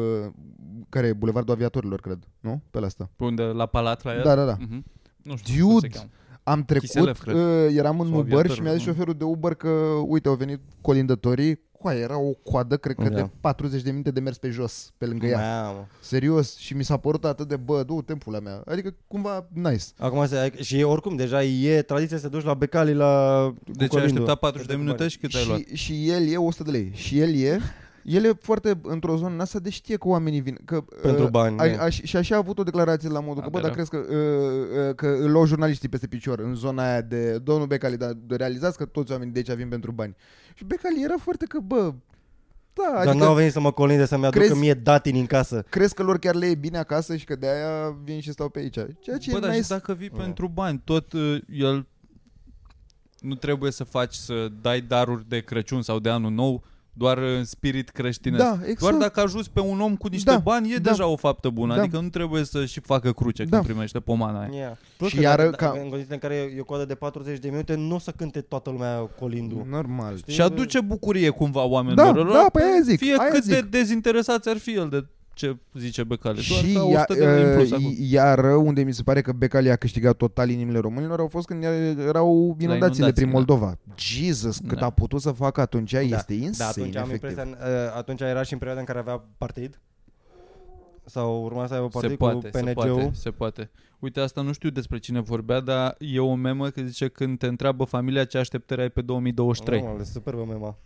[0.89, 2.61] care e Bulevardul Aviatorilor, cred, nu?
[2.71, 3.09] Pe la asta.
[3.15, 4.23] Pe unde, la palat la el?
[4.23, 4.57] Da, da, da.
[4.59, 4.83] Mhm.
[5.21, 6.09] Nu știu cum se Dude!
[6.43, 6.57] Cheamă.
[6.57, 7.35] Am trecut, Chiselev, cred.
[7.35, 8.91] uh, eram în Sau Uber și aviatorul, mi-a zis nu?
[8.91, 9.69] șoferul de Uber că,
[10.07, 13.15] uite, au venit colindătorii, Coaie, era o coadă, cred că Da.
[13.15, 15.63] de 40 de minute de mers pe jos, pe lângă ea.
[15.63, 15.87] Mamă.
[16.01, 18.61] Serios, și mi s-a părut atât de, bă, du tempul la mea.
[18.65, 19.83] Adică, cumva, nice.
[19.97, 23.81] Acum se, și oricum, deja e tradiție să te duci la Becali la cu Deci
[23.81, 24.11] ai colindul.
[24.11, 25.59] așteptat 40 de minute și cât ai luat?
[25.59, 26.91] Și, și el e 100 de lei.
[26.93, 27.59] Și el e,
[28.03, 30.59] el e foarte într-o zonă în asta de știe că oamenii vin.
[30.65, 31.83] Că, Pentru uh, bani, A, da.
[31.83, 33.77] a, și așa a avut o declarație la modul că, bă, Adevărat.
[33.77, 37.37] dar crezi că, uh, uh, că îl luau jurnaliștii peste picior în zona aia de
[37.37, 40.15] domnul Becali, dar de realizați că toți oamenii de aici vin pentru bani.
[40.53, 41.93] Și Becali era foarte că, bă,
[42.73, 45.65] da, Dar adică n-au venit să mă colinde să-mi aducă crezi- mie datini în casă.
[45.69, 48.49] crezi că lor chiar le e bine acasă și că de aia vin și stau
[48.49, 48.73] pe aici.
[48.99, 49.61] Ceea ce Bă, e dar nice.
[49.61, 50.21] și dacă vii Da.
[50.21, 51.87] pentru bani, tot uh, el
[53.19, 56.63] nu trebuie să faci să dai daruri de Crăciun sau de Anul Nou
[56.95, 58.43] doar în spirit creștinesc.
[58.43, 58.79] Da, exact.
[58.79, 60.89] Doar dacă ajuți pe un om cu niște Da, bani, e da.
[60.89, 61.75] deja o faptă bună.
[61.75, 61.81] Da.
[61.81, 63.49] Adică nu trebuie să și facă cruce Da.
[63.49, 64.49] când primește pomana aia.
[64.53, 64.71] Yeah.
[64.97, 67.39] Plus Și că iară dacă- ca- În condițiile în care e o coadă de 40
[67.39, 69.65] de minute, nu o să cânte toată lumea colindu.
[69.69, 70.17] Normal.
[70.17, 70.33] Știi?
[70.33, 72.13] Și aduce bucurie cumva oamenilor.
[72.13, 73.53] Da, ăla, da, păi aia zic, Fie aia cât zic.
[73.53, 76.41] de dezinteresați ar fi el de ce zice Becali.
[76.49, 77.95] Doar Și ca ia, 100 de lei în plus uh, acum.
[77.99, 81.63] iar unde mi se pare că Becali a câștigat total inimile românilor au fost când
[81.63, 83.31] erau inundațiile inundații, prin da.
[83.31, 83.77] Moldova.
[83.97, 84.85] Jesus, cât Da.
[84.85, 85.99] a putut să facă atunci, Da.
[85.99, 87.37] este insane, Da, atunci am efectiv.
[87.37, 89.79] impresia, uh, atunci era și în perioada în care avea partid?
[91.05, 92.73] Sau urma să aibă partid Se cu poate, se PNG-ul?
[92.73, 93.69] poate, se poate.
[93.99, 97.47] Uite, asta nu știu despre cine vorbea, dar e o memă că zice când te
[97.47, 99.79] întreabă familia ce așteptări ai pe 2023.
[99.93, 100.77] Oh, e superbă mema.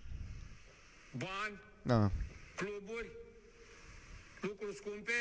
[1.11, 2.11] bani, Da.
[4.47, 5.19] Cluburi, lucruri scumpe,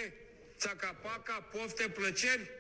[0.59, 2.51] țaca-paca, pofte, plăceri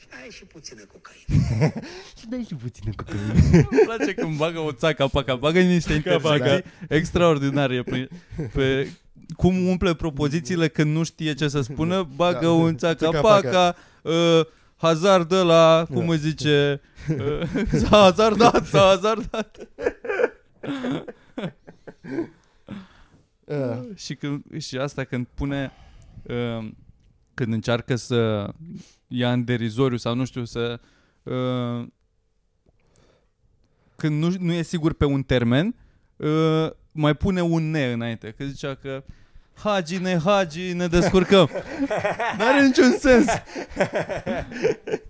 [0.00, 1.72] și ai și puțină cocaină.
[2.18, 3.32] Și dai și puțină cocaină.
[3.70, 8.08] Îmi place când bagă o țaca paca, bagă niște intersecții extraordinare pe,
[8.52, 8.90] pe
[9.36, 12.50] cum umple propozițiile când nu știe ce să spună, bagă Da.
[12.52, 13.40] un țaca Țaca-paca.
[13.40, 14.46] paca, uh,
[14.76, 16.12] hazard la, cum Da.
[16.12, 19.68] îi zice, uh, s-a hazardat, s-a hazardat.
[23.44, 25.85] Uh, și, când, și asta când pune uh,
[27.34, 28.48] când încearcă să
[29.06, 30.80] ia în derizoriu sau nu știu să...
[31.22, 31.86] Uh,
[33.96, 35.74] când nu, nu e sigur pe un termen,
[36.16, 38.34] uh, mai pune un ne înainte.
[38.38, 39.04] Că zicea că
[39.62, 41.50] Hagi, ne hagi, ne descurcăm.
[42.38, 43.26] N-are niciun sens.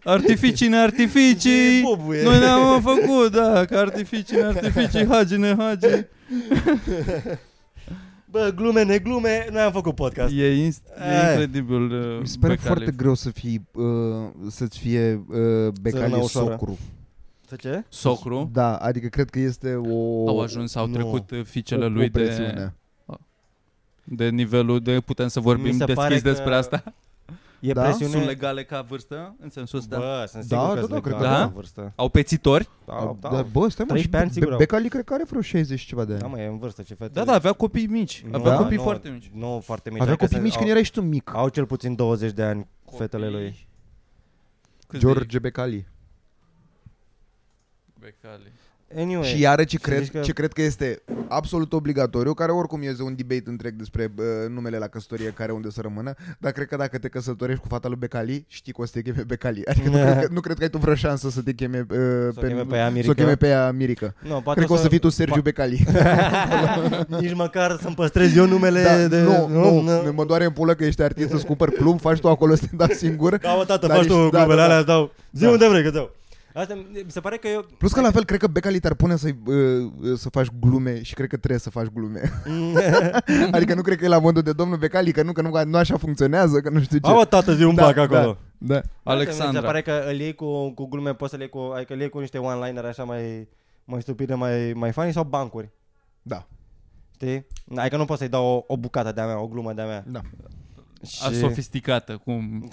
[0.04, 1.78] Artificii, ne artificii.
[1.78, 2.22] E bubuie.
[2.22, 5.86] Noi ne-am făcut, da, că artificii, ne artificii, hagi, ne hagi.
[8.36, 10.34] Bă, glume, neglume, noi am făcut podcast.
[10.34, 11.30] E, inst- e Aia.
[11.30, 11.92] incredibil.
[11.92, 12.60] uh, Mi se pare Becaliț.
[12.76, 13.84] foarte greu să fii, uh,
[14.50, 16.50] să-ți fie uh, becali Țărâna ușoară.
[16.50, 16.78] socru.
[17.48, 17.84] Să ce?
[17.88, 18.50] Socru.
[18.52, 20.28] Da, adică cred că este o...
[20.28, 20.92] Au ajuns, au nu.
[20.92, 22.74] trecut uh, o, fiicele o lui de, presiune.
[24.04, 26.82] de nivelul de putem să Mi vorbim se pare deschis că- despre asta.
[27.60, 27.82] E Da?
[27.82, 28.12] presiune.
[28.12, 29.98] Sunt legale ca vârstă în sensul ăsta?
[29.98, 31.38] Bă, sunt Da, sigur da, că da, sunt cred legale că da.
[31.40, 31.92] la vârstă.
[31.96, 32.68] Au pețitori?
[32.86, 33.28] Da, da.
[33.28, 34.58] Da, bă, stai mă, 13 și ani, Be- sigur au.
[34.58, 36.20] Becali cred că are vreo 60 și ceva de ani.
[36.22, 37.10] Da, mă, e în vârstă, ce fete.
[37.12, 38.24] Da, da, avea copii mici.
[38.30, 39.30] Nu, Avea da, copii nu, foarte mici.
[39.34, 40.00] Nu foarte mici.
[40.00, 41.30] Avea adică copii sunt- mici când au- erai și tu mic.
[41.34, 43.66] Au cel puțin 20 de ani fetele lui.
[44.86, 45.86] Câți de- George Becali.
[48.00, 48.52] Becali.
[48.96, 49.24] Anyway.
[49.24, 52.80] Și iară ce să cred, zici că- ce cred că este absolut obligatoriu, care oricum
[52.82, 56.66] este un debate întreg despre uh, numele la căsătorie care unde să rămână, dar cred
[56.66, 59.62] că dacă te căsătorești cu fata lui Becali, știi că o să te cheme Becali.
[59.66, 61.96] Adică nu, cred că, nu cred că ai tu vreo șansă să te cheme, uh,
[62.32, 63.14] Să o cheme pe ea să o Mirica.
[63.14, 64.14] cheme pe ea Mirica.
[64.22, 65.84] Nu, poate Cred că o să fii tu Sergiu pa- Becali.
[67.20, 69.20] Nici măcar să-mi păstrez eu numele Da, de...
[69.22, 72.54] nu, nu, mă doare în pulă că ești artist, să-ți cumpăr club, faci tu acolo
[72.54, 73.36] să te dau singur.
[73.38, 74.64] Da, mă, tată, Dar faci tu ești- da, glumele da, da.
[74.64, 75.12] alea, îți dau.
[75.32, 75.50] Zi Da.
[75.50, 76.14] unde vrei, că dau.
[76.56, 77.66] Asta mi se pare că eu...
[77.78, 81.14] Plus că la fel, cred că Becali te-ar pune să, uh, să faci glume și
[81.14, 82.32] cred că trebuie să faci glume.
[83.56, 85.76] adică nu cred că e la modul de domnul Becali, că nu, că nu, nu
[85.76, 87.10] așa funcționează, că nu știu ce.
[87.10, 88.02] Ba, mă, tată, zi un Da, bac da.
[88.02, 88.38] acolo.
[88.58, 88.74] Da.
[88.74, 89.60] Mi se Alexandra.
[89.60, 92.08] pare că îl iei cu, cu glume, poți să le iei cu, adică îl iei
[92.08, 93.48] cu niște one-liner așa mai,
[93.84, 95.70] mai stupide, mai, mai funny sau bancuri.
[96.22, 96.46] Da.
[97.14, 97.46] Știi?
[97.76, 100.04] Adică nu poți să-i dau o, o bucată de-a mea, o glumă de-a mea.
[100.06, 100.20] Da.
[101.22, 102.68] A sofisticată, cum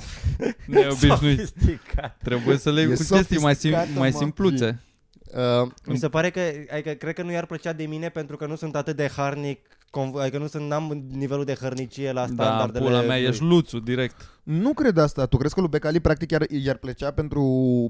[0.67, 1.37] neobișnuit.
[1.47, 2.17] Sofisticat.
[2.23, 4.17] Trebuie să le iei E cu chestii mai, sim- sofisticată, mai mă.
[4.17, 4.81] simpluțe.
[5.63, 6.39] Uh, mi se pare că,
[6.73, 9.59] adică cred că nu i-ar plăcea de mine pentru că nu sunt atât de harnic,
[9.89, 12.85] conv- adică nu sunt, n-am nivelul de hărnicie la Da, standardele.
[12.85, 13.25] pula mea, lui.
[13.27, 14.29] ești luțu direct.
[14.43, 15.25] Nu cred asta.
[15.25, 17.41] Tu crezi că lui Becali practic i-ar, i-ar plăcea pentru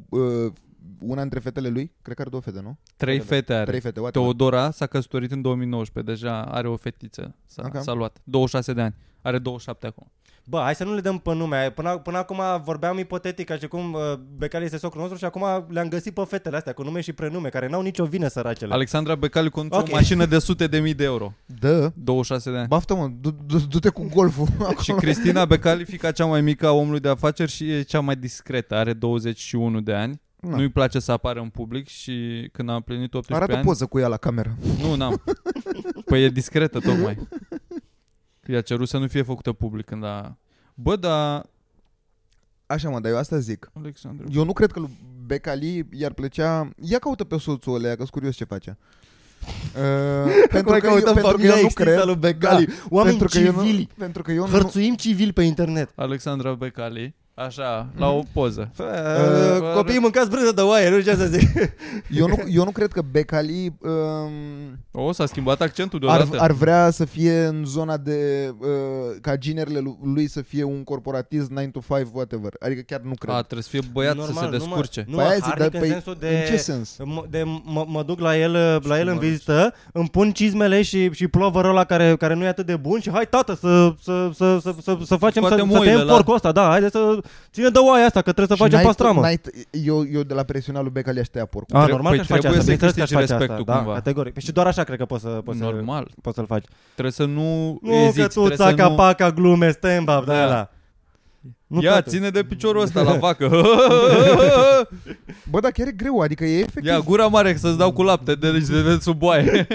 [0.09, 0.51] uh,
[0.99, 1.91] una dintre fetele lui?
[2.01, 2.77] Cred că are două fete, nu?
[2.95, 3.35] Trei Da, da.
[3.35, 3.65] fete are.
[3.65, 4.27] Trei fete, whatever.
[4.27, 7.81] Teodora s-a căsătorit în 2019, deja are o fetiță, s-a, Ok.
[7.83, 10.11] s-a luat, 26 de ani, are 27 acum.
[10.45, 11.71] Bă, hai să nu le dăm pe nume.
[11.75, 13.99] Până, până acum vorbeam ipotetic, ca și cum uh,
[14.37, 17.49] Becali este socrul nostru și acum le-am găsit pe fetele astea cu nume și prenume,
[17.49, 18.73] care n-au nicio vină săracele.
[18.73, 19.87] Alexandra Becali conduce Ok.
[19.87, 21.91] o mașină de sute de mii de euro, Da.
[21.95, 22.67] 26 de ani.
[22.67, 24.47] Baftă mă, du- du- du-te cu golful.
[24.83, 28.15] Și Cristina Becali, fica cea mai mică a omului de afaceri și e cea mai
[28.15, 30.21] discretă, are 21 de ani.
[30.39, 30.55] Na.
[30.55, 33.63] Nu-i place să apară în public și când a împlinit 18 Arată ani...
[33.65, 34.55] poză cu ea la cameră.
[34.81, 35.23] Nu, n-am.
[36.05, 37.17] Păi e discretă tocmai.
[38.47, 40.37] I-a cerut să nu fie făcută public când a...
[40.73, 41.43] Bă, da...
[42.65, 43.71] Așa mă, dar eu asta zic.
[43.73, 44.27] Alexandru.
[44.31, 46.69] Eu nu cred că lui Becali i-ar plăcea...
[46.81, 48.77] Ia caută pe soțul ăla, că curios ce face.
[49.45, 52.65] Uh, pentru, că eu, pentru că eu nu cred lui Becali.
[52.65, 53.89] Da, Oameni pentru că eu civili.
[53.89, 55.91] nu, pentru că eu nu, Hărțuim civil pe internet.
[55.95, 57.15] Alexandra Becali.
[57.35, 58.71] Așa, la o poză.
[58.79, 61.49] Uh, copiii mâncați brânză de oaie, nu știu ce să zic.
[62.19, 66.43] eu nu, eu nu cred că Becali um, O, s-a schimbat accentul ar, deodată.
[66.43, 68.67] ar vrea să fie în zona de uh,
[69.21, 72.51] ca ginerile lu- lui să fie un corporatist 9 to 5 whatever.
[72.59, 73.35] Adică chiar nu cred.
[73.35, 75.05] A, trebuie să fie băiat să se Normal, descurce.
[75.07, 76.27] Nu, Păi mă, aia zic, harnic dar în păi sensul de...
[76.27, 76.95] în ce sens?
[77.01, 78.51] M- de mă, mă duc la el,
[78.87, 82.43] la el în mă vizită, îmi pun cizmele și, și plovărul ăla care, care nu
[82.43, 85.47] e atât de bun și hai tată să, să, să, să, să, să facem, să,
[85.47, 87.17] Scoatem să oile tăiem la- porcul ăsta, da, haide să
[87.51, 89.21] ține de oaia asta că trebuie să Și facem n-ai- pastramă.
[89.21, 91.75] n-ai- eu, eu de la presiunea lui Becali aș tăia porcul.
[91.75, 93.43] A, Tre- normal păi că aș face trebuie asta, să-i bineînțeles că aș câștigi face
[93.43, 93.93] respectul asta, cumva.
[93.93, 94.39] Da, categoric.
[94.39, 96.07] Și doar așa cred că poți să, poți să, Normal.
[96.21, 96.65] poți să-l faci.
[96.91, 98.19] Trebuie să nu, Nu eziți.
[98.19, 98.95] că tu trebuie să țaca nu...
[98.95, 100.47] paca glume, stand up, da, Da.
[100.47, 100.69] da.
[101.73, 102.09] Nu Ia, toate.
[102.09, 103.49] ține de piciorul ăsta la vacă.
[105.49, 106.85] Bă, dar chiar e greu, adică e efectiv.
[106.85, 109.67] Ia, gura mare să-ți dau cu lapte de, de, de sub boaie.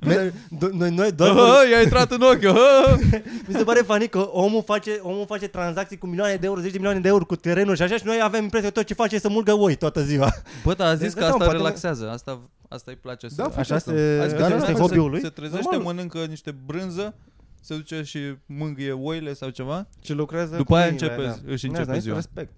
[0.00, 0.32] Noi,
[0.72, 1.34] noi, noi doar
[1.72, 2.42] I-a intrat în ochi.
[3.48, 6.70] Mi se pare funny că omul face, omul face tranzacții cu milioane de euro, zeci
[6.70, 8.94] de milioane de euro cu terenuri și așa și noi avem impresia că tot ce
[8.94, 10.28] face e să mulgă oi toată ziua.
[10.64, 12.10] Bă, dar a zis Deci, că da, asta poate- relaxează.
[12.12, 13.34] Asta, asta îi place să...
[13.36, 13.90] Da, face Așa asta.
[13.92, 15.20] se, A zis că asta se- este se- hobby-ul lui.
[15.20, 15.82] Se trezește, Normal.
[15.94, 17.14] mănâncă niște brânză,
[17.60, 19.88] se duce și mângâie oile sau ceva.
[20.02, 21.52] Și lucrează După cu aia mâinile, începe, da.
[21.52, 22.14] își Nu, începe asta ziua.
[22.14, 22.52] Respect.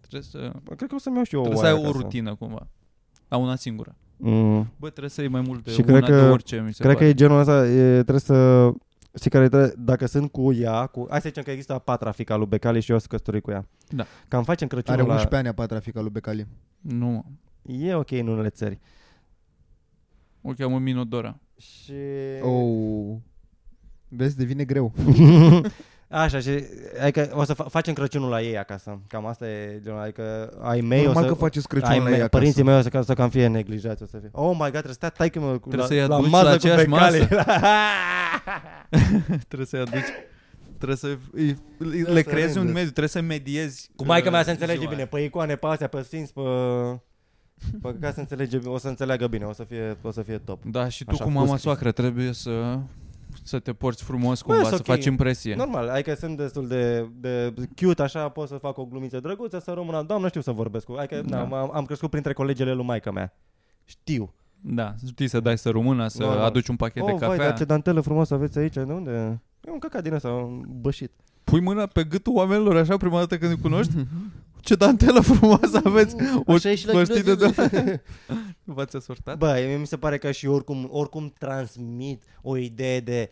[0.00, 1.88] Trebuie să, Bă, Cred că o să-mi iau și eu trebuie să ai oaie o
[1.88, 2.02] acasă.
[2.04, 2.66] rutină cumva.
[3.28, 3.94] La una singură.
[4.16, 4.72] Mm.
[4.76, 6.82] Bă, trebuie să iei mai mult de Și una cred că- de orice, mi se
[6.82, 7.10] Cred că pare.
[7.10, 8.70] e genul ăsta, e, trebuie să...
[9.18, 12.10] Știi care trebuie, dacă sunt cu ea, cu, hai să zicem că există a patra
[12.10, 13.66] fica lui Becali și eu sunt căsătorit cu ea.
[13.88, 14.06] Da.
[14.28, 15.14] Cam facem Crăciunul Are la...
[15.14, 16.46] 11 ani a patra fica lui Becali.
[16.80, 17.22] Nu, mă.
[17.74, 18.78] E ok în unele țări.
[20.42, 21.38] O cheamă Minodora.
[21.56, 21.92] Și...
[22.42, 23.16] Oh.
[24.10, 24.92] Vezi, devine greu.
[26.08, 26.50] Așa, și
[27.02, 29.00] adică o să fa- facem Crăciunul la ei acasă.
[29.06, 31.32] Cam asta e genul, adică ai mei Normal o să...
[31.32, 32.38] că faceți ai Crăciunul la mei, ei acasă.
[32.38, 34.28] părinții mei o să, să cam fie neglijați, o să fie.
[34.32, 36.44] Oh my god, trebuie să stea taică meu cu Trebuie la, să-i la aduci masă
[36.44, 37.28] la cu aceeași becale.
[39.48, 40.04] Trebuie să-i aduci
[40.76, 42.74] Trebuie să îi- îi- Da, le să creezi un râdeți.
[42.74, 45.10] mediu, trebuie să mediezi Cu maica mea uh, se înțelege ziua bine, aia.
[45.10, 46.40] pe icoane, pe astea, pe sfinți, pe...
[47.82, 50.62] Pe ca să înțelege, o să înțeleagă bine, o să fie, o să fie top.
[50.64, 51.60] Da, și tu Așa, cu mama husky.
[51.62, 52.78] soacră trebuie să
[53.42, 54.96] să te porți frumos Bă, cumva, sunt să ok.
[54.96, 55.54] faci impresie.
[55.54, 59.72] Normal, adică sunt destul de, de cute, așa pot să fac o glumiță drăguță, să
[59.72, 61.36] rămână, doamnă, știu să vorbesc cu, adică Da.
[61.36, 61.60] da.
[61.60, 63.32] am, am crescut printre colegele lui maica mea.
[63.84, 64.34] Știu.
[64.60, 66.44] Da, știi să dai să rămână, să Normal.
[66.44, 67.48] aduci un pachet de oh, vai, cafea.
[67.48, 69.40] dar ce dantelă frumoasă aveți aici, de unde?
[69.66, 71.10] E un căcat din ăsta, un bășit.
[71.44, 73.92] Pui mâna pe gâtul oamenilor așa prima dată când îi cunoști?
[74.60, 76.16] Ce dantelă frumoasă aveți!
[76.44, 77.46] O Așa e și la măștite de...
[77.46, 78.00] gimnaziu.
[78.64, 79.38] Nu v-ați asortat?
[79.38, 83.30] Bă, mie mi se pare că și oricum, oricum transmit o idee de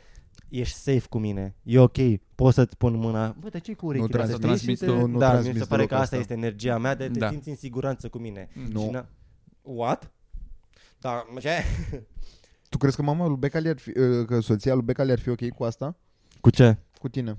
[0.48, 1.96] ești safe cu mine, e ok,
[2.34, 3.36] poți să-ți pun mâna.
[3.40, 4.46] Bă, dar ce cu urechile trans- astea?
[4.46, 4.94] transmiți Știi?
[4.96, 6.16] tu, nu Da, mi transmiți se pare că deloc asta asta.
[6.16, 7.28] este energia mea de te Da.
[7.28, 8.48] simți în siguranță cu mine.
[8.72, 8.80] Nu.
[8.80, 9.08] Și na-
[9.62, 10.10] What?
[11.00, 11.50] Da, ce?
[12.68, 15.28] Tu crezi că mama lui Becali ar fi, uh, că soția lui Becali ar fi
[15.28, 15.96] ok cu asta?
[16.40, 16.76] Cu ce?
[16.98, 17.36] Cu tine.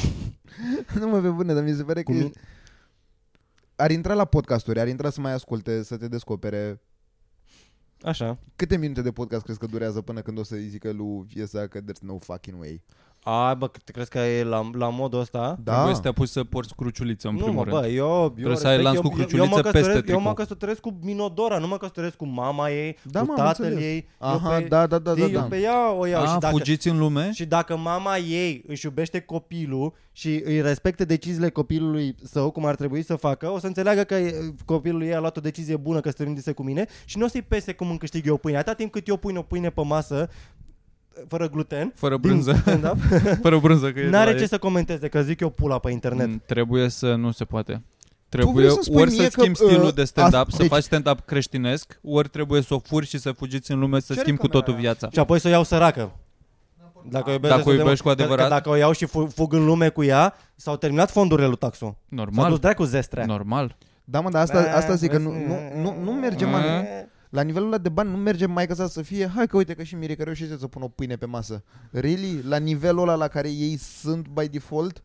[1.00, 2.30] nu mă pe bune, dar mi se pare Cu că mine?
[3.76, 6.80] Ar intra la podcasturi, ar intra să mai asculte, să te descopere.
[8.02, 8.38] Așa.
[8.56, 11.80] Câte minute de podcast crezi că durează până când o să-i zică lui Viesa că
[11.80, 12.82] there's no fucking way?
[13.24, 15.56] A, bă, te crezi că e la, la modul ăsta?
[15.62, 15.72] Da.
[15.74, 17.82] Trebuie să te apuci să porți cruciuliță în nu, primul mă, rând.
[17.82, 19.78] bă, eu, eu Trebuie să ai respect, lanț eu, cu eu, eu, cruciuliță mă peste
[19.78, 20.34] căsătoresc, eu mă tricou.
[20.34, 23.84] căsătoresc cu Minodora, nu mă căsătoresc cu mama ei, Da, cu m-am tatăl înțeles.
[23.84, 24.08] ei.
[24.18, 25.40] Aha, eu pe, da, da, da, da, știi, da.
[25.42, 27.30] Eu pe ea o iau A, și dacă, fugiți în lume?
[27.34, 32.74] și dacă mama ei își iubește copilul și îi respecte deciziile copilului său, cum ar
[32.74, 36.00] trebui să facă, o să înțeleagă că e, copilul ei a luat o decizie bună
[36.00, 38.58] că strânise cu mine și nu o să-i pese cum îmi câștig eu pâine.
[38.58, 40.28] Atâta timp cât eu pun o pâine pe masă,
[41.28, 42.52] fără gluten, Fără din brânză.
[42.60, 42.96] stand-up,
[43.42, 44.48] Fără brânză că e de n-are la ce ei.
[44.48, 46.26] să comenteze, că zic eu pula pe internet.
[46.26, 47.72] Mm, Trebuie să nu se poate.
[47.72, 47.82] vrei
[48.28, 50.70] Trebuie să spui ori mie să că, schimbi stilul uh, de stand-up, asta- să deci-
[50.70, 54.20] faci stand-up creștinesc, ori trebuie să o furi și să fugiți în lume, să Ce
[54.20, 55.08] schimbi cu recomandă totul viața.
[55.12, 56.12] Și apoi să o iau săracă.
[57.10, 58.16] Dacă o iubești, Dacă o destul de iubești mult.
[58.16, 58.38] cu adevărat?
[58.38, 61.46] Că, că dacă o iau și fu- fug în lume cu ea, s-au terminat fondurile
[61.46, 61.84] lui Taxu.
[61.84, 62.56] S-a dus Normal.
[62.58, 63.24] dracu zestrea.
[63.26, 63.76] Normal.
[64.04, 65.44] Da, mă, dar asta, Da, asta zic că nu, vezi?
[65.46, 66.50] nu, nu, nu merge, Mm.
[67.32, 67.40] Man.
[67.40, 69.82] La nivelul ăla de bani nu merge mai ca să fie Hai că uite că
[69.82, 72.42] și Mirica reușește să pună o pâine pe masă Really?
[72.42, 75.02] La nivelul ăla la care ei sunt by default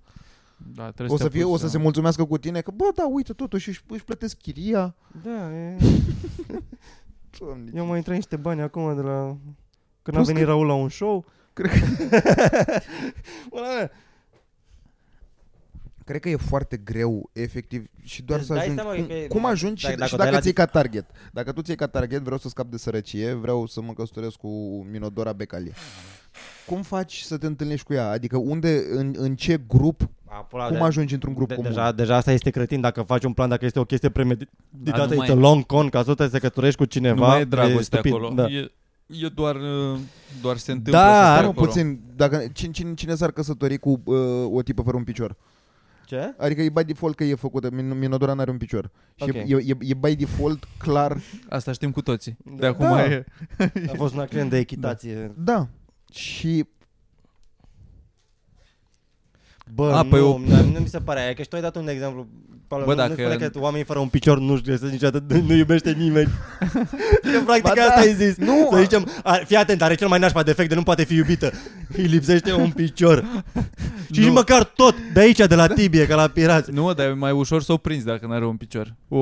[0.75, 2.85] Da, trebuie O să, te fie, apuci o să se mulțumească cu tine Că bă,
[2.95, 5.77] da, uite, totuși își, își plătesc chiria Da, e...
[7.39, 9.37] Doamne, eu mai intrat niște bani acum de la...
[10.01, 11.25] Când a Plus venit că- Raul la un show.
[11.53, 11.71] Cred
[13.51, 13.89] Bă, da,
[16.07, 18.81] Cred că e foarte greu, efectiv, și doar Deci să dai ajungi.
[18.81, 20.53] seama Cum, că e- cum ajungi dacă- și, dacă și o dai dacă la ți-ai
[20.53, 21.05] dif- ca target?
[21.31, 24.47] Dacă tu ți-ai ca target, vreau să scap de sărăcie, vreau să mă căsătoresc cu
[24.91, 25.71] Minodora Becali.
[26.65, 28.09] Cum faci să te întâlnești cu ea?
[28.09, 31.69] Adică unde, în, în ce grup, A, pula, cum de- ajungi într-un grup de, comun?
[31.71, 35.15] deja, deja asta este cretin dacă faci un plan, dacă este o chestie premeditată, nu
[35.15, 35.39] mai it's a e.
[35.39, 37.15] long con, ca să te secăturești cu cineva.
[37.25, 38.29] Nu mai e dragoste stupid, acolo.
[38.35, 38.43] Da.
[38.45, 38.71] E,
[39.07, 39.97] e doar, uh,
[40.41, 41.65] doar se întâmplă Da, să stai are Mă, acolo.
[41.65, 44.17] puțin, dacă, cine, cine, cine s-ar căsători cu uh,
[44.51, 45.35] o tipă fără un picior?
[46.07, 46.33] Ce?
[46.37, 48.91] Adică e by default că e făcută, Min- Minodora n-are un picior.
[49.15, 49.33] Și Ok.
[49.33, 51.17] e, e, e by default clar,
[51.49, 52.37] Asta știm cu toții.
[52.43, 52.67] De Da.
[52.67, 53.05] acum Da.
[53.05, 53.25] e...
[53.89, 55.31] A fost un accident de echitație.
[55.37, 55.67] da.
[56.11, 56.65] Și
[59.73, 61.55] Bă, A, A, păi nu, o- nu, nu mi se pare aia, că și tu
[61.55, 62.27] ai dat un exemplu.
[62.67, 65.53] Paul, Bă, nu, dacă- nu spune că oamenii fără un picior nu-și găsesc niciodată, nu
[65.63, 66.29] iubește nimeni.
[67.31, 68.01] că practic Ba asta da.
[68.01, 68.35] ai zis.
[68.37, 68.69] Nu.
[68.71, 71.51] Să zicem, a, fii atent, are cel mai nașpa defect de nu poate fi iubită.
[71.97, 73.23] Îi lipsește un picior.
[74.13, 74.25] Și Nu.
[74.25, 76.71] nici măcar tot, de aici, de la tibie, ca la pirați.
[76.71, 78.95] Nu, dar e mai ușor să o prinzi dacă n-are un picior.
[79.07, 79.17] O,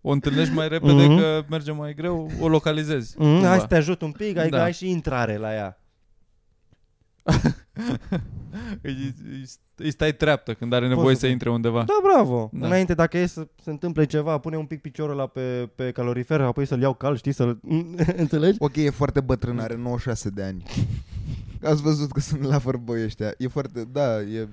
[0.00, 1.16] o întâlnești mai repede Mhm.
[1.18, 3.14] că merge mai greu, o localizezi.
[3.18, 3.48] Mm, cumva.
[3.48, 4.62] hai să te ajut un pic, adică Da.
[4.62, 5.80] ai și intrare la ea.
[8.82, 9.48] Îi, îi,
[9.78, 11.84] îi stai treaptă când are nevoie Poți să să- intre undeva.
[11.84, 12.48] Da, bravo.
[12.52, 12.58] Da.
[12.60, 12.66] Da.
[12.66, 16.40] Înainte, dacă e să se întâmple ceva, pune un pic piciorul la pe, pe calorifer,
[16.40, 17.60] apoi să-l iau cald, știi, să-l...
[18.16, 18.56] Înțelegi?
[18.60, 20.62] Ok, e foarte bătrân, are 96 de ani.
[21.70, 23.34] Ați văzut că sunt la fărboi ăștia.
[23.38, 24.48] E foarte, da, e...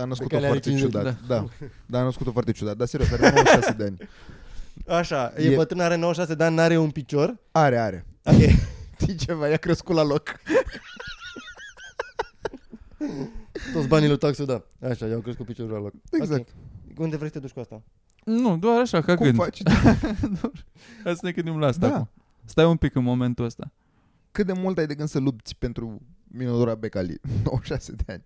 [0.00, 1.16] A născut-o care are foarte 50, ciudat.
[1.26, 1.34] Da.
[1.34, 1.44] da.
[1.86, 2.76] Da, a născut-o foarte ciudat.
[2.76, 3.96] Dar serios, are 96 de ani.
[4.98, 7.36] Așa, e, E- e bătrân, are 96 de ani, n-are un picior.
[7.50, 8.06] Are, are.
[8.24, 8.40] Ok.
[9.00, 10.22] Știi ceva, i-a crescut la loc.
[13.72, 14.64] Toți banii lui taxul, da.
[14.88, 15.92] Așa, i-au crescut piciorul la loc.
[16.10, 16.48] Exact.
[16.90, 16.98] Ok.
[16.98, 17.82] Unde vrei să te duci cu asta?
[18.24, 19.36] Nu, doar așa, ca Cum gând.
[19.36, 19.62] faci?
[21.04, 21.94] Hai să ne gândim la asta Da.
[21.94, 22.08] acum.
[22.44, 23.70] Stai un pic în momentul ăsta.
[24.32, 27.20] Cât de mult ai de gând să lupți pentru Minodora Becali?
[27.44, 28.22] 96 de ani.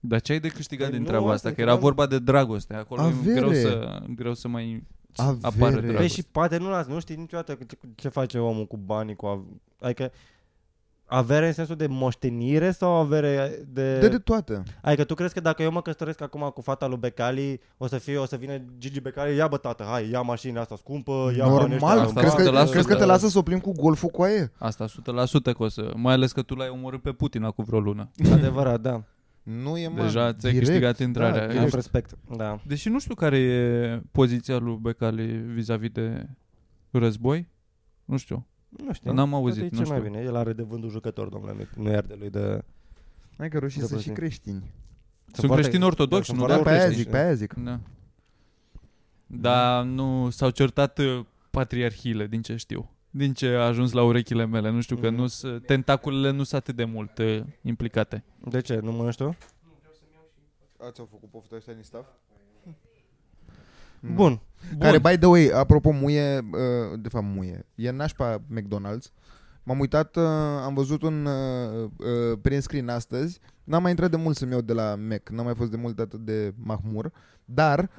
[0.00, 1.48] Dar ce ai de câștigat Păi din nu, treaba asta asta?
[1.48, 2.74] e Că că era n-am- vorba de dragoste.
[2.74, 3.34] Acolo e Avere.
[3.40, 4.86] greu să, greu să mai
[5.16, 5.38] Avere.
[5.46, 6.20] apară Păi Păi dragoste.
[6.20, 9.26] și poate nu las, nu știi niciodată ce, ce face omul cu banii, cu...
[9.26, 9.46] av-
[9.80, 10.12] Adică
[11.10, 13.98] Avere în sensul de moștenire sau avere de...
[13.98, 14.62] De de toate.
[14.82, 17.98] Adică tu crezi că dacă eu mă căsătoresc acum cu fata lui Becali, o să
[17.98, 21.46] fie, o să vină Gigi Becali, ia bă tată, hai, ia mașina asta scumpă, ia
[21.46, 22.70] banii ăștia Normal, în Asta crezi că, bancă, 100%.
[22.70, 24.52] crezi că te lasă să o plimbi cu golful cu aia?
[24.58, 24.90] Asta 100%
[25.42, 25.92] că o să...
[25.96, 28.10] Mai ales că tu l-ai omorât pe Putin acum vreo lună.
[28.32, 29.02] Adevărat, da.
[29.42, 31.46] Nu e, mă, Deja ți-ai direct, câștigat intrarea.
[31.46, 32.18] Da, Am Ești- respect.
[32.36, 32.60] Da.
[32.66, 36.26] Deși nu știu care e poziția lui Becali vis-a-vis de
[36.90, 37.48] război.
[38.04, 38.46] Nu știu.
[38.68, 39.12] Nu știu.
[39.12, 40.10] N-am auzit, Poate e nu ce mai știu.
[40.10, 40.24] bine.
[40.24, 42.62] El are de vândut jucător, domnule, nu iar de lui de...
[43.38, 44.24] Hai că roșii De sunt și puțin.
[44.24, 44.70] creștini.
[45.32, 46.46] Sunt foarte- creștini ortodoxi, sunt nu?
[46.46, 47.02] Da, foarte pe aia creștini.
[47.04, 47.52] zic, pe aia zic.
[47.54, 47.80] Da.
[49.26, 52.90] Dar nu s-au certat uh, patriarhiile, din ce știu.
[53.10, 54.70] Din ce a ajuns la urechile mele.
[54.70, 55.18] Nu știu că Mhm.
[55.20, 58.24] nu s- tentaculele nu sunt atât de mult uh, implicate.
[58.50, 58.78] De ce?
[58.82, 59.36] Nu mănânci tu?
[60.88, 62.08] Ați au făcut poftă ăștia din staff?
[64.14, 64.40] Bun.
[64.78, 69.12] Care, by the way, apropo, muie, uh, de fapt muie, e nașpa McDonald's.
[69.62, 70.22] M-am uitat, uh,
[70.64, 73.40] am văzut un uh, uh, print screen astăzi.
[73.64, 75.98] N-am mai intrat de mult să-mi iau de la Mac, n-am mai fost de mult
[75.98, 77.12] atât de mahmur.
[77.44, 77.90] Dar,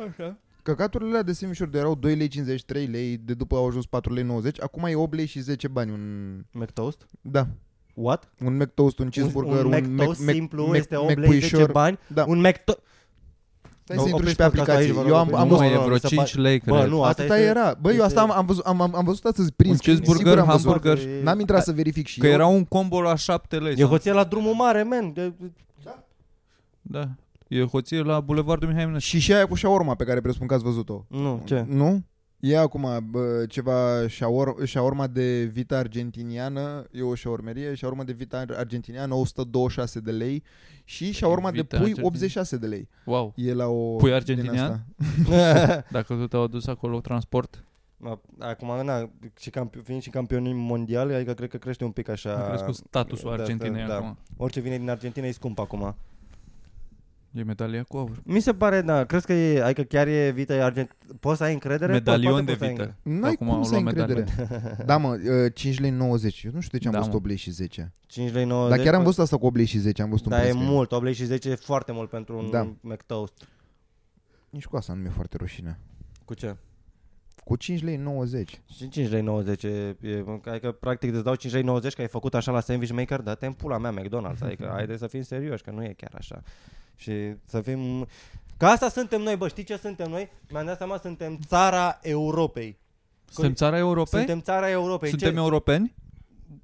[0.63, 3.85] căcaturile alea de semișor de erau 2 lei 50, 3 lei, de după au ajuns
[3.85, 6.35] 4 lei 90, acum e 8 lei și 10 bani un...
[6.51, 7.05] McToast?
[7.21, 7.47] Da,
[7.93, 8.31] What?
[8.45, 11.29] un McToast, un cheeseburger, un, un, un McToast Mac- simplu Mac- este 8 Mac- lei
[11.39, 11.71] 10 puișor.
[11.71, 11.99] bani.
[12.07, 12.25] Da.
[12.27, 12.79] Un McToast...
[13.91, 14.85] Stai să intru și Opriți pe podcastul aplicații.
[14.85, 15.41] aici, vă eu rog, am, opriți.
[15.41, 16.89] am nu văzut, mai e nu, vreo mi se 5 pare- lei, Bă, cred.
[16.89, 17.75] nu, asta Atâta este, era.
[17.81, 19.97] Bă, eu este- asta am, am, văzut, am, am, am văzut astăzi print Un screen,
[19.97, 20.71] cheeseburger, sigur am văzut.
[20.83, 21.21] hamburger.
[21.23, 22.31] N-am intrat să verific și Că eu.
[22.33, 23.73] era un combo la 7 lei.
[23.73, 25.11] E sau- hoție la drumul mare, man.
[25.13, 25.33] De-
[26.81, 27.09] Da.
[27.47, 29.09] E hoție la Bulevardul Mihai Eminescu.
[29.09, 31.05] Și și aia cu shawarma pe care presupun că ați văzut-o.
[31.07, 31.65] Nu, ce?
[31.67, 32.03] Nu?
[32.39, 38.45] E acum bă, ceva shawarma, shawarma de vita argentiniană, e o shawarmerie, shawarma de vita
[38.49, 40.43] argentiniană 126 de lei
[40.83, 42.07] și shawarma de Vita pui argentiniană.
[42.07, 42.87] 86 de lei.
[43.05, 43.33] Wow.
[43.35, 43.95] E la o...
[43.95, 44.85] Pui din argentinian?
[45.27, 45.85] asta.
[45.91, 47.63] Dacă tu te-au adus acolo transport,
[48.07, 49.09] Ma- Acum, na,
[49.39, 52.33] și campi- fiind și campioni mondiali, adică cred că crește un pic așa...
[52.33, 54.17] a crescut statusul da, Argentinei da, acum.
[54.37, 55.95] Orice vine din Argentina e scump acum.
[57.31, 58.21] E medalia cu aur.
[58.23, 60.95] Mi se pare, da, crezi că e, adică chiar e vita e argent...
[61.19, 61.91] Poți să ai încredere?
[61.91, 62.83] Medalion Poate de poți să ai vită.
[62.83, 63.19] încredere.
[63.19, 64.27] N-ai Acum cum au să ai luat încredere.
[64.85, 65.07] da, mă,
[65.45, 66.43] uh, 5 lei 90.
[66.43, 67.17] Eu nu știu de ce am Da, văzut mă.
[67.19, 67.91] 8 lei și 10.
[68.07, 68.75] 5 lei 90.
[68.75, 70.01] Dar chiar am văzut asta cu 8 lei și 10.
[70.01, 70.73] Am văzut un Da, e print screen.
[70.75, 72.73] mult, 8 lei și 10 e foarte mult pentru un Da.
[72.81, 73.33] McToast.
[74.49, 75.79] Nici cu asta nu mi-e foarte rușine.
[76.25, 76.55] Cu ce?
[77.49, 78.61] Cu 5 lei 90.
[78.75, 79.67] Și 5 lei 90 e,
[80.01, 83.21] e, adică practic îți dau 5 lei 90 că ai făcut așa la sandwich maker,
[83.21, 86.41] dă-te în pula mea McDonald's, adică haide să fim serioși, că nu e chiar așa.
[86.95, 87.13] Și
[87.45, 88.07] să fim...
[88.57, 90.29] Că asta suntem noi, bă, știi ce suntem noi?
[90.49, 92.77] Mi-am dat seama, suntem țara Europei.
[93.29, 94.19] Suntem țara Europei?
[94.19, 95.09] Suntem țara Europei.
[95.09, 95.37] Suntem ce?
[95.37, 95.95] europeni?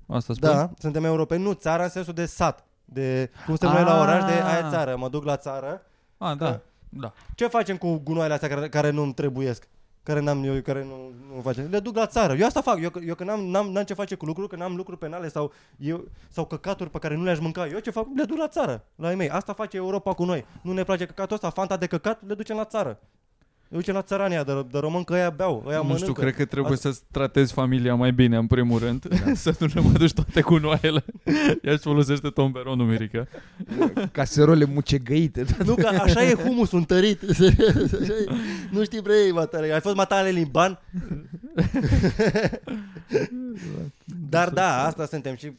[0.07, 0.49] Asta spun?
[0.49, 2.65] Da, suntem europeni, nu, țara în sensul de sat.
[2.85, 4.01] De cum suntem noi la Ah.
[4.01, 4.95] oraș, de aia e țară.
[4.97, 5.81] Mă duc la țară.
[6.17, 6.51] Ah, da.
[6.51, 7.13] Că- Da.
[7.35, 9.67] Ce facem cu gunoaiele astea care, care nu-mi trebuiesc?
[10.06, 11.68] Care n-am eu, care nu, nu facem.
[11.69, 12.34] Le duc la țară.
[12.34, 12.82] Eu asta fac.
[12.82, 15.30] Eu, că- eu că n-am, n-am, n-am ce face cu lucruri, că n-am lucruri penale
[15.30, 17.68] sau, eu, sau căcaturi pe care nu le-aș mânca.
[17.68, 18.06] Eu ce fac?
[18.15, 18.86] Le duc la țară.
[18.95, 19.30] La ei mei.
[19.30, 20.45] Asta face Europa cu noi.
[20.61, 22.99] Nu ne place căcatul ăsta, fanta de căcat, le ducem la țară.
[23.67, 26.01] Le ducem la țărania de, de român că ăia beau, ăia nu mănâncă.
[26.01, 29.05] știu, cred că trebuie Asta- să tratezi familia mai bine, în primul rând.
[29.07, 29.33] Da.
[29.43, 31.05] să nu le mai duci toate cu noaiele.
[31.61, 33.27] Ea își folosește tomberonul, Mirica.
[34.11, 35.45] Caserole mucegăite.
[35.65, 37.21] Nu, că așa e humusul întărit.
[37.29, 37.43] Așa
[38.13, 38.25] e.
[38.71, 39.73] nu știi, bre, matale.
[39.73, 40.79] Ai fost matale limban?
[44.29, 45.51] Dar da, asta suntem și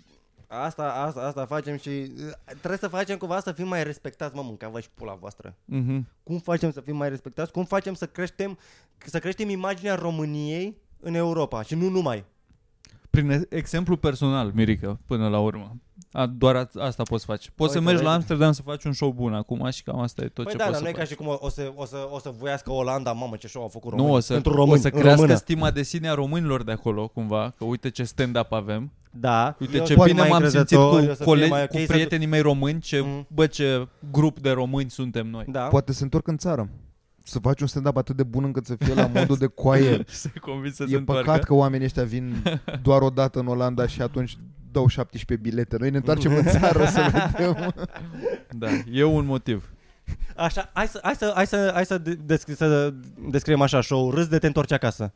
[0.47, 4.43] asta, asta, asta facem și uh, trebuie să facem cumva să fim mai respectați, mă,
[4.43, 5.55] mânca și pula voastră.
[5.65, 6.09] Mhm.
[6.23, 7.53] Cum facem să fim mai respectați?
[7.53, 8.59] Cum facem să creștem,
[8.99, 12.25] să creștem imaginea României în Europa și nu numai.
[13.11, 15.77] Prin exemplu personal, Mirica, până la urmă.
[16.19, 17.51] A, doar a, asta poți face.
[17.55, 18.21] Poți să Uite, mergi la vezi?
[18.21, 20.65] Amsterdam să faci un show bun acum și cam asta e tot păi ce da,
[20.65, 21.11] dar poți nu e să ca faci.
[21.11, 23.69] și cum o, o, să, o, să, o să voiască Olanda, mamă ce show au
[23.69, 24.11] făcut românii.
[24.11, 25.39] Nu, o să, pentru români, o să în crească română.
[25.39, 28.93] stima de sine a românilor de acolo, cumva, că uite ce stand-up avem.
[29.11, 29.57] Da.
[29.61, 31.63] Uite eu ce sunt bine mai m-am simțit încrezător, eu cu, să colegi, fie mai
[31.63, 33.27] ok cu să- prietenii mei români, ce, Mhm.
[33.29, 35.45] bă, ce grup de români suntem noi.
[35.49, 35.61] Da.
[35.61, 36.69] Poate se întorc în țară.
[37.25, 40.05] Să faci un stand-up atât de bun încât să fie la modul de coaie.
[40.07, 41.25] Se convins să se e întoarcă.
[41.25, 42.43] păcat că oamenii ăștia vin
[42.83, 44.37] doar o dată în Olanda și atunci
[44.77, 45.77] dau 17 bilete.
[45.79, 47.75] Noi ne întoarcem în țară să vedem.
[48.51, 49.71] Da, e un motiv.
[50.37, 52.93] Așa, hai să, hai să, hai să, hai să, de- descri, să
[53.31, 55.13] descriem așa show Râs de te întorci acasă.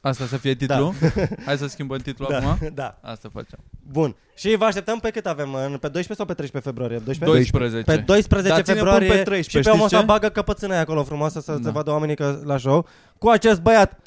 [0.00, 0.92] Asta să fie titlul?
[1.46, 2.70] Hai să schimbăm titlul Da, acum?
[2.74, 2.98] da.
[3.02, 3.58] Asta facem.
[3.90, 4.16] Bun.
[4.36, 5.54] Și vă așteptăm pe cât avem?
[5.54, 6.98] În- Pe 12 sau pe 13 februarie?
[7.04, 7.50] 12?
[7.50, 7.82] 12.
[7.96, 10.20] Pe 12 Da, ține februarie pun pe 13, și pe omul știi ăsta ce?
[10.20, 11.58] bagă căpățâna acolo frumoasă să Da.
[11.62, 12.86] se vadă oamenii că la show.
[13.18, 13.98] Cu acest băiat,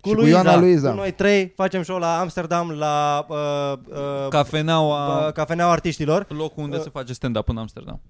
[0.00, 0.90] cu Și cu Luiza, Ioana Luiza.
[0.90, 3.36] cu noi trei, facem show la Amsterdam, la uh,
[3.88, 6.26] uh, Cafeneaua, uh, Cafeneaua Artiștilor.
[6.28, 6.82] locul unde Uh.
[6.82, 8.00] se face stand-up în Amsterdam.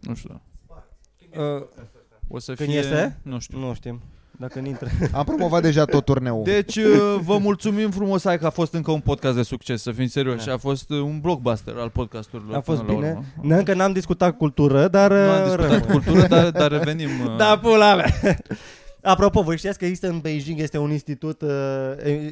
[0.00, 0.40] Nu știu.
[1.36, 1.62] Uh,
[2.28, 2.78] O să Când fie...
[2.78, 3.18] este?
[3.22, 3.58] Nu știu.
[3.58, 4.00] nu știm.
[4.38, 4.88] Dacă nu intră.
[5.12, 6.44] Am promovat deja tot turneul.
[6.44, 9.92] Deci uh, vă mulțumim frumos hai că a fost încă un podcast de succes, să
[9.92, 10.46] fim serioși.
[10.46, 10.52] Da.
[10.52, 12.56] A fost uh, un blockbuster al podcasturilor.
[12.56, 13.10] A fost până la bine.
[13.10, 13.24] urmă.
[13.48, 15.10] Ne, încă n-am discutat cultură, dar...
[15.12, 15.92] Nu am uh, discutat rămâne.
[15.92, 17.08] cultură, dar, dar revenim.
[17.26, 18.12] uh, Da, pula mea.
[19.04, 21.50] Apropo, voi știați că există în Beijing, este un institut, uh,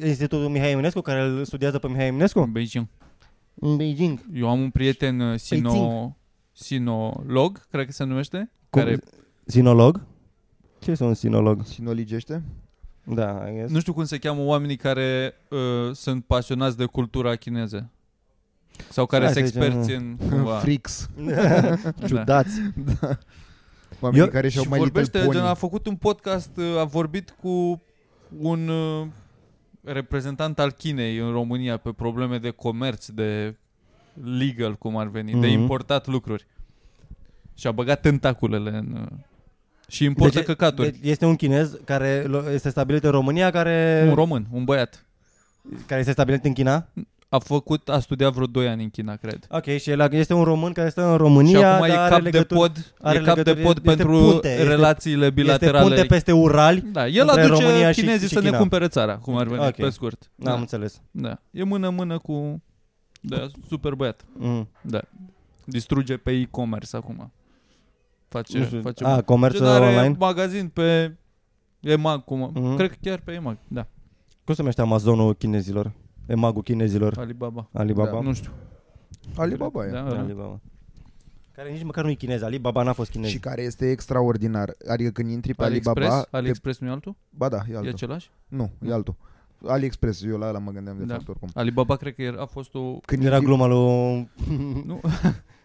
[0.05, 2.39] Institutul Mihai Eminescu, care îl studiază pe Mihai Eminescu?
[2.39, 2.87] în Beijing.
[3.53, 4.19] În Beijing.
[4.33, 6.11] Eu am un prieten uh, sino, Beijing.
[6.51, 8.81] sinolog, cred că se numește, Cum?
[8.81, 8.99] care
[9.45, 10.01] Sinolog?
[10.79, 11.65] Ce este un sinolog?
[11.65, 12.43] Sinoligește?
[13.03, 13.71] Da, I guess.
[13.71, 17.89] nu știu cum se cheamă oamenii care uh, sunt pasionați de cultura chineză.
[18.89, 20.57] Sau care Hai sunt să zicem, experți în cumva.
[20.57, 21.09] Frix.
[22.07, 22.59] Ciudați.
[24.03, 25.37] Oamenii Eu- care și-au și mai Little vorbește, Pony.
[25.39, 27.81] gen, a făcut un podcast, uh, a vorbit cu
[28.39, 29.07] un uh,
[29.83, 33.55] reprezentant al Chinei în România pe probleme de comerț, de
[34.37, 35.59] legal, cum ar veni, de Mhm.
[35.59, 36.45] importat lucruri.
[37.55, 38.97] Și a băgat tentaculele în...
[39.01, 39.17] uh,
[39.87, 40.91] Și importă Deci- căcaturi.
[40.91, 45.05] deci este un chinez care lo- este stabilit în România, care, un român, un băiat.
[45.85, 46.87] care este stabilit în China.
[47.33, 49.47] A făcut, a studiat vreo 2 ani în China, cred.
[49.49, 52.09] Ok, și el este un român care stă în România, și acum e dar are
[52.13, 55.21] cap de legături, pod, are e cap de legături, pod este pentru punte, este- relațiile
[55.25, 55.85] este bilaterale.
[55.87, 56.81] punte peste Urali.
[56.81, 58.57] Da, el între aduce România și- chinezii și să ne China.
[58.59, 59.75] cumpere țara, cum ar veni, Ok.
[59.75, 60.31] pe scurt.
[60.35, 61.01] N-am Da, înțeles.
[61.11, 61.39] da.
[61.51, 62.61] E mână-mână cu...
[63.21, 64.25] Da, super băiat.
[64.33, 64.69] Mm.
[64.81, 65.01] Da.
[65.65, 67.31] Distruge pe e-commerce acum.
[68.29, 70.15] Face, Nu știu, face a, comerț Gen are online?
[70.19, 71.15] magazin pe
[71.79, 72.75] EMAG, cum, Mhm.
[72.75, 73.87] cred că chiar pe EMAG, da,
[74.43, 75.91] Cum se numește Amazonul chinezilor?
[76.25, 77.17] Emagul chinezilor?
[77.17, 77.69] Alibaba.
[77.73, 78.11] Alibaba?
[78.11, 78.19] Da.
[78.21, 78.51] Nu știu.
[79.35, 79.89] Alibaba e.
[79.89, 80.19] Da, Da, da.
[80.19, 80.59] Alibaba.
[81.55, 82.41] Care nici măcar nu e chinez.
[82.41, 83.29] Alibaba n-a fost chinez.
[83.29, 84.73] Și care este extraordinar.
[84.87, 85.97] Adică când intri pe AliExpress?
[86.09, 86.21] Alibaba...
[86.29, 87.15] te- AliExpress nu e altul?
[87.29, 87.91] Ba da, e E altul.
[87.93, 88.29] același?
[88.47, 89.15] Nu, e altul.
[89.67, 91.13] AliExpress, eu la ăla mă gândeam de Da.
[91.13, 91.49] fapt oricum.
[91.53, 92.97] Alibaba cred că era- a fost o...
[93.05, 94.29] Când Era intri, gluma lui...
[94.85, 95.01] Nu,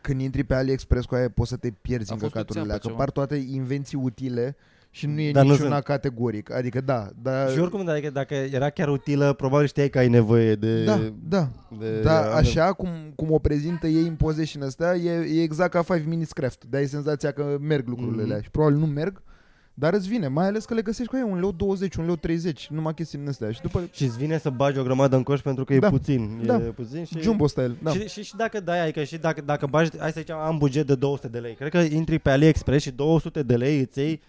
[0.01, 2.65] când intri pe AliExpress cu aia poți să te pierzi A în fost o căcaturile
[2.65, 3.05] alea, țeapă că ceva.
[3.05, 4.57] par toate invenții utile
[4.99, 5.85] și nu e Dar nu niciuna sunt.
[5.85, 6.53] categoric.
[6.53, 10.55] Adică da, da, Și oricum, dacă, dacă era chiar utilă, probabil știai că ai nevoie
[10.55, 10.85] de...
[10.85, 10.99] da,
[11.29, 11.49] da.
[11.79, 15.83] de Da, așa cum, cum o prezintă ei în possession ăstea, e, e exact ca
[15.83, 16.65] 5 minutes craft.
[16.71, 18.31] Dar ai senzația că merg lucrurile Mhm.
[18.31, 19.23] alea și probabil nu merg,
[19.75, 22.17] dar îți vine, mai ales că le găsești cu aia un leu 20, un leu
[22.17, 23.51] 30, numai chestii din astea.
[23.51, 25.89] Și după Și îți vine să bagi o grămadă în coș pentru că e Da,
[25.91, 26.43] puțin.
[26.47, 26.55] da.
[26.55, 27.21] E puțin și...
[27.21, 27.91] jumbo style, da.
[27.91, 30.87] Și, și, și dacă dai, adică și dacă, dacă bagi, hai să zicem, am buget
[30.87, 31.55] de 200 de lei.
[31.55, 34.21] Cred că intri pe AliExpress și 200 de lei îți iei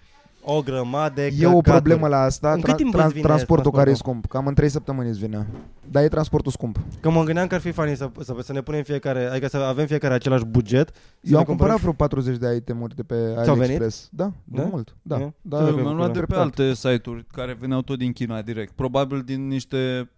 [0.42, 1.70] o grămadă de E o căcaturi.
[1.72, 4.12] problemă la asta, În cât tra- timp tra- îți vine transportul care e transportul?
[4.22, 4.32] scump.
[4.32, 5.48] Cam în 3 săptămâni îți vine.
[5.92, 6.80] Dar e transportul scump.
[7.00, 9.58] Că mă gândeam că ar fi funny să, să, să ne punem fiecare, adică să
[9.58, 10.90] avem fiecare același buget.
[10.90, 14.10] Să Eu ne am cumpărăm cumpărat vreo 40 de itemuri de pe Ți-au AliExpress.
[14.12, 14.62] Da, Da?
[14.62, 14.96] da, mult.
[15.02, 15.32] Da, Da?
[15.42, 15.58] da.
[15.58, 16.40] Să Da, le mi-am luat de pe treptat.
[16.44, 18.72] alte site-uri care veneau tot din China direct.
[18.74, 20.10] Probabil din niște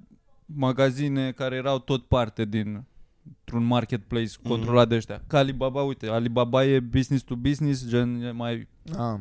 [0.45, 2.83] magazine care erau tot parte din
[3.53, 4.49] un marketplace Mhm.
[4.49, 5.21] controlat de ăștia.
[5.27, 8.67] Ca Alibaba, uite, Alibaba e business to business, gen e mai,
[8.97, 9.13] Ah,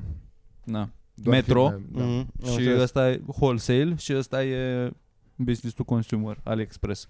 [0.65, 1.69] na, doar Metro.
[1.69, 2.05] firme, da.
[2.05, 2.81] Mhm, am și înțeles.
[2.83, 4.91] ăsta e wholesale și ăsta e
[5.37, 7.07] business to consumer, AliExpress.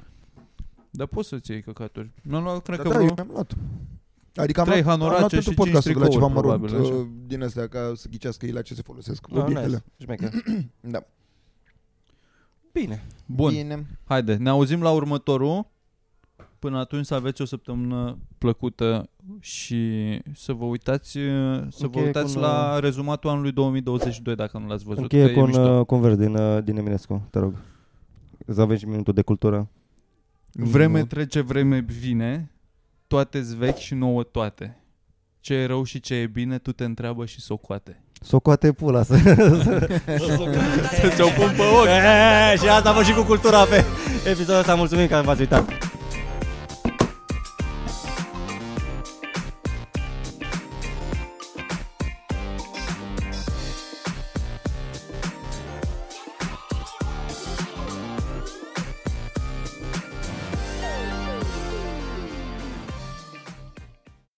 [0.90, 2.10] Dar poți să-ți iei căcaturi.
[2.22, 3.06] Mi-am luat, cred Da, că da, vreo...
[3.08, 3.56] eu mi-am luat.
[4.34, 6.46] Adică am Trei luat, am luat hanorace pentru și cinci podcastul de la ceva tricouri,
[6.48, 7.00] mărunt probabil, așa.
[7.02, 9.26] uh, din astea ca să ghicească ei la ce se folosesc.
[9.30, 9.66] Ah, obiectele.
[9.66, 9.82] nice.
[9.98, 10.30] Șmecher.
[10.80, 11.04] Da.
[12.72, 13.04] Bine.
[13.26, 13.86] Bun, Bine.
[14.04, 15.66] haide, ne auzim la următorul.
[16.60, 19.08] Până atunci să aveți o săptămână plăcută
[19.40, 19.82] și
[20.34, 21.18] să vă uitați, să
[21.78, 25.02] vă Încheie uitați cu un, la rezumatul anului 2022 dacă nu l-ați văzut.
[25.02, 25.78] Încheie că cu e un, mișto.
[25.78, 27.54] uh, cu un vers din, uh, din Eminescu, te rog.
[28.46, 29.68] Să avem și minutul de cultură.
[30.52, 31.04] Vreme Nu.
[31.04, 32.50] trece, vreme vine,
[33.06, 34.84] toate vechi și nouă toate.
[35.40, 38.02] Ce e rău și ce e bine, tu te întreabă și socoate.
[38.22, 39.16] Socoate pula să...
[41.00, 41.86] Să ți-o pun pe ochi.
[41.86, 43.84] E, și asta mă și cu cultura pe
[44.30, 44.74] episodul ăsta.
[44.74, 45.89] Mulțumim că v-ați uitat.